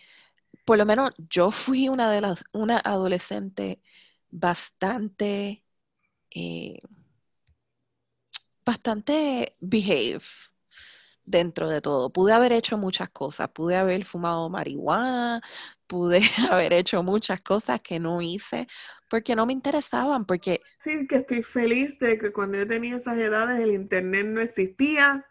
por 0.64 0.78
lo 0.78 0.86
menos 0.86 1.12
yo 1.30 1.50
fui 1.50 1.88
una 1.88 2.10
de 2.10 2.20
las, 2.20 2.44
una 2.52 2.78
adolescente 2.78 3.80
bastante, 4.30 5.64
eh, 6.30 6.80
bastante 8.64 9.56
behave 9.60 10.22
dentro 11.24 11.68
de 11.68 11.80
todo. 11.80 12.10
Pude 12.10 12.32
haber 12.32 12.52
hecho 12.52 12.78
muchas 12.78 13.10
cosas, 13.10 13.50
pude 13.50 13.76
haber 13.76 14.04
fumado 14.04 14.48
marihuana, 14.48 15.42
pude 15.86 16.20
haber 16.50 16.72
hecho 16.72 17.02
muchas 17.02 17.40
cosas 17.40 17.80
que 17.80 17.98
no 17.98 18.20
hice 18.22 18.66
porque 19.08 19.36
no 19.36 19.46
me 19.46 19.52
interesaban, 19.52 20.24
porque... 20.24 20.60
Sí, 20.78 21.06
que 21.06 21.16
estoy 21.16 21.42
feliz 21.42 21.98
de 21.98 22.18
que 22.18 22.32
cuando 22.32 22.58
yo 22.58 22.66
tenía 22.66 22.96
esas 22.96 23.16
edades 23.18 23.60
el 23.60 23.72
internet 23.72 24.26
no 24.26 24.40
existía, 24.40 25.24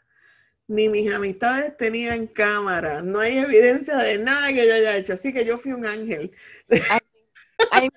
ni 0.68 0.90
mis 0.90 1.14
amistades 1.14 1.76
tenían 1.78 2.28
cámara, 2.28 3.02
no 3.02 3.20
hay 3.20 3.38
evidencia 3.38 3.98
de 3.98 4.18
nada 4.18 4.48
que 4.50 4.66
yo 4.66 4.74
haya 4.74 4.98
hecho, 4.98 5.14
así 5.14 5.34
que 5.34 5.46
yo 5.46 5.58
fui 5.58 5.74
un 5.74 5.86
ángel. 5.86 6.32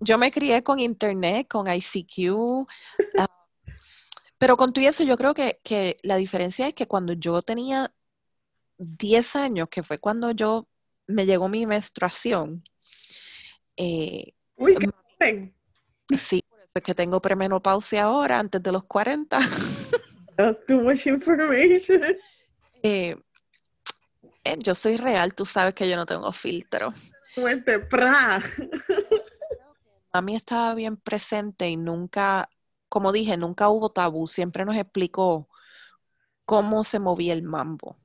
yo, 0.00 0.18
me 0.18 0.30
crié 0.30 0.62
con 0.62 0.78
internet, 0.78 1.48
con 1.48 1.66
ICQ, 1.68 2.66
ah, 3.18 3.28
pero 4.38 4.56
con 4.56 4.72
todo 4.72 4.86
eso 4.86 5.02
yo 5.02 5.16
creo 5.16 5.34
que, 5.34 5.60
que 5.64 5.98
la 6.02 6.16
diferencia 6.16 6.68
es 6.68 6.74
que 6.74 6.86
cuando 6.86 7.12
yo 7.12 7.42
tenía 7.42 7.92
10 8.78 9.36
años, 9.36 9.68
que 9.68 9.82
fue 9.82 9.98
cuando 9.98 10.30
yo 10.30 10.68
me 11.06 11.26
llegó 11.26 11.48
mi 11.48 11.66
menstruación. 11.66 12.64
Eh, 13.76 14.32
Uy, 14.56 14.76
qué 14.76 15.52
Sí, 16.18 16.42
por 16.48 16.60
eso 16.60 16.70
es 16.74 16.82
que 16.82 16.94
tengo 16.94 17.20
premenopausia 17.20 18.04
ahora, 18.04 18.38
antes 18.38 18.62
de 18.62 18.72
los 18.72 18.84
40. 18.84 19.38
That's 20.36 20.64
too 20.66 20.82
much 20.82 21.06
information. 21.06 22.02
Eh, 22.82 23.16
eh, 24.44 24.56
yo 24.58 24.74
soy 24.74 24.96
real, 24.96 25.34
tú 25.34 25.46
sabes 25.46 25.74
que 25.74 25.88
yo 25.88 25.96
no 25.96 26.06
tengo 26.06 26.30
filtro. 26.32 26.92
Muerte, 27.36 27.78
pra. 27.78 28.40
Mami 30.12 30.36
estaba 30.36 30.74
bien 30.74 30.96
presente 30.96 31.68
y 31.68 31.76
nunca, 31.76 32.48
como 32.88 33.12
dije, 33.12 33.36
nunca 33.36 33.68
hubo 33.68 33.90
tabú, 33.90 34.28
siempre 34.28 34.64
nos 34.64 34.76
explicó 34.76 35.48
cómo 36.44 36.84
se 36.84 36.98
movía 36.98 37.32
el 37.32 37.42
mambo. 37.42 37.98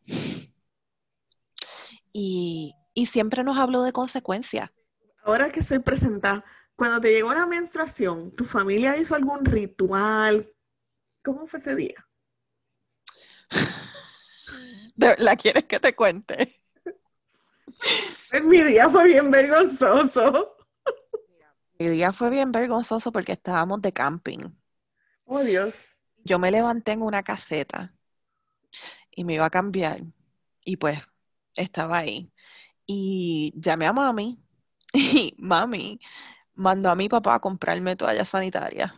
Y, 2.11 2.75
y 2.93 3.07
siempre 3.07 3.43
nos 3.43 3.57
habló 3.57 3.83
de 3.83 3.93
consecuencias. 3.93 4.71
Ahora 5.23 5.49
que 5.49 5.63
soy 5.63 5.79
presentada, 5.79 6.43
cuando 6.75 6.99
te 6.99 7.11
llegó 7.11 7.33
la 7.33 7.45
menstruación, 7.45 8.35
¿tu 8.35 8.45
familia 8.45 8.97
hizo 8.97 9.15
algún 9.15 9.45
ritual? 9.45 10.51
¿Cómo 11.23 11.45
fue 11.47 11.59
ese 11.59 11.75
día? 11.75 12.07
¿La 14.95 15.35
quieres 15.35 15.65
que 15.65 15.79
te 15.79 15.95
cuente? 15.95 16.55
Mi 18.43 18.61
día 18.61 18.89
fue 18.89 19.05
bien 19.05 19.31
vergonzoso. 19.31 20.57
Mi 21.79 21.89
día 21.89 22.13
fue 22.13 22.29
bien 22.29 22.51
vergonzoso 22.51 23.11
porque 23.11 23.31
estábamos 23.33 23.81
de 23.81 23.91
camping. 23.91 24.51
Oh, 25.25 25.39
Dios. 25.39 25.97
Yo 26.23 26.37
me 26.37 26.51
levanté 26.51 26.91
en 26.91 27.01
una 27.01 27.23
caseta 27.23 27.93
y 29.09 29.23
me 29.23 29.33
iba 29.33 29.45
a 29.45 29.49
cambiar. 29.49 30.01
Y 30.63 30.77
pues 30.77 30.99
estaba 31.55 31.97
ahí. 31.99 32.31
Y 32.85 33.53
llamé 33.55 33.87
a 33.87 33.93
mami 33.93 34.39
y 34.93 35.33
mami 35.37 35.99
mandó 36.55 36.89
a 36.89 36.95
mi 36.95 37.09
papá 37.09 37.35
a 37.35 37.39
comprarme 37.39 37.95
toallas 37.95 38.29
sanitarias. 38.29 38.91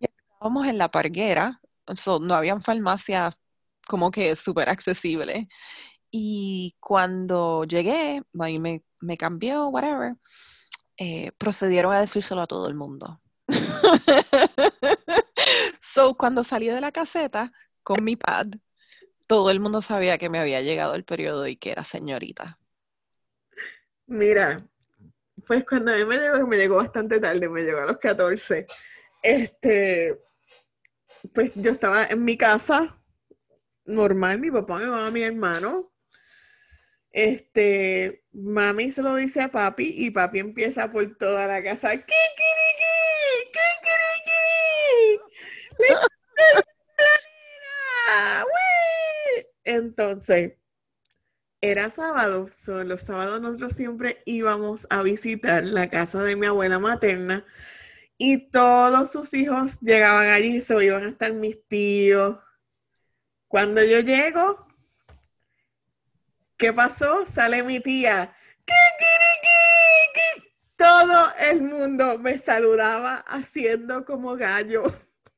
estábamos 0.00 0.66
en 0.66 0.78
la 0.78 0.90
parguera, 0.90 1.60
no 2.20 2.34
habían 2.34 2.62
farmacias 2.62 3.34
como 3.86 4.10
que 4.10 4.36
súper 4.36 4.68
accesibles. 4.68 5.46
Y 6.10 6.76
cuando 6.80 7.64
llegué, 7.64 8.22
mami 8.32 8.58
me, 8.58 8.82
me 9.00 9.16
cambió, 9.16 9.68
whatever, 9.68 10.14
eh, 10.98 11.32
procedieron 11.38 11.92
a 11.92 12.00
decírselo 12.00 12.42
a 12.42 12.46
todo 12.46 12.68
el 12.68 12.74
mundo. 12.74 13.20
so, 15.82 16.14
cuando 16.16 16.44
salí 16.44 16.68
de 16.68 16.80
la 16.80 16.92
caseta 16.92 17.52
con 17.82 18.04
mi 18.04 18.16
pad, 18.16 18.48
todo 19.32 19.48
el 19.48 19.60
mundo 19.60 19.80
sabía 19.80 20.18
que 20.18 20.28
me 20.28 20.38
había 20.38 20.60
llegado 20.60 20.94
el 20.94 21.04
periodo 21.04 21.46
y 21.46 21.56
que 21.56 21.70
era 21.70 21.84
señorita. 21.84 22.58
Mira, 24.06 24.68
pues 25.46 25.64
cuando 25.64 25.90
a 25.90 25.96
mí 25.96 26.04
me 26.04 26.18
llegó, 26.18 26.46
me 26.46 26.58
llegó 26.58 26.76
bastante 26.76 27.18
tarde, 27.18 27.48
me 27.48 27.62
llegó 27.62 27.78
a 27.78 27.86
los 27.86 27.96
14. 27.96 28.66
Este, 29.22 30.20
pues 31.32 31.50
yo 31.54 31.70
estaba 31.70 32.04
en 32.04 32.22
mi 32.22 32.36
casa, 32.36 33.02
normal, 33.86 34.38
mi 34.38 34.50
papá, 34.50 34.80
mi 34.80 34.84
mamá, 34.84 35.10
mi 35.10 35.22
hermano. 35.22 35.90
Este, 37.10 38.26
mami 38.32 38.92
se 38.92 39.00
lo 39.00 39.14
dice 39.14 39.40
a 39.40 39.50
papi 39.50 39.94
y 39.96 40.10
papi 40.10 40.40
empieza 40.40 40.92
por 40.92 41.16
toda 41.16 41.46
la 41.46 41.62
casa, 41.62 41.96
¿qué 41.96 42.14
Entonces, 49.72 50.54
era 51.62 51.90
sábado, 51.90 52.50
los 52.84 53.00
sábados 53.00 53.40
nosotros 53.40 53.72
siempre 53.74 54.22
íbamos 54.26 54.86
a 54.90 55.02
visitar 55.02 55.64
la 55.64 55.88
casa 55.88 56.22
de 56.22 56.36
mi 56.36 56.46
abuela 56.46 56.78
materna 56.78 57.46
y 58.18 58.50
todos 58.50 59.12
sus 59.12 59.32
hijos 59.32 59.80
llegaban 59.80 60.28
allí, 60.28 60.60
se 60.60 60.84
iban 60.84 61.04
a 61.04 61.08
estar 61.08 61.32
mis 61.32 61.56
tíos. 61.68 62.38
Cuando 63.48 63.82
yo 63.82 64.00
llego, 64.00 64.66
¿qué 66.58 66.72
pasó? 66.72 67.24
Sale 67.26 67.62
mi 67.62 67.80
tía. 67.80 68.36
Todo 70.76 71.32
el 71.40 71.62
mundo 71.62 72.18
me 72.18 72.38
saludaba 72.38 73.16
haciendo 73.26 74.04
como 74.04 74.36
gallo. 74.36 74.82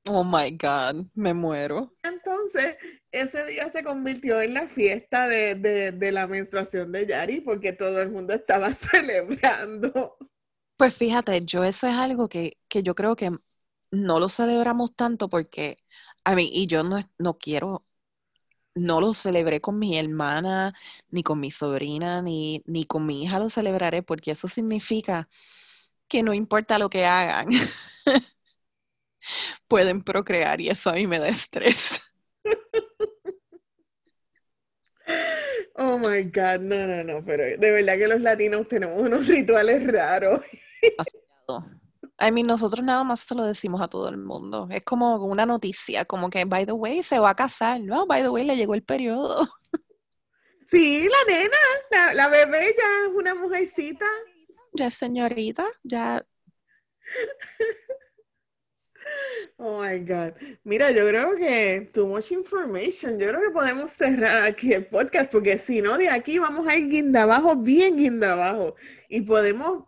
Oh 0.07 0.23
my 0.25 0.51
God, 0.51 1.11
me 1.15 1.33
muero. 1.35 1.93
Entonces, 2.03 2.77
ese 3.11 3.47
día 3.47 3.69
se 3.71 3.83
convirtió 3.83 4.41
en 4.41 4.55
la 4.55 4.69
fiesta 4.69 5.27
de, 5.29 5.55
de, 5.55 5.93
de 5.93 6.13
la 6.13 6.27
menstruación 6.27 6.93
de 6.93 7.07
Yari 7.07 7.41
porque 7.41 7.73
todo 7.73 8.01
el 8.03 8.11
mundo 8.11 8.35
estaba 8.35 8.73
celebrando. 8.73 10.17
Pues 10.77 10.95
fíjate, 10.97 11.45
yo 11.45 11.63
eso 11.65 11.87
es 11.87 11.95
algo 11.95 12.29
que, 12.29 12.59
que 12.69 12.83
yo 12.83 12.95
creo 12.95 13.15
que 13.17 13.31
no 13.91 14.19
lo 14.21 14.29
celebramos 14.29 14.95
tanto 14.97 15.29
porque, 15.29 15.79
a 16.25 16.35
mí, 16.35 16.51
y 16.53 16.67
yo 16.67 16.83
no, 16.83 16.99
no 17.19 17.39
quiero, 17.39 17.87
no 18.75 19.01
lo 19.01 19.15
celebré 19.15 19.61
con 19.61 19.79
mi 19.79 19.99
hermana, 19.99 20.75
ni 21.11 21.23
con 21.25 21.41
mi 21.41 21.51
sobrina, 21.53 22.23
ni, 22.23 22.63
ni 22.67 22.87
con 22.87 23.07
mi 23.07 23.25
hija 23.25 23.39
lo 23.41 23.51
celebraré, 23.51 24.03
porque 24.03 24.33
eso 24.33 24.49
significa 24.49 25.29
que 26.09 26.23
no 26.25 26.35
importa 26.35 26.79
lo 26.79 26.91
que 26.91 27.07
hagan, 27.07 27.49
pueden 29.69 30.03
procrear 30.03 30.61
y 30.61 30.71
eso 30.71 30.91
a 30.91 30.95
mí 30.95 31.07
me 31.07 31.19
da 31.19 31.29
estrés. 31.29 32.01
Oh 35.77 35.99
my 35.99 36.23
God, 36.25 36.61
no, 36.61 36.87
no, 36.87 37.03
no, 37.03 37.25
pero 37.25 37.43
de 37.45 37.71
verdad 37.73 37.97
que 37.99 38.07
los 38.07 38.21
latinos 38.21 38.69
tenemos 38.69 39.01
unos 39.01 39.27
rituales 39.29 39.87
raros. 39.93 40.41
I 42.21 42.31
mean, 42.31 42.47
nosotros 42.47 42.85
nada 42.85 43.03
más 43.03 43.21
se 43.21 43.35
lo 43.35 43.45
decimos 43.45 43.83
a 43.83 43.89
todo 43.89 44.09
el 44.09 44.17
mundo. 44.17 44.69
Es 44.71 44.85
como 44.85 45.17
una 45.25 45.45
noticia, 45.45 46.05
como 46.05 46.31
que, 46.31 46.45
by 46.45 46.65
the 46.65 46.73
way, 46.73 47.03
se 47.03 47.19
va 47.19 47.31
a 47.31 47.35
casar. 47.35 47.81
No, 47.81 48.07
by 48.07 48.23
the 48.23 48.29
way, 48.29 48.45
le 48.45 48.57
llegó 48.57 48.75
el 48.75 48.85
periodo. 48.85 49.49
Sí, 50.67 51.09
la 51.09 51.35
nena, 51.35 51.57
la, 51.91 52.15
la 52.15 52.29
bebé 52.29 52.75
ya 52.77 53.07
es 53.07 53.13
una 53.15 53.35
mujercita. 53.35 54.07
Ya 54.73 54.87
es 54.87 54.95
señorita, 54.95 55.67
ya. 55.83 56.25
Oh 59.57 59.83
my 59.83 59.99
God. 60.01 60.35
Mira, 60.65 60.91
yo 60.91 61.07
creo 61.07 61.37
que 61.37 61.91
too 61.93 62.07
much 62.07 62.33
information. 62.33 63.19
Yo 63.19 63.29
creo 63.29 63.41
que 63.41 63.51
podemos 63.51 63.93
cerrar 63.93 64.43
aquí 64.43 64.73
el 64.73 64.87
podcast 64.87 65.31
porque 65.31 65.59
si 65.59 65.81
no, 65.81 65.97
de 65.97 66.09
aquí 66.09 66.39
vamos 66.39 66.67
a 66.67 66.77
ir 66.77 66.89
guinda 66.89 67.23
abajo, 67.23 67.57
bien 67.57 67.97
guinda 67.97 68.33
abajo. 68.33 68.75
Y 69.09 69.21
podemos 69.21 69.85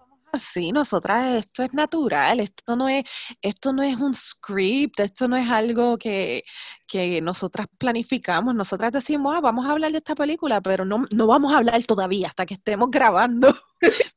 Sí, 0.53 0.73
nosotras, 0.73 1.45
esto 1.45 1.63
es 1.63 1.73
natural, 1.73 2.41
esto 2.41 2.77
no 2.77 2.89
es, 2.89 3.05
esto 3.41 3.73
no 3.73 3.83
es 3.83 3.97
un 3.97 4.15
script, 4.15 5.01
esto 5.01 5.29
no 5.29 5.37
es 5.37 5.49
algo 5.49 5.97
que, 5.99 6.45
que 6.87 7.21
nosotras 7.21 7.67
planificamos, 7.79 8.55
nosotras 8.55 8.93
decimos, 8.93 9.35
ah, 9.37 9.41
vamos 9.41 9.67
a 9.67 9.71
hablar 9.73 9.93
de 9.93 9.99
esta 9.99 10.15
película, 10.15 10.61
pero 10.61 10.85
no, 10.85 11.07
no 11.11 11.27
vamos 11.27 11.53
a 11.53 11.59
hablar 11.59 11.83
todavía 11.85 12.29
hasta 12.29 12.45
que 12.47 12.55
estemos 12.55 12.91
grabando. 12.91 13.57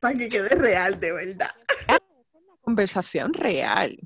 Para 0.00 0.18
que 0.18 0.28
quede 0.28 0.50
real, 0.50 0.98
de 1.00 1.12
verdad. 1.12 1.50
Conversación 2.64 3.34
real. 3.34 3.98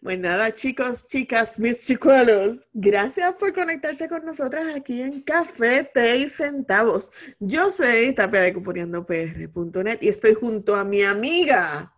Pues 0.00 0.18
nada, 0.18 0.54
chicos, 0.54 1.08
chicas, 1.08 1.58
mis 1.58 1.84
chicuelos, 1.84 2.60
gracias 2.72 3.34
por 3.34 3.52
conectarse 3.52 4.08
con 4.08 4.24
nosotras 4.24 4.74
aquí 4.74 5.02
en 5.02 5.22
Café, 5.22 5.84
Té 5.92 6.18
y 6.18 6.28
Centavos. 6.28 7.12
Yo 7.40 7.70
soy 7.70 8.14
Tapia 8.14 8.40
de 8.40 8.54
CupuriandoPR.net 8.54 9.98
y 10.00 10.08
estoy 10.08 10.34
junto 10.34 10.76
a 10.76 10.84
mi 10.84 11.02
amiga 11.02 11.92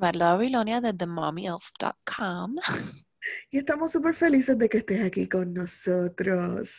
Marla 0.00 0.32
Babilonia 0.32 0.80
de 0.80 0.94
TheMommyOf.com. 0.94 2.56
Y 3.50 3.58
estamos 3.58 3.92
súper 3.92 4.14
felices 4.14 4.56
de 4.56 4.66
que 4.66 4.78
estés 4.78 5.04
aquí 5.04 5.28
con 5.28 5.52
nosotros. 5.52 6.70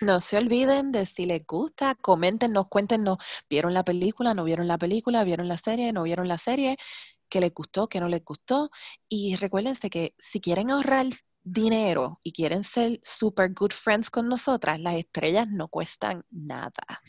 No 0.00 0.22
se 0.22 0.38
olviden 0.38 0.90
de 0.90 1.04
si 1.04 1.26
les 1.26 1.46
gusta, 1.46 1.94
coméntenos, 1.96 2.68
cuéntenos, 2.68 3.18
¿vieron 3.50 3.74
la 3.74 3.84
película? 3.84 4.32
¿No 4.32 4.44
vieron 4.44 4.68
la 4.68 4.78
película? 4.78 5.22
¿Vieron 5.22 5.48
la 5.48 5.58
serie? 5.58 5.92
¿No 5.92 6.04
vieron 6.04 6.28
la 6.28 6.38
serie? 6.38 6.78
Qué 7.32 7.40
les 7.40 7.54
gustó, 7.54 7.88
qué 7.88 7.98
no 7.98 8.08
les 8.08 8.22
gustó. 8.22 8.70
Y 9.08 9.36
recuérdense 9.36 9.88
que 9.88 10.14
si 10.18 10.40
quieren 10.40 10.70
ahorrar 10.70 11.06
dinero 11.42 12.20
y 12.22 12.32
quieren 12.32 12.62
ser 12.62 13.00
super 13.02 13.52
good 13.54 13.72
friends 13.72 14.10
con 14.10 14.28
nosotras, 14.28 14.78
las 14.78 14.96
estrellas 14.96 15.48
no 15.48 15.68
cuestan 15.68 16.24
nada. 16.30 17.00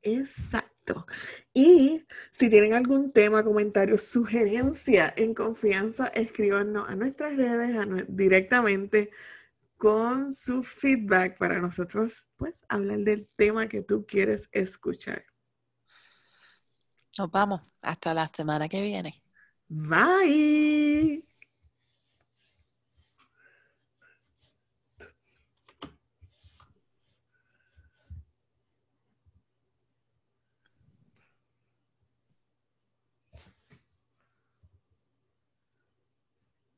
Exacto. 0.00 1.04
Y 1.52 2.06
si 2.32 2.48
tienen 2.48 2.72
algún 2.72 3.12
tema, 3.12 3.44
comentario, 3.44 3.98
sugerencia 3.98 5.12
en 5.14 5.34
confianza, 5.34 6.06
escríbanos 6.06 6.88
a 6.88 6.96
nuestras 6.96 7.36
redes 7.36 8.06
directamente 8.08 9.10
con 9.76 10.32
su 10.32 10.62
feedback 10.62 11.36
para 11.36 11.60
nosotros, 11.60 12.26
pues, 12.36 12.64
hablar 12.70 13.00
del 13.00 13.26
tema 13.36 13.68
que 13.68 13.82
tú 13.82 14.06
quieres 14.06 14.48
escuchar. 14.52 15.26
Nos 17.18 17.30
vamos. 17.30 17.60
Hasta 17.82 18.14
la 18.14 18.30
semana 18.34 18.68
que 18.68 18.80
viene. 18.80 19.25
Bye. 19.70 21.22